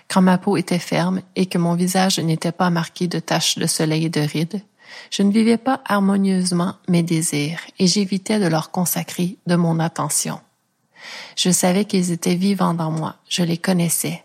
Quand 0.09 0.22
ma 0.22 0.38
peau 0.38 0.57
était 0.57 0.78
ferme 0.78 1.20
et 1.36 1.46
que 1.46 1.59
mon 1.59 1.74
visage 1.74 2.18
n'était 2.18 2.53
pas 2.53 2.70
marqué 2.70 3.07
de 3.07 3.18
taches 3.18 3.59
de 3.59 3.66
soleil 3.66 4.07
et 4.07 4.11
de 4.11 4.20
rides, 4.20 4.62
je 5.11 5.22
ne 5.22 5.32
vivais 5.32 5.57
pas 5.57 5.80
harmonieusement 5.86 6.74
mes 6.88 7.03
désirs 7.03 7.61
et 7.78 7.86
j'évitais 7.86 8.38
de 8.38 8.47
leur 8.47 8.70
consacrer 8.70 9.36
de 9.47 9.57
mon 9.57 9.78
attention. 9.78 10.41
Je 11.36 11.51
savais 11.51 11.84
qu'ils 11.84 12.12
étaient 12.12 12.34
vivants 12.34 12.74
dans 12.74 12.91
moi, 12.91 13.16
je 13.28 13.43
les 13.43 13.59
connaissais, 13.59 14.22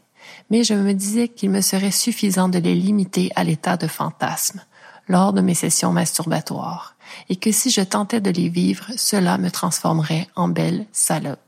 mais 0.50 0.64
je 0.64 0.74
me 0.74 0.94
disais 0.94 1.28
qu'il 1.28 1.50
me 1.50 1.62
serait 1.62 1.92
suffisant 1.92 2.50
de 2.50 2.60
les 2.60 2.76
limiter 2.76 3.32
à 3.36 3.44
l'état 3.44 3.78
de 3.78 3.88
fantasme 3.88 4.62
lors 5.08 5.34
de 5.34 5.42
mes 5.42 5.54
sessions 5.54 5.92
masturbatoires, 5.92 6.96
et 7.30 7.36
que 7.36 7.52
si 7.52 7.70
je 7.70 7.82
tentais 7.82 8.22
de 8.22 8.32
les 8.32 8.50
vivre, 8.50 8.88
cela 8.98 9.38
me 9.38 9.52
transformerait 9.52 10.28
en 10.36 10.48
belle 10.48 10.86
salope. 10.92 11.45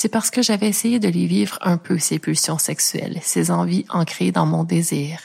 C'est 0.00 0.08
parce 0.08 0.30
que 0.30 0.40
j'avais 0.40 0.68
essayé 0.68 0.98
de 0.98 1.08
les 1.08 1.26
vivre 1.26 1.58
un 1.60 1.76
peu 1.76 1.98
ces 1.98 2.18
pulsions 2.18 2.56
sexuelles, 2.56 3.18
ces 3.22 3.50
envies 3.50 3.84
ancrées 3.90 4.32
dans 4.32 4.46
mon 4.46 4.64
désir, 4.64 5.18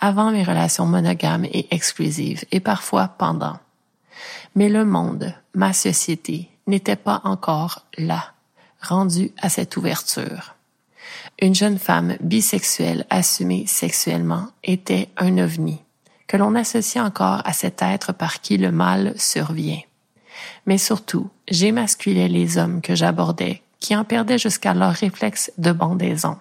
avant 0.00 0.32
mes 0.32 0.42
relations 0.42 0.84
monogames 0.84 1.44
et 1.44 1.72
exclusives, 1.72 2.44
et 2.50 2.58
parfois 2.58 3.06
pendant. 3.06 3.56
Mais 4.56 4.68
le 4.68 4.84
monde, 4.84 5.32
ma 5.54 5.72
société, 5.72 6.50
n'était 6.66 6.96
pas 6.96 7.20
encore 7.22 7.84
là, 7.98 8.32
rendu 8.82 9.30
à 9.40 9.48
cette 9.48 9.76
ouverture. 9.76 10.56
une 11.40 11.54
jeune 11.54 11.78
femme 11.78 12.16
bisexuelle 12.18 13.06
assumée 13.10 13.64
sexuellement 13.68 14.48
était 14.64 15.08
un 15.18 15.38
ovni, 15.38 15.84
que 16.26 16.36
l'on 16.36 16.56
associe 16.56 17.04
encore 17.04 17.42
à 17.44 17.52
cet 17.52 17.80
être 17.80 18.12
par 18.12 18.40
qui 18.40 18.56
le 18.56 18.72
mal 18.72 19.14
survient. 19.16 19.82
Mais 20.66 20.78
surtout, 20.78 21.30
j'émasculais 21.46 22.26
les 22.26 22.58
hommes 22.58 22.80
que 22.80 22.96
j'abordais, 22.96 23.62
qui 23.80 23.96
en 23.96 24.04
perdaient 24.04 24.38
jusqu'à 24.38 24.74
leur 24.74 24.92
réflexe 24.92 25.52
de 25.58 25.72
bandaison. 25.72 26.36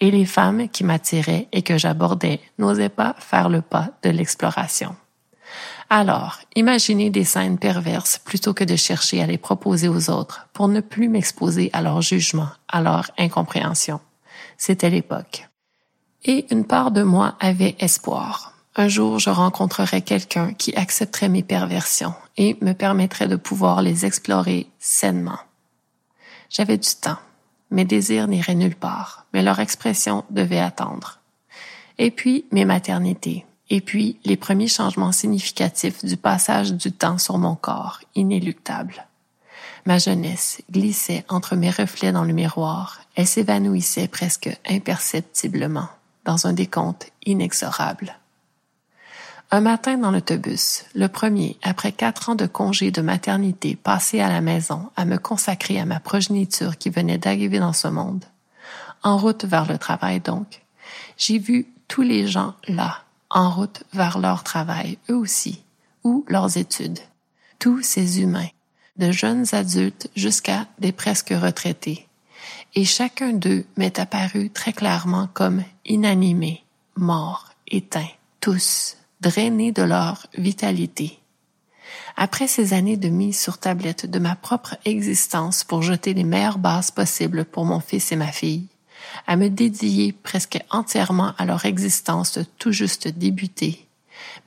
Et 0.00 0.10
les 0.10 0.26
femmes 0.26 0.68
qui 0.68 0.84
m'attiraient 0.84 1.48
et 1.52 1.62
que 1.62 1.78
j'abordais 1.78 2.40
n'osaient 2.58 2.88
pas 2.88 3.14
faire 3.18 3.48
le 3.48 3.60
pas 3.60 3.88
de 4.02 4.10
l'exploration. 4.10 4.94
Alors, 5.88 6.38
imaginez 6.54 7.10
des 7.10 7.24
scènes 7.24 7.58
perverses 7.58 8.18
plutôt 8.18 8.54
que 8.54 8.62
de 8.62 8.76
chercher 8.76 9.22
à 9.22 9.26
les 9.26 9.38
proposer 9.38 9.88
aux 9.88 10.08
autres 10.08 10.48
pour 10.52 10.68
ne 10.68 10.80
plus 10.80 11.08
m'exposer 11.08 11.68
à 11.72 11.82
leur 11.82 12.00
jugement, 12.00 12.48
à 12.68 12.80
leur 12.80 13.10
incompréhension. 13.18 14.00
C'était 14.56 14.90
l'époque. 14.90 15.48
Et 16.24 16.46
une 16.52 16.64
part 16.64 16.92
de 16.92 17.02
moi 17.02 17.34
avait 17.40 17.76
espoir. 17.80 18.54
Un 18.76 18.86
jour, 18.86 19.18
je 19.18 19.30
rencontrerais 19.30 20.02
quelqu'un 20.02 20.52
qui 20.52 20.74
accepterait 20.76 21.28
mes 21.28 21.42
perversions 21.42 22.14
et 22.36 22.56
me 22.60 22.72
permettrait 22.72 23.26
de 23.26 23.36
pouvoir 23.36 23.82
les 23.82 24.06
explorer 24.06 24.68
sainement. 24.78 25.38
J'avais 26.50 26.78
du 26.78 26.90
temps. 27.00 27.18
Mes 27.70 27.84
désirs 27.84 28.26
n'iraient 28.26 28.56
nulle 28.56 28.74
part, 28.74 29.24
mais 29.32 29.42
leur 29.42 29.60
expression 29.60 30.24
devait 30.30 30.58
attendre. 30.58 31.20
Et 31.98 32.10
puis, 32.10 32.44
mes 32.50 32.64
maternités, 32.64 33.46
et 33.70 33.80
puis 33.80 34.18
les 34.24 34.36
premiers 34.36 34.66
changements 34.66 35.12
significatifs 35.12 36.04
du 36.04 36.16
passage 36.16 36.72
du 36.72 36.90
temps 36.90 37.18
sur 37.18 37.38
mon 37.38 37.54
corps, 37.54 38.00
inéluctable. 38.16 39.06
Ma 39.86 39.98
jeunesse 39.98 40.60
glissait 40.70 41.24
entre 41.28 41.54
mes 41.54 41.70
reflets 41.70 42.12
dans 42.12 42.24
le 42.24 42.32
miroir, 42.32 43.00
elle 43.14 43.28
s'évanouissait 43.28 44.08
presque 44.08 44.50
imperceptiblement 44.68 45.88
dans 46.24 46.46
un 46.46 46.52
décompte 46.52 47.12
inexorable. 47.24 48.16
Un 49.52 49.62
matin 49.62 49.98
dans 49.98 50.12
l'autobus, 50.12 50.84
le 50.94 51.08
premier 51.08 51.58
après 51.62 51.90
quatre 51.90 52.28
ans 52.28 52.36
de 52.36 52.46
congé 52.46 52.92
de 52.92 53.02
maternité 53.02 53.74
passé 53.74 54.20
à 54.20 54.28
la 54.28 54.40
maison 54.40 54.90
à 54.94 55.04
me 55.04 55.18
consacrer 55.18 55.80
à 55.80 55.84
ma 55.84 55.98
progéniture 55.98 56.78
qui 56.78 56.88
venait 56.88 57.18
d'arriver 57.18 57.58
dans 57.58 57.72
ce 57.72 57.88
monde, 57.88 58.24
en 59.02 59.18
route 59.18 59.44
vers 59.44 59.66
le 59.66 59.76
travail 59.76 60.20
donc, 60.20 60.62
j'ai 61.18 61.38
vu 61.38 61.66
tous 61.88 62.02
les 62.02 62.28
gens 62.28 62.54
là, 62.68 63.02
en 63.28 63.50
route 63.50 63.82
vers 63.92 64.20
leur 64.20 64.44
travail, 64.44 64.98
eux 65.10 65.16
aussi, 65.16 65.64
ou 66.04 66.24
leurs 66.28 66.56
études. 66.56 67.00
Tous 67.58 67.82
ces 67.82 68.20
humains, 68.20 68.50
de 68.98 69.10
jeunes 69.10 69.46
adultes 69.50 70.08
jusqu'à 70.14 70.66
des 70.78 70.92
presque 70.92 71.34
retraités. 71.36 72.06
Et 72.76 72.84
chacun 72.84 73.32
d'eux 73.32 73.66
m'est 73.76 73.98
apparu 73.98 74.50
très 74.50 74.72
clairement 74.72 75.28
comme 75.34 75.64
inanimé, 75.84 76.62
mort, 76.94 77.48
éteint, 77.66 78.08
tous, 78.40 78.96
drainés 79.20 79.72
de 79.72 79.82
leur 79.82 80.26
vitalité. 80.36 81.18
Après 82.16 82.46
ces 82.46 82.72
années 82.72 82.96
de 82.96 83.08
mise 83.08 83.38
sur 83.38 83.58
tablette 83.58 84.06
de 84.10 84.18
ma 84.18 84.34
propre 84.34 84.76
existence 84.84 85.64
pour 85.64 85.82
jeter 85.82 86.14
les 86.14 86.24
meilleures 86.24 86.58
bases 86.58 86.90
possibles 86.90 87.44
pour 87.44 87.64
mon 87.64 87.80
fils 87.80 88.12
et 88.12 88.16
ma 88.16 88.32
fille, 88.32 88.66
à 89.26 89.36
me 89.36 89.48
dédier 89.48 90.12
presque 90.12 90.58
entièrement 90.70 91.32
à 91.38 91.44
leur 91.44 91.64
existence 91.64 92.38
tout 92.58 92.72
juste 92.72 93.08
débutée. 93.08 93.86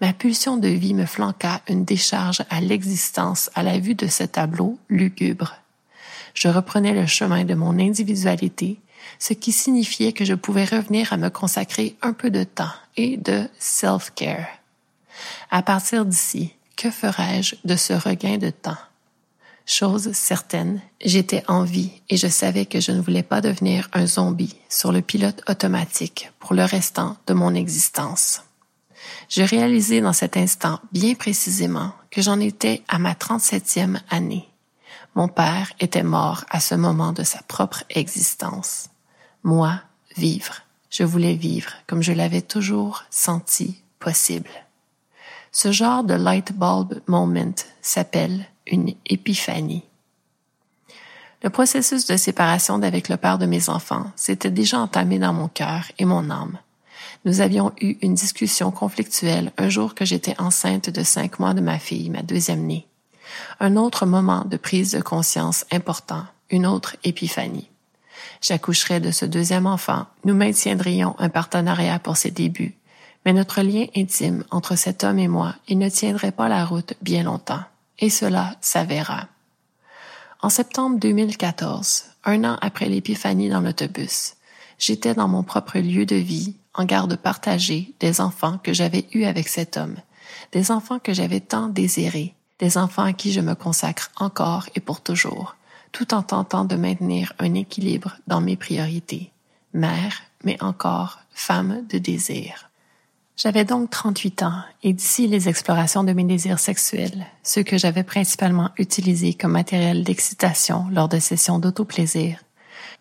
Ma 0.02 0.14
pulsion 0.14 0.58
de 0.58 0.68
vie 0.68 0.94
me 0.94 1.06
flanqua 1.06 1.62
une 1.68 1.86
décharge 1.86 2.44
à 2.50 2.62
l'existence 2.62 3.50
à 3.56 3.64
la 3.64 3.80
vue 3.80 3.96
de 3.96 4.08
ce 4.08 4.24
tableau 4.24 4.78
lugubre. 4.90 5.56
Je 6.34 6.48
reprenais 6.48 6.94
le 6.94 7.06
chemin 7.06 7.44
de 7.44 7.54
mon 7.54 7.80
individualité, 7.80 8.80
ce 9.20 9.34
qui 9.34 9.52
signifiait 9.52 10.14
que 10.14 10.26
je 10.26 10.34
pouvais 10.34 10.66
revenir 10.66 11.14
à 11.14 11.18
me 11.18 11.30
consacrer 11.30 11.96
un 12.02 12.14
peu 12.14 12.30
de 12.30 12.44
temps 12.44 12.74
et 12.98 13.18
de 13.18 13.48
self-care. 13.60 14.63
À 15.52 15.62
partir 15.62 16.06
d'ici, 16.06 16.54
que 16.76 16.92
ferais-je 16.92 17.56
de 17.64 17.76
ce 17.76 17.94
regain 17.94 18.38
de 18.38 18.50
temps? 18.50 18.78
Chose 19.66 20.12
certaine, 20.12 20.82
j'étais 21.04 21.44
en 21.48 21.64
vie 21.64 21.92
et 22.10 22.18
je 22.18 22.28
savais 22.28 22.66
que 22.66 22.82
je 22.82 22.92
ne 22.92 23.00
voulais 23.00 23.24
pas 23.24 23.40
devenir 23.40 23.88
un 23.94 24.06
zombie 24.06 24.58
sur 24.68 24.92
le 24.92 25.02
pilote 25.02 25.42
automatique 25.48 26.32
pour 26.40 26.54
le 26.54 26.66
restant 26.66 27.16
de 27.28 27.34
mon 27.34 27.56
existence. 27.56 28.42
Je 29.30 29.42
réalisais 29.42 30.02
dans 30.02 30.14
cet 30.14 30.36
instant 30.36 30.80
bien 30.92 31.14
précisément 31.16 31.94
que 32.12 32.22
j'en 32.22 32.40
étais 32.42 32.82
à 32.90 33.00
ma 33.00 33.14
37e 33.14 34.00
année. 34.10 34.50
Mon 35.16 35.30
père 35.30 35.72
était 35.80 36.04
mort 36.04 36.44
à 36.50 36.60
ce 36.60 36.76
moment 36.76 37.14
de 37.14 37.24
sa 37.24 37.42
propre 37.44 37.84
existence. 37.90 38.90
Moi, 39.44 39.80
vivre. 40.18 40.56
Je 40.90 41.04
voulais 41.04 41.36
vivre 41.36 41.72
comme 41.88 42.04
je 42.04 42.12
l'avais 42.12 42.42
toujours 42.42 43.04
senti 43.10 43.82
possible. 44.00 44.50
Ce 45.56 45.72
genre 45.72 46.04
de 46.04 46.16
light 46.16 46.52
bulb 46.52 47.00
moment 47.06 47.54
s'appelle 47.80 48.48
une 48.66 48.96
épiphanie. 49.06 49.84
Le 51.44 51.52
processus 51.52 52.08
de 52.08 52.18
séparation 52.18 52.80
d'avec 52.80 53.08
le 53.08 53.18
père 53.18 53.38
de 53.38 53.46
mes 53.46 53.70
enfants 53.70 54.12
s'était 54.16 54.50
déjà 54.50 54.80
entamé 54.80 55.20
dans 55.20 55.32
mon 55.32 55.48
cœur 55.48 55.84
et 56.00 56.06
mon 56.06 56.32
âme. 56.32 56.58
Nous 57.24 57.40
avions 57.40 57.72
eu 57.80 57.98
une 58.02 58.16
discussion 58.16 58.72
conflictuelle 58.72 59.52
un 59.60 59.70
jour 59.70 59.94
que 59.94 60.06
j'étais 60.06 60.36
enceinte 60.42 60.90
de 60.90 61.04
cinq 61.04 61.38
mois 61.38 61.54
de 61.54 61.62
ma 61.62 61.78
fille, 61.78 62.10
ma 62.10 62.24
deuxième 62.24 62.66
née. 62.66 62.88
Un 63.60 63.76
autre 63.76 64.08
moment 64.08 64.46
de 64.46 64.58
prise 64.58 64.94
de 64.94 65.02
conscience 65.02 65.66
important, 65.72 66.26
une 66.50 66.66
autre 66.66 66.96
épiphanie. 67.04 67.70
J'accoucherais 68.42 69.00
de 69.00 69.12
ce 69.12 69.26
deuxième 69.26 69.68
enfant, 69.68 70.08
nous 70.26 70.34
maintiendrions 70.34 71.16
un 71.20 71.30
partenariat 71.30 72.00
pour 72.00 72.18
ses 72.18 72.32
débuts, 72.32 72.76
mais 73.26 73.34
notre 73.34 73.62
lien 73.62 73.86
intime 73.96 74.44
entre 74.52 74.76
cet 74.76 75.04
homme 75.04 75.20
et 75.20 75.28
moi, 75.28 75.56
il 75.68 75.78
ne 75.78 75.90
tiendrait 75.90 76.32
pas 76.32 76.50
la 76.50 76.66
route 76.66 76.94
bien 77.02 77.24
longtemps 77.24 77.64
et 78.00 78.10
cela 78.10 78.56
s'avéra. 78.62 79.28
En 80.42 80.50
septembre 80.50 81.00
2014, 81.00 82.04
un 82.26 82.44
an 82.44 82.58
après 82.62 82.90
l'épiphanie 82.90 83.50
dans 83.50 83.62
l'autobus, 83.62 84.36
j'étais 84.78 85.14
dans 85.14 85.28
mon 85.28 85.44
propre 85.44 85.80
lieu 85.80 86.06
de 86.06 86.16
vie, 86.16 86.56
en 86.74 86.86
garde 86.86 87.16
partagée 87.16 87.94
des 88.00 88.20
enfants 88.20 88.58
que 88.58 88.74
j'avais 88.74 89.06
eus 89.14 89.26
avec 89.26 89.48
cet 89.48 89.78
homme, 89.78 89.96
des 90.52 90.72
enfants 90.72 91.00
que 91.00 91.14
j'avais 91.14 91.40
tant 91.40 91.68
désirés, 91.68 92.34
des 92.60 92.78
enfants 92.78 93.04
à 93.04 93.14
qui 93.14 93.32
je 93.32 93.42
me 93.42 93.56
consacre 93.56 94.12
encore 94.18 94.68
et 94.76 94.80
pour 94.80 95.02
toujours, 95.02 95.56
tout 95.92 96.14
en 96.14 96.24
tentant 96.24 96.66
de 96.66 96.76
maintenir 96.76 97.34
un 97.40 97.54
équilibre 97.54 98.18
dans 98.28 98.42
mes 98.42 98.58
priorités, 98.58 99.32
mère, 99.74 100.24
mais 100.44 100.62
encore 100.62 101.20
femme 101.34 101.86
de 101.90 102.00
désir. 102.00 102.70
J'avais 103.36 103.66
donc 103.66 103.90
38 103.90 104.44
ans 104.44 104.62
et 104.84 104.94
d'ici 104.94 105.28
les 105.28 105.50
explorations 105.50 106.04
de 106.04 106.14
mes 106.14 106.24
désirs 106.24 106.60
sexuels, 106.60 107.26
ceux 107.42 107.64
que 107.64 107.80
j'avais 107.80 108.04
principalement 108.04 108.70
utilisés 108.78 109.34
comme 109.34 109.54
matériel 109.54 110.04
d'excitation 110.04 110.86
lors 110.92 111.10
de 111.10 111.18
sessions 111.18 111.58
d'autoplaisir, 111.58 112.40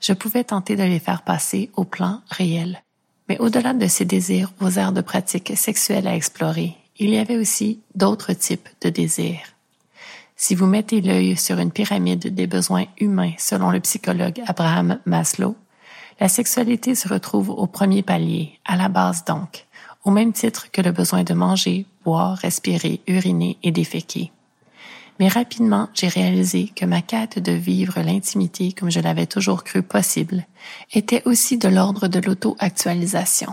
je 0.01 0.15
pouvais 0.15 0.43
tenter 0.43 0.75
de 0.75 0.83
les 0.83 0.99
faire 0.99 1.23
passer 1.23 1.71
au 1.77 1.85
plan 1.85 2.23
réel. 2.31 2.83
Mais 3.29 3.39
au-delà 3.39 3.75
de 3.75 3.87
ces 3.87 4.07
désirs 4.07 4.53
aux 4.61 4.71
aires 4.71 4.93
de 4.93 5.03
pratique 5.03 5.53
sexuelles 5.55 6.09
à 6.09 6.17
explorer, 6.17 6.77
il 6.99 7.11
y 7.11 7.19
avait 7.19 7.37
aussi 7.37 7.81
d'autres 7.95 8.33
types 8.33 8.69
de 8.81 8.89
désirs. 8.89 9.53
Si 10.35 10.55
vous 10.55 10.67
mettez 10.67 11.03
l'œil 11.03 11.37
sur 11.37 11.59
une 11.59 11.71
pyramide 11.71 12.35
des 12.35 12.47
besoins 12.47 12.87
humains 12.99 13.33
selon 13.39 13.71
le 13.71 13.81
psychologue 13.81 14.43
Abraham 14.47 14.99
Maslow, 15.05 15.57
la 16.21 16.29
sexualité 16.29 16.95
se 16.95 17.09
retrouve 17.09 17.51
au 17.51 17.67
premier 17.67 18.03
palier, 18.03 18.59
à 18.65 18.77
la 18.77 18.89
base 18.89 19.25
donc, 19.25 19.67
au 20.05 20.11
même 20.11 20.33
titre 20.33 20.71
que 20.71 20.81
le 20.81 20.93
besoin 20.93 21.25
de 21.25 21.35
manger, 21.35 21.87
boire, 22.05 22.37
respirer, 22.37 23.01
uriner 23.07 23.59
et 23.63 23.71
déféquer. 23.71 24.33
Mais 25.21 25.29
rapidement, 25.29 25.89
j'ai 25.95 26.09
réalisé 26.09 26.73
que 26.75 26.85
ma 26.85 27.03
quête 27.03 27.39
de 27.39 27.53
vivre 27.53 28.01
l'intimité 28.01 28.73
comme 28.73 28.91
je 28.91 29.01
l'avais 29.01 29.27
toujours 29.27 29.63
cru 29.63 29.83
possible 29.83 30.47
était 30.93 31.23
aussi 31.27 31.59
de 31.59 31.69
l'ordre 31.69 32.09
de 32.09 32.19
l'auto-actualisation. 32.19 33.53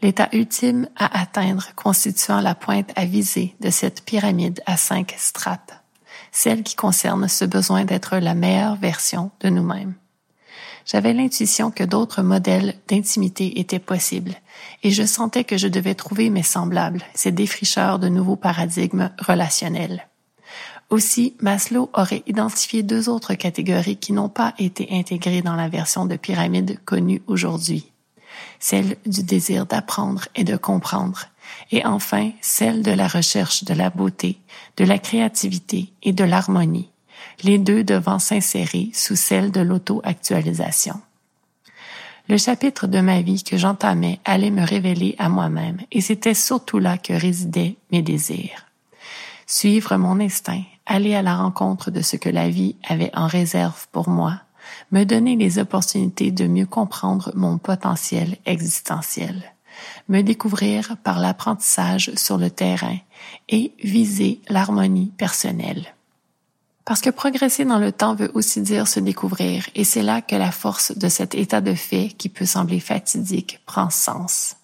L'état 0.00 0.28
ultime 0.32 0.88
à 0.96 1.20
atteindre 1.20 1.74
constituant 1.74 2.40
la 2.40 2.54
pointe 2.54 2.92
à 2.94 3.04
viser 3.04 3.54
de 3.60 3.70
cette 3.70 4.04
pyramide 4.04 4.62
à 4.64 4.76
cinq 4.76 5.14
strates, 5.18 5.82
celle 6.30 6.62
qui 6.62 6.76
concerne 6.76 7.26
ce 7.26 7.44
besoin 7.44 7.84
d'être 7.84 8.16
la 8.18 8.34
meilleure 8.34 8.76
version 8.76 9.32
de 9.40 9.48
nous-mêmes. 9.48 9.94
J'avais 10.90 11.12
l'intuition 11.12 11.70
que 11.70 11.84
d'autres 11.84 12.22
modèles 12.22 12.74
d'intimité 12.88 13.60
étaient 13.60 13.78
possibles, 13.78 14.34
et 14.82 14.90
je 14.90 15.04
sentais 15.04 15.44
que 15.44 15.58
je 15.58 15.68
devais 15.68 15.94
trouver 15.94 16.30
mes 16.30 16.42
semblables, 16.42 17.02
ces 17.14 17.30
défricheurs 17.30 17.98
de 17.98 18.08
nouveaux 18.08 18.36
paradigmes 18.36 19.10
relationnels. 19.18 20.08
Aussi, 20.88 21.34
Maslow 21.42 21.90
aurait 21.92 22.22
identifié 22.26 22.82
deux 22.82 23.10
autres 23.10 23.34
catégories 23.34 23.98
qui 23.98 24.14
n'ont 24.14 24.30
pas 24.30 24.54
été 24.58 24.88
intégrées 24.90 25.42
dans 25.42 25.56
la 25.56 25.68
version 25.68 26.06
de 26.06 26.16
pyramide 26.16 26.78
connue 26.86 27.20
aujourd'hui. 27.26 27.92
Celle 28.58 28.96
du 29.04 29.22
désir 29.22 29.66
d'apprendre 29.66 30.28
et 30.34 30.44
de 30.44 30.56
comprendre, 30.56 31.26
et 31.70 31.84
enfin 31.84 32.30
celle 32.40 32.82
de 32.82 32.92
la 32.92 33.08
recherche 33.08 33.64
de 33.64 33.74
la 33.74 33.90
beauté, 33.90 34.38
de 34.78 34.84
la 34.86 34.98
créativité 34.98 35.92
et 36.02 36.14
de 36.14 36.24
l'harmonie, 36.24 36.88
les 37.42 37.58
deux 37.58 37.84
devant 37.84 38.18
s'insérer 38.18 38.90
sous 38.92 39.16
celle 39.16 39.50
de 39.50 39.60
l'auto-actualisation. 39.60 41.00
Le 42.28 42.36
chapitre 42.36 42.86
de 42.86 43.00
ma 43.00 43.22
vie 43.22 43.42
que 43.42 43.56
j'entamais 43.56 44.20
allait 44.24 44.50
me 44.50 44.66
révéler 44.66 45.14
à 45.18 45.30
moi-même 45.30 45.80
et 45.90 46.02
c'était 46.02 46.34
surtout 46.34 46.78
là 46.78 46.98
que 46.98 47.14
résidaient 47.14 47.76
mes 47.90 48.02
désirs. 48.02 48.66
Suivre 49.46 49.96
mon 49.96 50.20
instinct, 50.20 50.62
aller 50.84 51.14
à 51.14 51.22
la 51.22 51.36
rencontre 51.36 51.90
de 51.90 52.02
ce 52.02 52.16
que 52.16 52.28
la 52.28 52.50
vie 52.50 52.76
avait 52.86 53.10
en 53.14 53.26
réserve 53.26 53.86
pour 53.92 54.10
moi, 54.10 54.42
me 54.92 55.04
donner 55.04 55.36
les 55.36 55.58
opportunités 55.58 56.30
de 56.30 56.46
mieux 56.46 56.66
comprendre 56.66 57.32
mon 57.34 57.56
potentiel 57.56 58.36
existentiel, 58.44 59.54
me 60.08 60.20
découvrir 60.20 60.98
par 61.02 61.20
l'apprentissage 61.20 62.10
sur 62.16 62.36
le 62.36 62.50
terrain 62.50 62.98
et 63.48 63.72
viser 63.82 64.42
l'harmonie 64.50 65.12
personnelle. 65.16 65.94
Parce 66.88 67.02
que 67.02 67.10
progresser 67.10 67.66
dans 67.66 67.78
le 67.78 67.92
temps 67.92 68.14
veut 68.14 68.30
aussi 68.32 68.62
dire 68.62 68.88
se 68.88 68.98
découvrir, 68.98 69.68
et 69.74 69.84
c'est 69.84 70.00
là 70.00 70.22
que 70.22 70.34
la 70.34 70.50
force 70.50 70.96
de 70.96 71.10
cet 71.10 71.34
état 71.34 71.60
de 71.60 71.74
fait 71.74 72.14
qui 72.16 72.30
peut 72.30 72.46
sembler 72.46 72.80
fatidique 72.80 73.60
prend 73.66 73.90
sens. 73.90 74.56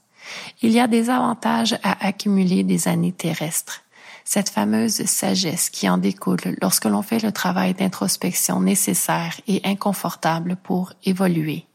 Il 0.63 0.71
y 0.71 0.81
a 0.81 0.87
des 0.87 1.11
avantages 1.11 1.79
à 1.83 2.07
accumuler 2.07 2.63
des 2.63 2.89
années 2.89 3.13
terrestres. 3.13 3.83
Cette 4.25 4.49
fameuse 4.49 5.05
sagesse 5.05 5.69
qui 5.69 5.87
en 5.87 5.99
découle 5.99 6.57
lorsque 6.63 6.87
l'on 6.87 7.03
fait 7.03 7.23
le 7.23 7.31
travail 7.31 7.75
d'introspection 7.75 8.59
nécessaire 8.59 9.39
et 9.47 9.61
inconfortable 9.63 10.57
pour 10.57 10.95
évoluer. 11.05 11.67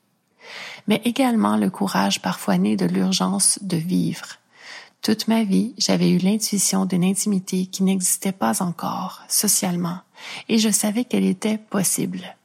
Mais 0.87 0.99
également 1.05 1.57
le 1.57 1.69
courage 1.69 2.23
parfois 2.23 2.57
né 2.57 2.75
de 2.75 2.87
l'urgence 2.87 3.59
de 3.61 3.77
vivre, 3.77 4.39
toute 5.01 5.29
ma 5.29 5.45
vie, 5.45 5.73
j'avais 5.77 6.09
eu 6.09 6.17
l'intuition 6.17 6.85
d'une 6.85 7.05
intimité 7.05 7.67
qui 7.67 7.83
n'existait 7.83 8.33
pas 8.33 8.61
encore, 8.61 9.21
socialement, 9.29 9.99
et 10.47 10.57
je 10.57 10.69
savais 10.69 11.03
qu'elle 11.03 11.25
était 11.25 11.57
possible. 11.57 12.35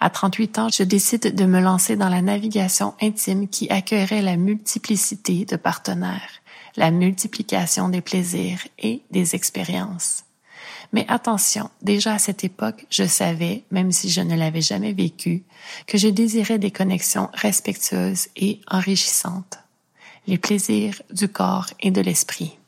À 0.00 0.08
38 0.08 0.58
ans, 0.58 0.68
je 0.68 0.82
décide 0.82 1.34
de 1.34 1.44
me 1.44 1.60
lancer 1.60 1.96
dans 1.96 2.08
la 2.08 2.22
navigation 2.22 2.94
intime 3.02 3.48
qui 3.48 3.68
accueillerait 3.70 4.22
la 4.22 4.36
multiplicité 4.36 5.44
de 5.44 5.56
partenaires, 5.56 6.40
la 6.76 6.90
multiplication 6.90 7.88
des 7.88 8.00
plaisirs 8.00 8.66
et 8.78 9.02
des 9.10 9.34
expériences. 9.34 10.24
Mais 10.92 11.04
attention, 11.08 11.70
déjà 11.82 12.14
à 12.14 12.18
cette 12.18 12.44
époque, 12.44 12.86
je 12.90 13.04
savais, 13.04 13.62
même 13.70 13.92
si 13.92 14.10
je 14.10 14.20
ne 14.22 14.36
l'avais 14.36 14.62
jamais 14.62 14.92
vécu, 14.92 15.44
que 15.86 15.98
je 15.98 16.08
désirais 16.08 16.58
des 16.58 16.70
connexions 16.70 17.28
respectueuses 17.34 18.28
et 18.36 18.60
enrichissantes 18.68 19.58
les 20.26 20.38
plaisirs 20.38 21.02
du 21.10 21.28
corps 21.28 21.66
et 21.80 21.90
de 21.90 22.00
l'esprit. 22.00 22.59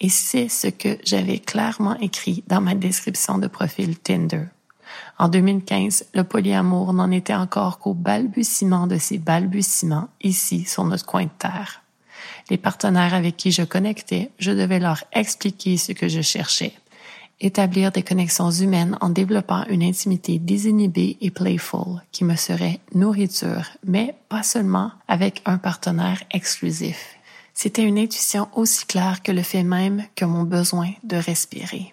Et 0.00 0.08
c'est 0.08 0.48
ce 0.48 0.68
que 0.68 0.98
j'avais 1.04 1.38
clairement 1.38 1.98
écrit 1.98 2.44
dans 2.46 2.60
ma 2.60 2.74
description 2.74 3.38
de 3.38 3.48
profil 3.48 3.98
Tinder. 3.98 4.44
En 5.18 5.28
2015, 5.28 6.06
le 6.14 6.22
polyamour 6.22 6.92
n'en 6.92 7.10
était 7.10 7.34
encore 7.34 7.78
qu'au 7.78 7.94
balbutiement 7.94 8.86
de 8.86 8.96
ces 8.98 9.18
balbutiements 9.18 10.08
ici 10.22 10.64
sur 10.64 10.84
notre 10.84 11.04
coin 11.04 11.24
de 11.24 11.30
terre. 11.38 11.82
Les 12.50 12.56
partenaires 12.56 13.14
avec 13.14 13.36
qui 13.36 13.50
je 13.50 13.62
connectais, 13.62 14.30
je 14.38 14.52
devais 14.52 14.78
leur 14.78 15.02
expliquer 15.12 15.76
ce 15.76 15.92
que 15.92 16.08
je 16.08 16.22
cherchais, 16.22 16.72
établir 17.40 17.90
des 17.90 18.02
connexions 18.02 18.50
humaines 18.50 18.96
en 19.00 19.10
développant 19.10 19.64
une 19.68 19.82
intimité 19.82 20.38
désinhibée 20.38 21.18
et 21.20 21.30
playful 21.30 22.00
qui 22.12 22.24
me 22.24 22.36
serait 22.36 22.80
nourriture, 22.94 23.66
mais 23.84 24.14
pas 24.28 24.42
seulement 24.42 24.92
avec 25.08 25.42
un 25.44 25.58
partenaire 25.58 26.22
exclusif. 26.30 27.17
C'était 27.60 27.82
une 27.82 27.98
intuition 27.98 28.46
aussi 28.54 28.86
claire 28.86 29.20
que 29.20 29.32
le 29.32 29.42
fait 29.42 29.64
même 29.64 30.04
que 30.14 30.24
mon 30.24 30.44
besoin 30.44 30.92
de 31.02 31.16
respirer. 31.16 31.92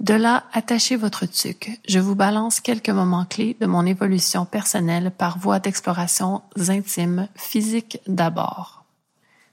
De 0.00 0.14
là, 0.14 0.46
attachez 0.52 0.96
votre 0.96 1.26
tuque. 1.26 1.70
Je 1.88 2.00
vous 2.00 2.16
balance 2.16 2.58
quelques 2.58 2.90
moments 2.90 3.24
clés 3.24 3.56
de 3.60 3.66
mon 3.66 3.86
évolution 3.86 4.46
personnelle 4.46 5.12
par 5.16 5.38
voie 5.38 5.60
d'exploration 5.60 6.42
intime, 6.68 7.28
physique 7.36 8.00
d'abord. 8.08 8.82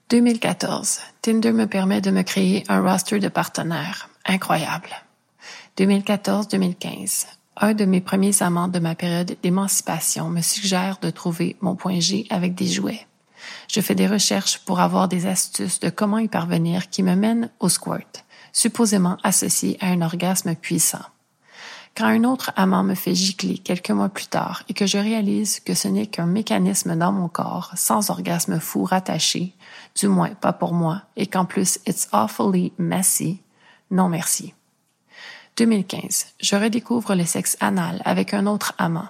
2014. 0.09 1.01
Tinder 1.21 1.51
me 1.51 1.67
permet 1.67 2.01
de 2.01 2.09
me 2.09 2.23
créer 2.23 2.63
un 2.67 2.81
roster 2.81 3.19
de 3.19 3.27
partenaires 3.27 4.09
incroyable. 4.25 4.89
2014-2015. 5.77 7.27
Un 7.57 7.75
de 7.75 7.85
mes 7.85 8.01
premiers 8.01 8.41
amants 8.41 8.69
de 8.69 8.79
ma 8.79 8.95
période 8.95 9.37
d'émancipation 9.43 10.29
me 10.29 10.41
suggère 10.41 10.97
de 10.99 11.11
trouver 11.11 11.57
mon 11.61 11.75
point 11.75 11.99
G 11.99 12.25
avec 12.31 12.55
des 12.55 12.65
jouets. 12.65 13.05
Je 13.67 13.81
fais 13.81 13.95
des 13.95 14.07
recherches 14.07 14.59
pour 14.59 14.79
avoir 14.79 15.07
des 15.07 15.25
astuces 15.25 15.79
de 15.79 15.89
comment 15.89 16.19
y 16.19 16.27
parvenir 16.27 16.89
qui 16.89 17.03
me 17.03 17.15
mènent 17.15 17.49
au 17.59 17.69
squirt, 17.69 18.25
supposément 18.51 19.17
associé 19.23 19.77
à 19.81 19.87
un 19.87 20.01
orgasme 20.01 20.55
puissant. 20.55 21.05
Quand 21.97 22.07
un 22.07 22.25
autre 22.25 22.51
amant 22.57 22.83
me 22.83 22.93
fait 22.93 23.15
gicler 23.15 23.57
quelques 23.57 23.91
mois 23.91 24.09
plus 24.09 24.27
tard 24.27 24.63
et 24.67 24.73
que 24.73 24.85
je 24.85 24.97
réalise 24.97 25.61
que 25.61 25.73
ce 25.73 25.87
n'est 25.87 26.07
qu'un 26.07 26.25
mécanisme 26.25 26.97
dans 26.97 27.13
mon 27.13 27.29
corps 27.29 27.71
sans 27.75 28.09
orgasme 28.09 28.59
fou 28.59 28.83
rattaché, 28.83 29.53
du 29.97 30.09
moins 30.09 30.31
pas 30.31 30.51
pour 30.51 30.73
moi, 30.73 31.03
et 31.15 31.25
qu'en 31.25 31.45
plus 31.45 31.79
it's 31.87 32.09
awfully 32.11 32.73
messy, 32.77 33.41
non 33.91 34.09
merci. 34.09 34.53
2015. 35.55 36.27
Je 36.41 36.55
redécouvre 36.57 37.15
le 37.15 37.23
sexe 37.23 37.55
anal 37.61 38.01
avec 38.03 38.33
un 38.33 38.45
autre 38.45 38.73
amant. 38.77 39.07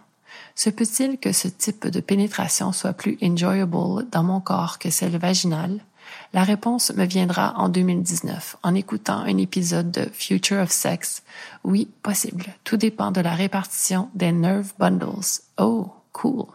Se 0.55 0.69
peut-il 0.69 1.17
que 1.17 1.31
ce 1.31 1.47
type 1.47 1.87
de 1.87 1.99
pénétration 1.99 2.71
soit 2.71 2.93
plus 2.93 3.17
enjoyable 3.21 4.09
dans 4.11 4.23
mon 4.23 4.39
corps 4.39 4.79
que 4.79 4.89
celle 4.89 5.17
vaginale? 5.17 5.79
La 6.33 6.43
réponse 6.43 6.93
me 6.95 7.05
viendra 7.05 7.53
en 7.57 7.69
2019 7.69 8.57
en 8.63 8.75
écoutant 8.75 9.19
un 9.19 9.37
épisode 9.37 9.91
de 9.91 10.07
Future 10.13 10.61
of 10.61 10.71
Sex. 10.71 11.23
Oui, 11.63 11.89
possible. 12.03 12.45
Tout 12.63 12.77
dépend 12.77 13.11
de 13.11 13.21
la 13.21 13.33
répartition 13.33 14.09
des 14.15 14.31
nerve 14.31 14.73
bundles. 14.79 15.41
Oh, 15.57 15.91
cool. 16.13 16.45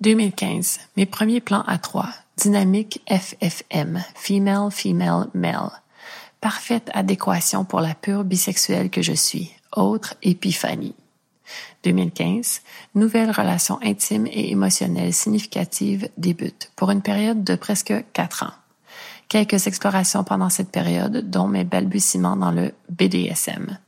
2015. 0.00 0.80
Mes 0.96 1.06
premiers 1.06 1.40
plans 1.40 1.64
à 1.66 1.78
trois. 1.78 2.10
Dynamique 2.36 3.02
FFM. 3.08 4.04
Female, 4.14 4.70
female, 4.70 5.28
male 5.34 5.70
parfaite 6.40 6.90
adéquation 6.94 7.64
pour 7.64 7.80
la 7.80 7.94
pure 7.94 8.24
bisexuelle 8.24 8.90
que 8.90 9.02
je 9.02 9.12
suis. 9.12 9.52
Autre 9.76 10.14
épiphanie. 10.22 10.94
2015, 11.84 12.62
nouvelle 12.94 13.30
relation 13.30 13.78
intime 13.82 14.26
et 14.26 14.50
émotionnelle 14.50 15.12
significative 15.12 16.08
débute 16.16 16.70
pour 16.76 16.90
une 16.90 17.02
période 17.02 17.44
de 17.44 17.54
presque 17.54 17.94
quatre 18.12 18.42
ans. 18.42 18.54
Quelques 19.28 19.66
explorations 19.66 20.24
pendant 20.24 20.48
cette 20.48 20.70
période, 20.70 21.30
dont 21.30 21.48
mes 21.48 21.64
balbutiements 21.64 22.36
dans 22.36 22.50
le 22.50 22.72
BDSM. 22.88 23.78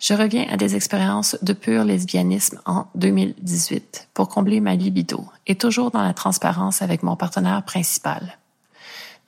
Je 0.00 0.14
reviens 0.14 0.46
à 0.48 0.56
des 0.56 0.76
expériences 0.76 1.36
de 1.42 1.52
pur 1.52 1.84
lesbianisme 1.84 2.58
en 2.64 2.86
2018 2.94 4.08
pour 4.14 4.28
combler 4.28 4.60
ma 4.60 4.74
libido 4.74 5.26
et 5.46 5.56
toujours 5.56 5.90
dans 5.90 6.02
la 6.02 6.14
transparence 6.14 6.80
avec 6.80 7.02
mon 7.02 7.16
partenaire 7.16 7.62
principal. 7.62 8.38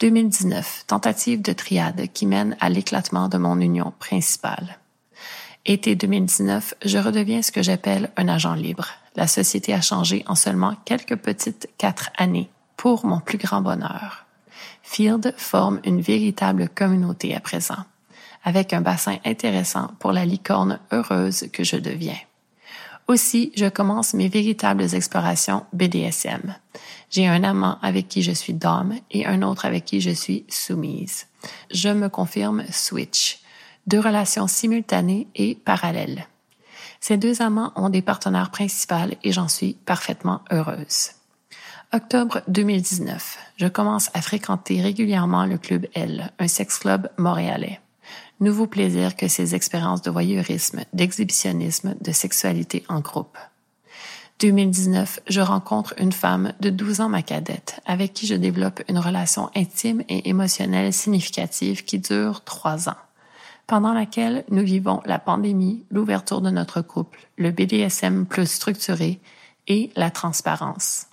2019, 0.01 0.85
tentative 0.87 1.43
de 1.43 1.53
triade 1.53 2.07
qui 2.15 2.25
mène 2.25 2.57
à 2.59 2.71
l'éclatement 2.71 3.29
de 3.29 3.37
mon 3.37 3.61
union 3.61 3.93
principale. 3.99 4.79
Été 5.65 5.95
2019, 5.95 6.75
je 6.85 6.99
redeviens 6.99 7.41
ce 7.41 7.53
que 7.53 7.63
j'appelle 7.63 8.11
un 8.17 8.27
agent 8.27 8.55
libre. 8.55 8.89
La 9.15 9.29
société 9.29 9.73
a 9.73 9.81
changé 9.81 10.25
en 10.27 10.35
seulement 10.35 10.75
quelques 10.85 11.15
petites 11.15 11.69
quatre 11.79 12.11
années, 12.19 12.51
pour 12.77 13.07
mon 13.07 13.21
plus 13.21 13.39
grand 13.39 13.61
bonheur. 13.61 14.27
Field 14.83 15.33
forme 15.37 15.81
une 15.85 16.01
véritable 16.01 16.69
communauté 16.69 17.37
à 17.37 17.39
présent, 17.39 17.85
avec 18.43 18.73
un 18.73 18.81
bassin 18.81 19.19
intéressant 19.25 19.93
pour 20.01 20.11
la 20.11 20.25
licorne 20.25 20.81
heureuse 20.91 21.47
que 21.53 21.63
je 21.63 21.77
deviens. 21.77 22.19
Aussi, 23.07 23.53
je 23.55 23.67
commence 23.67 24.15
mes 24.15 24.29
véritables 24.29 24.95
explorations 24.97 25.65
BDSM. 25.73 26.57
J'ai 27.09 27.29
un 27.29 27.45
amant 27.45 27.79
avec 27.83 28.09
qui 28.09 28.23
je 28.23 28.33
suis 28.33 28.55
dame 28.55 28.97
et 29.13 29.27
un 29.27 29.43
autre 29.43 29.65
avec 29.65 29.85
qui 29.85 30.01
je 30.01 30.11
suis 30.11 30.45
soumise. 30.49 31.29
Je 31.71 31.89
me 31.89 32.09
confirme 32.09 32.65
switch. 32.73 33.42
Deux 33.87 34.01
relations 34.01 34.47
simultanées 34.47 35.27
et 35.35 35.55
parallèles. 35.55 36.27
Ces 37.01 37.17
deux 37.17 37.43
amants 37.43 37.73
ont 37.75 37.89
des 37.89 38.03
partenaires 38.03 38.51
principaux 38.51 39.17
et 39.25 39.33
j'en 39.33 39.49
suis 39.49 39.75
parfaitement 39.75 40.43
heureuse. 40.51 41.11
Octobre 41.93 42.43
2019. 42.49 43.39
Je 43.57 43.67
commence 43.67 44.09
à 44.15 44.23
fréquenter 44.23 44.81
régulièrement 44.81 45.45
le 45.45 45.59
Club 45.59 45.87
L, 45.95 46.33
un 46.39 46.49
sex 46.49 46.79
club 46.79 47.11
montréalais. 47.19 47.81
Nouveau 48.41 48.67
plaisir 48.67 49.15
que 49.15 49.29
ces 49.29 49.55
expériences 49.55 50.01
de 50.01 50.11
voyeurisme, 50.11 50.85
d'exhibitionnisme, 50.95 51.95
de 52.01 52.13
sexualité 52.13 52.85
en 52.89 53.01
groupe. 53.01 53.37
2019, 54.41 55.21
je 55.29 55.41
rencontre 55.41 55.95
une 55.99 56.13
femme 56.13 56.53
de 56.61 56.71
12 56.71 57.01
ans 57.03 57.09
ma 57.09 57.23
cadette, 57.23 57.81
avec 57.85 58.13
qui 58.15 58.27
je 58.27 58.35
développe 58.35 58.83
une 58.89 58.99
relation 58.99 59.51
intime 59.55 60.03
et 60.09 60.29
émotionnelle 60.29 60.93
significative 60.93 61.85
qui 61.85 61.99
dure 61.99 62.43
trois 62.43 62.89
ans, 62.89 62.97
pendant 63.73 63.95
laquelle 63.95 64.45
nous 64.51 64.63
vivons 64.63 65.01
la 65.07 65.19
pandémie, 65.19 65.87
l'ouverture 65.91 66.43
de 66.43 66.51
notre 66.51 66.83
couple, 66.83 67.27
le 67.39 67.53
BDSM 67.53 68.27
plus 68.27 68.47
structuré 68.47 69.19
et 69.67 69.91
la 69.97 70.11
transparence. 70.11 71.07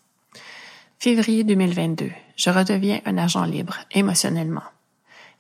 Février 0.99 1.45
2022, 1.45 2.12
je 2.36 2.49
redeviens 2.49 2.99
un 3.05 3.18
agent 3.18 3.45
libre 3.45 3.78
émotionnellement. 3.91 4.66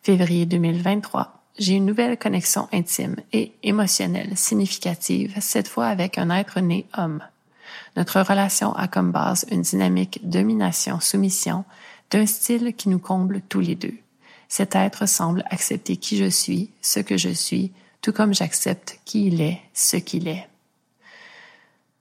Février 0.01 0.45
2023, 0.45 1.43
j'ai 1.57 1.73
une 1.73 1.87
nouvelle 1.87 2.17
connexion 2.17 2.69
intime 2.71 3.17
et 3.33 3.51
émotionnelle 3.63 4.37
significative, 4.37 5.35
cette 5.41 5.67
fois 5.67 5.87
avec 5.87 6.17
un 6.17 6.29
être 6.29 6.61
né 6.61 6.85
homme. 6.97 7.21
Notre 7.97 8.21
relation 8.21 8.73
a 8.75 8.87
comme 8.87 9.11
base 9.11 9.45
une 9.51 9.63
dynamique 9.63 10.21
domination-soumission 10.23 11.65
d'un 12.11 12.25
style 12.25 12.73
qui 12.77 12.87
nous 12.87 12.99
comble 12.99 13.41
tous 13.41 13.59
les 13.59 13.75
deux. 13.75 13.97
Cet 14.49 14.75
être 14.75 15.07
semble 15.07 15.43
accepter 15.49 15.95
qui 15.95 16.17
je 16.17 16.29
suis, 16.29 16.71
ce 16.81 16.99
que 16.99 17.17
je 17.17 17.29
suis, 17.29 17.71
tout 18.01 18.11
comme 18.11 18.33
j'accepte 18.33 18.99
qui 19.05 19.27
il 19.27 19.41
est, 19.41 19.61
ce 19.73 19.95
qu'il 19.95 20.27
est. 20.27 20.47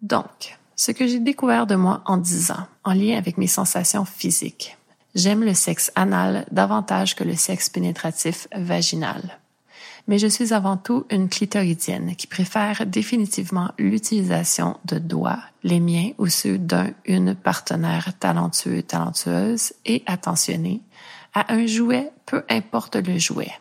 Donc, 0.02 0.58
ce 0.74 0.92
que 0.92 1.06
j'ai 1.06 1.20
découvert 1.20 1.66
de 1.66 1.74
moi 1.74 2.02
en 2.06 2.16
dix 2.16 2.50
ans, 2.50 2.66
en 2.84 2.94
lien 2.94 3.18
avec 3.18 3.36
mes 3.36 3.46
sensations 3.46 4.04
physiques. 4.04 4.76
J'aime 5.14 5.44
le 5.44 5.54
sexe 5.54 5.92
anal 5.94 6.46
davantage 6.50 7.16
que 7.16 7.24
le 7.24 7.34
sexe 7.34 7.68
pénétratif 7.68 8.46
vaginal. 8.54 9.38
Mais 10.06 10.18
je 10.18 10.26
suis 10.26 10.54
avant 10.54 10.78
tout 10.78 11.04
une 11.10 11.28
clitoridienne 11.28 12.16
qui 12.16 12.26
préfère 12.26 12.86
définitivement 12.86 13.72
l'utilisation 13.78 14.78
de 14.86 14.98
doigts, 14.98 15.40
les 15.64 15.80
miens 15.80 16.12
ou 16.16 16.28
ceux 16.28 16.56
d'un, 16.56 16.92
une 17.04 17.34
partenaire 17.34 18.12
talentueux, 18.18 18.82
talentueuse 18.82 19.74
et 19.84 20.02
attentionnée, 20.06 20.80
à 21.38 21.52
un 21.52 21.66
jouet, 21.66 22.10
peu 22.26 22.42
importe 22.48 22.96
le 22.96 23.16
jouet. 23.18 23.52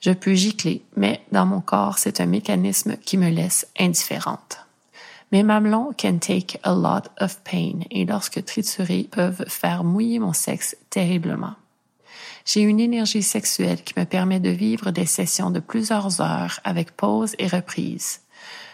Je 0.00 0.10
peux 0.10 0.34
gicler, 0.34 0.82
mais 0.96 1.20
dans 1.32 1.44
mon 1.44 1.60
corps, 1.60 1.98
c'est 1.98 2.20
un 2.20 2.26
mécanisme 2.26 2.96
qui 2.96 3.18
me 3.18 3.28
laisse 3.28 3.66
indifférente. 3.78 4.58
Mes 5.30 5.42
mamelons 5.42 5.92
can 5.98 6.18
take 6.18 6.58
a 6.62 6.72
lot 6.72 7.10
of 7.20 7.40
pain 7.44 7.80
et 7.90 8.06
lorsque 8.06 8.42
triturés 8.44 9.08
peuvent 9.10 9.44
faire 9.48 9.84
mouiller 9.84 10.18
mon 10.18 10.32
sexe 10.32 10.76
terriblement. 10.88 11.54
J'ai 12.46 12.62
une 12.62 12.80
énergie 12.80 13.22
sexuelle 13.22 13.82
qui 13.82 13.92
me 13.98 14.06
permet 14.06 14.40
de 14.40 14.48
vivre 14.48 14.90
des 14.90 15.04
sessions 15.04 15.50
de 15.50 15.60
plusieurs 15.60 16.22
heures 16.22 16.60
avec 16.64 16.92
pause 16.92 17.34
et 17.38 17.48
reprise. 17.48 18.20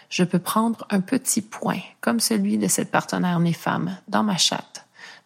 Je 0.08 0.22
peux 0.22 0.38
prendre 0.38 0.86
un 0.90 1.00
petit 1.00 1.42
point, 1.42 1.80
comme 2.00 2.20
celui 2.20 2.58
de 2.58 2.68
cette 2.68 2.92
partenaire 2.92 3.40
née-femme, 3.40 3.96
dans 4.06 4.22
ma 4.22 4.36
chatte. 4.36 4.73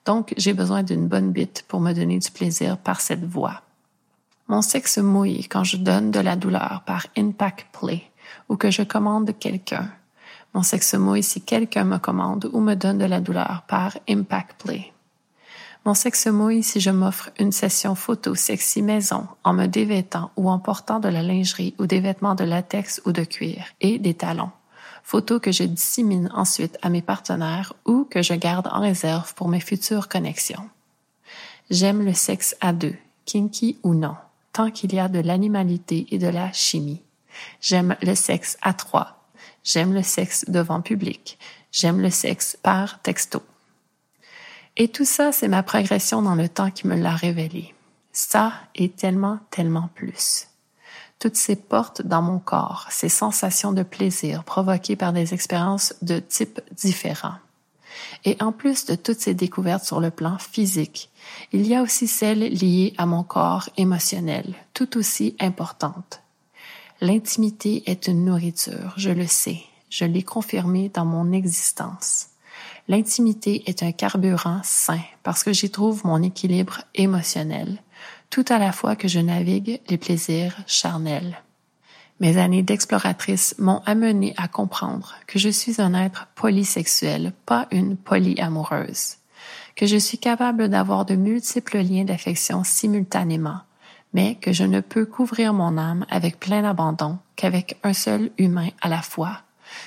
Donc, 0.09 0.35
j'ai 0.37 0.55
besoin 0.55 0.83
d'une 0.83 1.07
bonne 1.07 1.31
bite 1.31 1.65
pour 1.69 1.81
me 1.81 1.93
donner 1.93 2.19
du 2.19 2.31
plaisir 2.31 2.79
par 2.79 3.01
cette 3.01 3.25
voie. 3.25 3.63
Mon 4.49 4.63
sexe 4.63 4.99
mouille 4.99 5.47
quand 5.47 5.65
je 5.65 5.77
donne 5.77 6.11
de 6.11 6.21
la 6.21 6.35
douleur 6.35 6.83
par 6.85 7.07
impact 7.17 7.67
play 7.79 8.03
ou 8.49 8.57
que 8.57 8.71
je 8.71 8.83
commande 8.83 9.39
quelqu'un 9.39 9.89
mon 10.55 10.63
sexe 10.63 10.95
mouille 10.95 11.23
si 11.23 11.41
quelqu'un 11.43 11.85
me 11.85 11.99
commande 11.99 12.49
ou 12.53 12.61
me 12.61 12.75
donne 12.75 12.99
de 12.99 13.05
la 13.05 13.21
douleur 13.21 13.63
par 13.69 13.97
Impact 14.09 14.63
Play. 14.63 14.93
Mon 15.85 15.95
sexe 15.95 16.27
mouille 16.27 16.63
si 16.63 16.81
je 16.81 16.91
m'offre 16.91 17.31
une 17.39 17.53
session 17.53 17.95
photo 17.95 18.35
sexy 18.35 18.83
maison 18.83 19.27
en 19.45 19.53
me 19.53 19.67
dévêtant 19.67 20.31
ou 20.37 20.51
en 20.51 20.59
portant 20.59 21.01
de 21.01 21.09
la 21.09 21.23
lingerie 21.23 21.75
ou 21.79 21.87
des 21.87 22.01
vêtements 22.01 22.35
de 22.35 22.45
latex 22.45 23.01
ou 23.05 23.13
de 23.13 23.25
cuir 23.25 23.67
et 23.81 23.99
des 23.99 24.15
talons. 24.15 24.51
Photos 25.09 25.41
que 25.41 25.53
je 25.53 25.65
dissémine 25.65 26.29
ensuite 26.35 26.77
à 26.83 26.91
mes 26.91 27.01
partenaires 27.01 27.73
ou 27.87 28.05
que 28.05 28.21
je 28.21 28.35
garde 28.35 28.69
en 28.71 28.83
réserve 28.83 29.33
pour 29.33 29.49
mes 29.49 29.59
futures 29.59 30.07
connexions. 30.07 30.69
J'aime 31.71 32.05
le 32.05 32.13
sexe 32.13 32.55
à 32.61 32.75
deux, 32.75 32.95
kinky 33.25 33.79
ou 33.83 33.95
non, 33.95 34.17
tant 34.53 34.71
qu'il 34.71 34.93
y 34.93 35.01
a 35.01 35.09
de 35.09 35.21
l'animalité 35.21 36.07
et 36.11 36.19
de 36.19 36.27
la 36.27 36.53
chimie. 36.53 37.01
J'aime 37.63 37.97
le 38.03 38.15
sexe 38.15 38.59
à 38.61 38.75
trois, 38.75 39.25
J'aime 39.65 39.95
le 39.95 40.03
sexe 40.03 40.45
devant 40.47 40.83
public. 40.83 41.39
J'aime 41.73 42.03
le 42.03 42.11
sexe 42.11 42.59
par 42.63 43.01
texto. 43.01 43.43
Et 44.77 44.89
tout 44.89 45.07
ça, 45.07 45.33
c'est 45.33 45.49
ma 45.49 45.63
progression 45.63 46.21
dans 46.21 46.35
le 46.35 46.51
temps 46.51 46.71
qui 46.71 46.87
me 46.87 46.97
l'a 46.97 47.17
révélé. 47.17 47.75
Ça 48.13 48.53
est 48.75 48.95
tellement, 48.95 49.39
tellement 49.51 49.89
plus. 49.95 50.48
Toutes 51.19 51.37
ces 51.37 51.57
portes 51.57 52.03
dans 52.03 52.23
mon 52.23 52.39
corps, 52.39 52.87
ces 52.91 53.09
sensations 53.09 53.73
de 53.73 53.83
plaisir 53.83 54.45
provoquées 54.45 54.97
par 54.97 55.13
des 55.13 55.35
expériences 55.35 55.95
de 56.03 56.21
type 56.21 56.61
différents. 56.77 57.39
Et 58.25 58.37
en 58.41 58.53
plus 58.53 58.87
de 58.87 58.95
toutes 58.95 59.21
ces 59.21 59.35
découvertes 59.35 59.85
sur 59.85 60.01
le 60.01 60.11
plan 60.11 60.39
physique, 60.39 61.11
il 61.53 61.67
y 61.67 61.75
a 61.75 61.83
aussi 61.83 62.07
celles 62.07 62.53
liées 62.53 62.95
à 62.99 63.07
mon 63.07 63.23
corps 63.23 63.69
émotionnel, 63.77 64.55
tout 64.75 64.97
aussi 64.97 65.37
importantes. 65.41 66.21
L'intimité 67.01 67.83
est 67.87 68.09
une 68.09 68.25
nourriture, 68.25 68.95
je 68.97 69.11
le 69.11 69.27
sais, 69.27 69.63
je 69.91 70.05
l'ai 70.05 70.23
confirmé 70.23 70.89
dans 70.89 71.05
mon 71.05 71.33
existence. 71.33 72.29
L'intimité 72.89 73.63
est 73.67 73.83
un 73.83 73.93
carburant 73.93 74.61
sain 74.65 75.01
parce 75.23 75.45
que 75.45 75.53
j'y 75.53 75.71
trouve 75.71 76.05
mon 76.05 76.23
équilibre 76.23 76.83
émotionnel, 76.95 77.83
tout 78.31 78.45
à 78.49 78.59
la 78.59 78.73
fois 78.73 78.97
que 78.97 79.09
je 79.09 79.21
navigue 79.21 79.81
les 79.89 79.99
plaisirs 79.99 80.57
charnels. 80.67 81.43
Mes 82.21 82.37
années 82.37 82.63
d'exploratrice 82.63 83.55
m'ont 83.59 83.81
amené 83.87 84.35
à 84.37 84.49
comprendre 84.49 85.15
que 85.27 85.39
je 85.39 85.49
suis 85.49 85.81
un 85.81 85.95
être 85.95 86.27
polysexuel, 86.35 87.33
pas 87.47 87.69
une 87.71 87.97
polyamoureuse, 87.97 89.19
que 89.77 89.87
je 89.87 89.97
suis 89.97 90.19
capable 90.19 90.69
d'avoir 90.69 91.05
de 91.05 91.15
multiples 91.15 91.79
liens 91.79 92.05
d'affection 92.05 92.65
simultanément, 92.65 93.61
mais 94.13 94.35
que 94.35 94.53
je 94.53 94.65
ne 94.65 94.81
peux 94.81 95.07
couvrir 95.07 95.53
mon 95.53 95.79
âme 95.79 96.07
avec 96.11 96.41
plein 96.41 96.65
abandon 96.65 97.19
qu'avec 97.37 97.79
un 97.85 97.93
seul 97.93 98.31
humain 98.37 98.71
à 98.81 98.89
la 98.89 99.03
fois, 99.03 99.43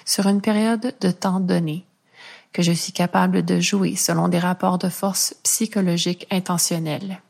sur 0.05 0.27
une 0.27 0.41
période 0.41 0.95
de 1.01 1.11
temps 1.11 1.41
donné, 1.41 1.85
que 2.53 2.61
je 2.61 2.71
suis 2.71 2.93
capable 2.93 3.43
de 3.43 3.59
jouer 3.59 3.97
selon 3.97 4.29
des 4.29 4.39
rapports 4.39 4.77
de 4.77 4.89
force 4.89 5.35
psychologiques 5.43 6.27
intentionnels, 6.31 7.21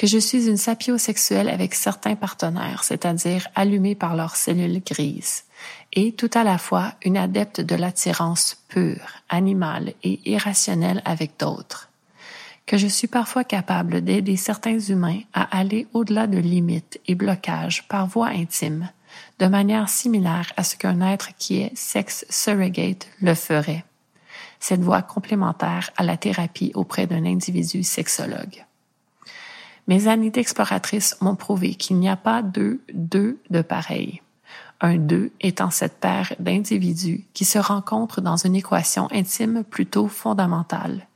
que 0.00 0.06
je 0.06 0.16
suis 0.16 0.48
une 0.48 0.56
sapiosexuelle 0.56 1.50
avec 1.50 1.74
certains 1.74 2.14
partenaires, 2.14 2.84
c'est-à-dire 2.84 3.46
allumés 3.54 3.94
par 3.94 4.16
leurs 4.16 4.34
cellules 4.34 4.80
grises, 4.80 5.44
et 5.92 6.12
tout 6.12 6.30
à 6.32 6.42
la 6.42 6.56
fois 6.56 6.94
une 7.04 7.18
adepte 7.18 7.60
de 7.60 7.74
l'attirance 7.74 8.56
pure, 8.68 9.22
animale 9.28 9.92
et 10.02 10.18
irrationnelle 10.24 11.02
avec 11.04 11.32
d'autres 11.38 11.90
que 12.64 12.78
je 12.78 12.86
suis 12.86 13.08
parfois 13.08 13.44
capable 13.44 14.00
d'aider 14.00 14.36
certains 14.36 14.78
humains 14.78 15.20
à 15.34 15.58
aller 15.58 15.88
au-delà 15.92 16.28
de 16.28 16.38
limites 16.38 17.00
et 17.08 17.16
blocages 17.16 17.86
par 17.88 18.06
voie 18.06 18.28
intime, 18.28 18.88
de 19.40 19.46
manière 19.46 19.88
similaire 19.88 20.52
à 20.56 20.62
ce 20.62 20.76
qu'un 20.76 21.00
être 21.00 21.36
qui 21.36 21.62
est 21.62 21.76
sex 21.76 22.24
surrogate 22.30 23.08
le 23.20 23.34
ferait. 23.34 23.84
Cette 24.60 24.82
voie 24.82 25.02
complémentaire 25.02 25.90
à 25.96 26.04
la 26.04 26.16
thérapie 26.16 26.70
auprès 26.74 27.08
d'un 27.08 27.26
individu 27.26 27.82
sexologue. 27.82 28.64
Mes 29.86 30.08
années 30.08 30.30
d'exploratrice 30.30 31.16
m'ont 31.20 31.36
prouvé 31.36 31.74
qu'il 31.74 31.96
n'y 31.96 32.08
a 32.08 32.16
pas 32.16 32.42
deux 32.42 32.80
deux 32.92 33.38
de 33.50 33.62
pareil. 33.62 34.22
Un 34.80 34.96
deux 34.96 35.30
étant 35.40 35.70
cette 35.70 35.98
paire 35.98 36.34
d'individus 36.38 37.24
qui 37.34 37.44
se 37.44 37.58
rencontrent 37.58 38.20
dans 38.20 38.36
une 38.36 38.56
équation 38.56 39.08
intime 39.12 39.62
plutôt 39.64 40.08
fondamentale 40.08 41.06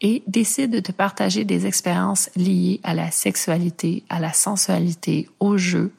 et 0.00 0.22
décident 0.26 0.80
de 0.80 0.92
partager 0.92 1.44
des 1.44 1.66
expériences 1.66 2.30
liées 2.34 2.80
à 2.82 2.94
la 2.94 3.10
sexualité, 3.10 4.04
à 4.08 4.20
la 4.20 4.32
sensualité, 4.32 5.28
au 5.38 5.58
jeu, 5.58 5.92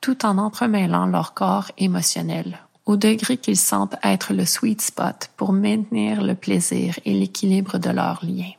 tout 0.00 0.26
en 0.26 0.38
entremêlant 0.38 1.06
leur 1.06 1.34
corps 1.34 1.70
émotionnel, 1.78 2.58
au 2.86 2.96
degré 2.96 3.36
qu'ils 3.36 3.56
sentent 3.56 3.96
être 4.02 4.34
le 4.34 4.44
sweet 4.44 4.82
spot 4.82 5.30
pour 5.36 5.52
maintenir 5.52 6.22
le 6.22 6.34
plaisir 6.34 6.98
et 7.04 7.14
l'équilibre 7.14 7.78
de 7.78 7.90
leur 7.90 8.24
lien. 8.24 8.50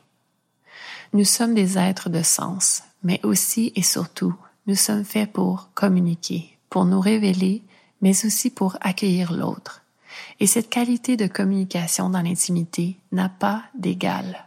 Nous 1.12 1.24
sommes 1.24 1.54
des 1.54 1.78
êtres 1.78 2.08
de 2.08 2.22
sens, 2.22 2.82
mais 3.02 3.20
aussi 3.22 3.72
et 3.76 3.82
surtout, 3.82 4.34
nous 4.66 4.74
sommes 4.74 5.04
faits 5.04 5.32
pour 5.32 5.70
communiquer, 5.74 6.58
pour 6.70 6.84
nous 6.84 7.00
révéler, 7.00 7.62
mais 8.00 8.26
aussi 8.26 8.50
pour 8.50 8.76
accueillir 8.80 9.32
l'autre. 9.32 9.82
Et 10.40 10.46
cette 10.46 10.70
qualité 10.70 11.16
de 11.16 11.26
communication 11.26 12.10
dans 12.10 12.22
l'intimité 12.22 12.98
n'a 13.12 13.28
pas 13.28 13.64
d'égal 13.78 14.46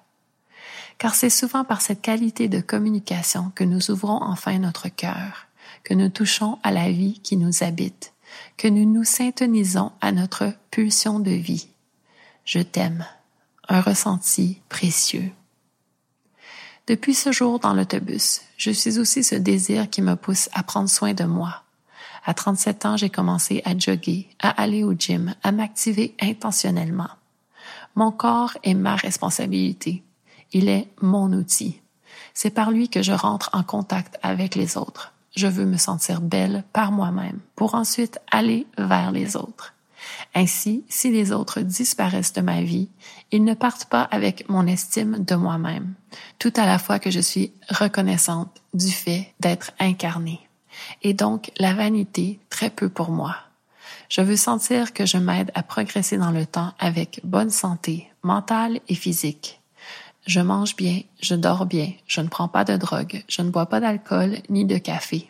car 0.99 1.15
c'est 1.15 1.31
souvent 1.31 1.63
par 1.63 1.81
cette 1.81 2.01
qualité 2.01 2.47
de 2.47 2.59
communication 2.59 3.51
que 3.55 3.63
nous 3.63 3.89
ouvrons 3.89 4.21
enfin 4.21 4.59
notre 4.59 4.89
cœur, 4.89 5.47
que 5.83 5.95
nous 5.95 6.09
touchons 6.09 6.59
à 6.61 6.71
la 6.71 6.91
vie 6.91 7.19
qui 7.23 7.37
nous 7.37 7.63
habite, 7.63 8.13
que 8.57 8.67
nous 8.67 8.85
nous 8.85 9.05
syntonisons 9.05 9.91
à 10.01 10.11
notre 10.11 10.53
pulsion 10.69 11.19
de 11.19 11.31
vie. 11.31 11.69
Je 12.43 12.59
t'aime, 12.59 13.05
un 13.69 13.81
ressenti 13.81 14.61
précieux. 14.67 15.31
Depuis 16.89 17.13
ce 17.13 17.31
jour 17.31 17.59
dans 17.59 17.73
l'autobus, 17.73 18.41
je 18.57 18.71
suis 18.71 18.99
aussi 18.99 19.23
ce 19.23 19.35
désir 19.35 19.89
qui 19.89 20.01
me 20.01 20.15
pousse 20.15 20.49
à 20.53 20.63
prendre 20.63 20.89
soin 20.89 21.13
de 21.13 21.23
moi. 21.23 21.63
À 22.25 22.33
37 22.33 22.85
ans, 22.85 22.97
j'ai 22.97 23.09
commencé 23.09 23.61
à 23.63 23.77
jogger, 23.77 24.27
à 24.39 24.49
aller 24.61 24.83
au 24.83 24.93
gym, 24.93 25.33
à 25.41 25.53
m'activer 25.53 26.15
intentionnellement. 26.19 27.09
Mon 27.95 28.11
corps 28.11 28.57
est 28.63 28.73
ma 28.73 28.95
responsabilité 28.95 30.03
il 30.53 30.69
est 30.69 30.87
mon 31.01 31.31
outil. 31.33 31.81
C'est 32.33 32.49
par 32.49 32.71
lui 32.71 32.89
que 32.89 33.01
je 33.01 33.11
rentre 33.11 33.49
en 33.53 33.63
contact 33.63 34.17
avec 34.21 34.55
les 34.55 34.77
autres. 34.77 35.13
Je 35.35 35.47
veux 35.47 35.65
me 35.65 35.77
sentir 35.77 36.21
belle 36.21 36.63
par 36.73 36.91
moi-même 36.91 37.39
pour 37.55 37.75
ensuite 37.75 38.19
aller 38.31 38.65
vers 38.77 39.11
les 39.11 39.35
autres. 39.35 39.73
Ainsi, 40.39 40.85
si 40.87 41.11
les 41.11 41.33
autres 41.33 41.59
disparaissent 41.59 42.31
de 42.31 42.39
ma 42.39 42.61
vie, 42.61 42.87
ils 43.29 43.43
ne 43.43 43.53
partent 43.53 43.89
pas 43.89 44.03
avec 44.03 44.47
mon 44.47 44.67
estime 44.67 45.21
de 45.25 45.35
moi-même, 45.35 45.95
tout 46.39 46.53
à 46.55 46.65
la 46.65 46.79
fois 46.79 46.97
que 46.97 47.11
je 47.11 47.19
suis 47.19 47.51
reconnaissante 47.69 48.61
du 48.73 48.89
fait 48.89 49.33
d'être 49.41 49.71
incarnée. 49.79 50.39
Et 51.01 51.13
donc, 51.13 51.51
la 51.59 51.73
vanité, 51.73 52.39
très 52.49 52.69
peu 52.69 52.87
pour 52.87 53.11
moi. 53.11 53.35
Je 54.07 54.21
veux 54.21 54.37
sentir 54.37 54.93
que 54.93 55.05
je 55.05 55.17
m'aide 55.17 55.51
à 55.55 55.61
progresser 55.61 56.17
dans 56.17 56.31
le 56.31 56.45
temps 56.45 56.71
avec 56.79 57.19
bonne 57.25 57.49
santé, 57.49 58.09
mentale 58.23 58.79
et 58.87 58.95
physique. 58.95 59.59
Je 60.25 60.39
mange 60.39 60.77
bien, 60.77 61.01
je 61.21 61.35
dors 61.35 61.65
bien, 61.65 61.91
je 62.07 62.21
ne 62.21 62.29
prends 62.29 62.47
pas 62.47 62.63
de 62.63 62.77
drogue, 62.77 63.25
je 63.27 63.41
ne 63.41 63.49
bois 63.49 63.65
pas 63.65 63.81
d'alcool 63.81 64.37
ni 64.47 64.63
de 64.63 64.77
café. 64.77 65.29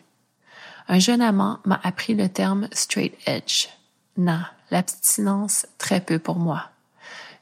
Un 0.86 1.00
jeune 1.00 1.20
amant 1.20 1.58
m'a 1.64 1.80
appris 1.82 2.14
le 2.14 2.28
terme 2.28 2.68
straight 2.70 3.14
edge. 3.26 3.66
Non, 4.16 4.42
l'abstinence, 4.70 5.66
très 5.78 6.00
peu 6.00 6.18
pour 6.18 6.36
moi. 6.36 6.70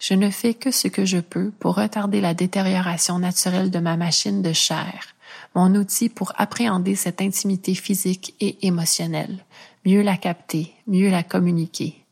Je 0.01 0.15
ne 0.15 0.31
fais 0.31 0.55
que 0.55 0.71
ce 0.71 0.89
que 0.89 1.05
je 1.05 1.19
peux 1.19 1.51
pour 1.59 1.75
retarder 1.75 2.21
la 2.21 2.35
détérioration 2.35 3.19
naturelle 3.19 3.71
de 3.71 3.79
ma 3.81 3.97
machine 3.97 4.43
de 4.43 4.53
chair, 4.53 5.15
mon 5.55 5.75
outil 5.75 6.09
pour 6.09 6.33
appréhender 6.37 6.95
cette 6.95 7.21
intimité 7.21 7.75
physique 7.75 8.35
et 8.41 8.67
émotionnelle, 8.67 9.45
mieux 9.85 10.03
la 10.03 10.17
capter, 10.17 10.73
mieux 10.87 11.11
la 11.11 11.23
communiquer, 11.23 12.05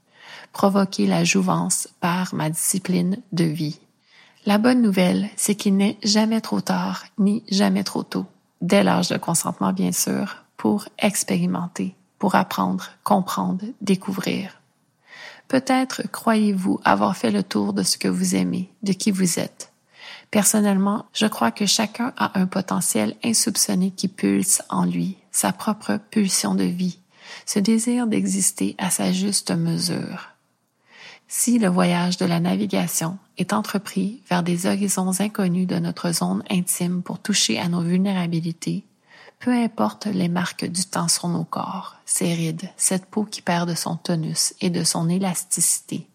provoquer 0.53 1.07
la 1.07 1.23
jouvence 1.23 1.89
par 2.01 2.35
ma 2.35 2.51
discipline 2.51 3.19
de 3.33 3.45
vie. 3.45 3.79
La 4.47 4.59
bonne 4.59 4.83
nouvelle, 4.83 5.29
c'est 5.37 5.55
qu'il 5.55 5.77
n'est 5.77 5.99
jamais 6.03 6.41
trop 6.41 6.61
tard 6.61 7.05
ni 7.19 7.43
jamais 7.51 7.85
trop 7.85 8.03
tôt, 8.03 8.27
dès 8.61 8.83
l'âge 8.83 9.09
de 9.09 9.17
consentement 9.17 9.73
bien 9.73 9.93
sûr, 9.93 10.37
pour 10.57 10.87
expérimenter, 10.99 11.95
pour 12.19 12.35
apprendre, 12.35 12.91
comprendre, 13.05 13.65
découvrir. 13.81 14.61
Peut-être 15.49 16.03
croyez-vous 16.11 16.81
avoir 16.85 17.17
fait 17.17 17.31
le 17.31 17.43
tour 17.43 17.73
de 17.73 17.83
ce 17.83 17.99
que 17.99 18.09
vous 18.09 18.35
aimez, 18.35 18.71
de 18.83 18.93
qui 18.93 19.11
vous 19.11 19.39
êtes. 19.39 19.73
Personnellement, 20.31 21.07
je 21.13 21.27
crois 21.27 21.53
que 21.53 21.67
chacun 21.67 22.13
a 22.17 22.39
un 22.39 22.47
potentiel 22.47 23.17
insoupçonné 23.25 23.93
qui 23.93 24.09
pulse 24.09 24.63
en 24.69 24.85
lui, 24.85 25.17
sa 25.31 25.53
propre 25.53 25.99
pulsion 26.11 26.55
de 26.55 26.65
vie, 26.65 26.99
ce 27.47 27.59
désir 27.59 28.07
d'exister 28.07 28.75
à 28.79 28.91
sa 28.91 29.13
juste 29.13 29.53
mesure. 29.53 30.31
Si 31.29 31.59
le 31.59 31.69
voyage 31.69 32.17
de 32.19 32.27
la 32.27 32.41
navigation 32.41 33.19
est 33.39 33.53
entrepris 33.53 34.23
vers 34.29 34.43
des 34.43 34.67
horizons 34.67 35.21
inconnus 35.21 35.67
de 35.67 35.79
notre 35.79 36.13
zone 36.13 36.43
intime 36.51 37.03
pour 37.03 37.19
toucher 37.19 37.59
à 37.59 37.69
nos 37.69 37.83
vulnérabilités, 37.83 38.85
peu 39.39 39.53
importe 39.53 40.07
les 40.07 40.29
marques 40.29 40.65
du 40.65 40.85
temps 40.85 41.09
sur 41.09 41.29
nos 41.29 41.45
corps, 41.45 41.97
ces 42.05 42.35
rides, 42.35 42.71
cette 42.77 43.07
peau 43.07 43.25
qui 43.25 43.43
perd 43.43 43.69
de 43.69 43.75
son 43.75 43.97
tonus 43.97 44.55
et 44.61 44.71
de 44.71 44.85
son 44.85 45.09
élasticité. 45.09 46.09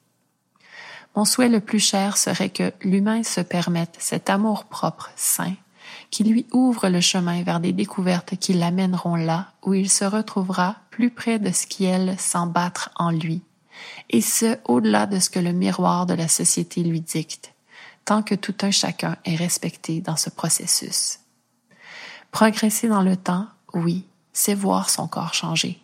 Mon 1.15 1.25
souhait 1.25 1.49
le 1.49 1.59
plus 1.59 1.79
cher 1.79 2.17
serait 2.17 2.49
que 2.49 2.73
l'humain 2.81 3.23
se 3.23 3.41
permette 3.41 3.95
cet 3.99 4.29
amour 4.29 4.65
propre, 4.65 5.11
sain, 5.15 5.53
qui 6.09 6.23
lui 6.23 6.45
ouvre 6.51 6.89
le 6.89 7.01
chemin 7.01 7.43
vers 7.43 7.59
des 7.59 7.73
découvertes 7.73 8.35
qui 8.37 8.53
l'amèneront 8.53 9.15
là 9.15 9.51
où 9.61 9.73
il 9.73 9.89
se 9.89 10.05
retrouvera 10.05 10.77
plus 10.89 11.09
près 11.09 11.37
de 11.39 11.51
ce 11.51 11.67
qui 11.67 11.85
elle 11.85 12.17
sent 12.17 12.47
battre 12.47 12.91
en 12.95 13.11
lui, 13.11 13.41
et 14.09 14.21
ce 14.21 14.57
au-delà 14.65 15.05
de 15.05 15.19
ce 15.19 15.29
que 15.29 15.39
le 15.39 15.51
miroir 15.51 16.05
de 16.05 16.13
la 16.13 16.27
société 16.27 16.83
lui 16.83 17.01
dicte, 17.01 17.53
tant 18.05 18.23
que 18.23 18.35
tout 18.35 18.55
un 18.61 18.71
chacun 18.71 19.17
est 19.25 19.35
respecté 19.35 20.01
dans 20.01 20.17
ce 20.17 20.29
processus. 20.29 21.20
Progresser 22.31 22.87
dans 22.87 23.01
le 23.01 23.17
temps, 23.17 23.47
oui, 23.73 24.05
c'est 24.33 24.55
voir 24.55 24.89
son 24.89 25.07
corps 25.07 25.33
changer. 25.33 25.81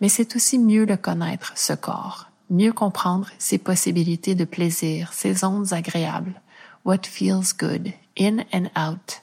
Mais 0.00 0.08
c'est 0.08 0.36
aussi 0.36 0.58
mieux 0.58 0.84
le 0.84 0.96
connaître, 0.96 1.52
ce 1.56 1.72
corps, 1.72 2.30
mieux 2.48 2.72
comprendre 2.72 3.28
ses 3.38 3.58
possibilités 3.58 4.34
de 4.34 4.44
plaisir, 4.44 5.12
ses 5.12 5.44
ondes 5.44 5.72
agréables, 5.72 6.40
what 6.84 7.02
feels 7.04 7.54
good, 7.58 7.92
in 8.18 8.38
and 8.52 8.66
out, 8.78 9.22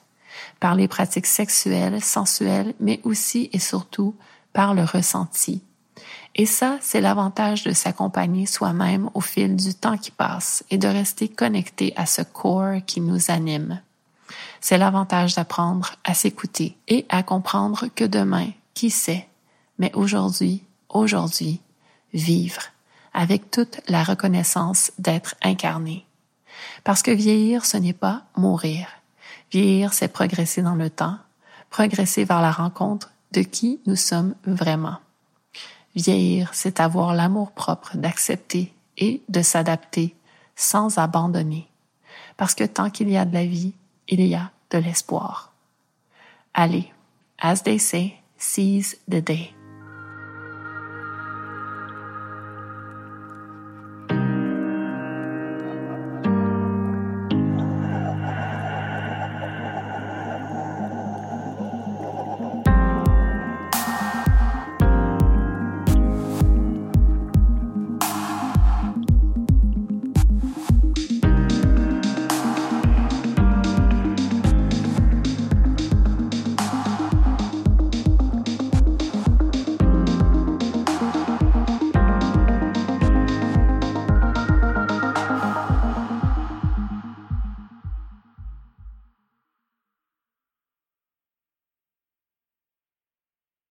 par 0.60 0.74
les 0.74 0.88
pratiques 0.88 1.26
sexuelles, 1.26 2.02
sensuelles, 2.02 2.74
mais 2.80 3.00
aussi 3.04 3.48
et 3.52 3.58
surtout 3.58 4.14
par 4.52 4.74
le 4.74 4.84
ressenti. 4.84 5.62
Et 6.34 6.46
ça, 6.46 6.78
c'est 6.80 7.00
l'avantage 7.00 7.64
de 7.64 7.72
s'accompagner 7.72 8.46
soi-même 8.46 9.10
au 9.14 9.20
fil 9.20 9.56
du 9.56 9.74
temps 9.74 9.96
qui 9.96 10.10
passe 10.10 10.64
et 10.70 10.78
de 10.78 10.86
rester 10.86 11.28
connecté 11.28 11.92
à 11.96 12.06
ce 12.06 12.22
corps 12.22 12.80
qui 12.86 13.00
nous 13.00 13.30
anime. 13.30 13.80
C'est 14.60 14.78
l'avantage 14.78 15.34
d'apprendre 15.34 15.94
à 16.04 16.14
s'écouter 16.14 16.76
et 16.88 17.06
à 17.08 17.22
comprendre 17.22 17.86
que 17.94 18.04
demain, 18.04 18.50
qui 18.74 18.90
sait, 18.90 19.28
mais 19.78 19.92
aujourd'hui, 19.94 20.64
aujourd'hui, 20.88 21.60
vivre 22.12 22.62
avec 23.14 23.50
toute 23.50 23.80
la 23.88 24.04
reconnaissance 24.04 24.92
d'être 24.98 25.34
incarné. 25.42 26.06
Parce 26.84 27.02
que 27.02 27.10
vieillir, 27.10 27.64
ce 27.64 27.76
n'est 27.76 27.92
pas 27.92 28.22
mourir. 28.36 28.86
Vieillir, 29.50 29.92
c'est 29.92 30.08
progresser 30.08 30.62
dans 30.62 30.74
le 30.74 30.90
temps, 30.90 31.18
progresser 31.70 32.24
vers 32.24 32.40
la 32.40 32.52
rencontre 32.52 33.10
de 33.32 33.42
qui 33.42 33.80
nous 33.86 33.96
sommes 33.96 34.34
vraiment. 34.44 34.98
Vieillir, 35.94 36.50
c'est 36.52 36.80
avoir 36.80 37.14
l'amour 37.14 37.52
propre 37.52 37.96
d'accepter 37.96 38.72
et 38.96 39.22
de 39.28 39.42
s'adapter 39.42 40.14
sans 40.54 40.98
abandonner. 40.98 41.68
Parce 42.36 42.54
que 42.54 42.64
tant 42.64 42.90
qu'il 42.90 43.10
y 43.10 43.16
a 43.16 43.24
de 43.24 43.34
la 43.34 43.44
vie, 43.44 43.74
il 44.08 44.26
y 44.26 44.34
a 44.34 44.52
de 44.70 44.78
l'espoir. 44.78 45.52
Allez, 46.54 46.92
as 47.38 47.62
they 47.62 47.78
say, 47.78 48.20
seize 48.36 48.96
the 49.06 49.20
day. 49.20 49.57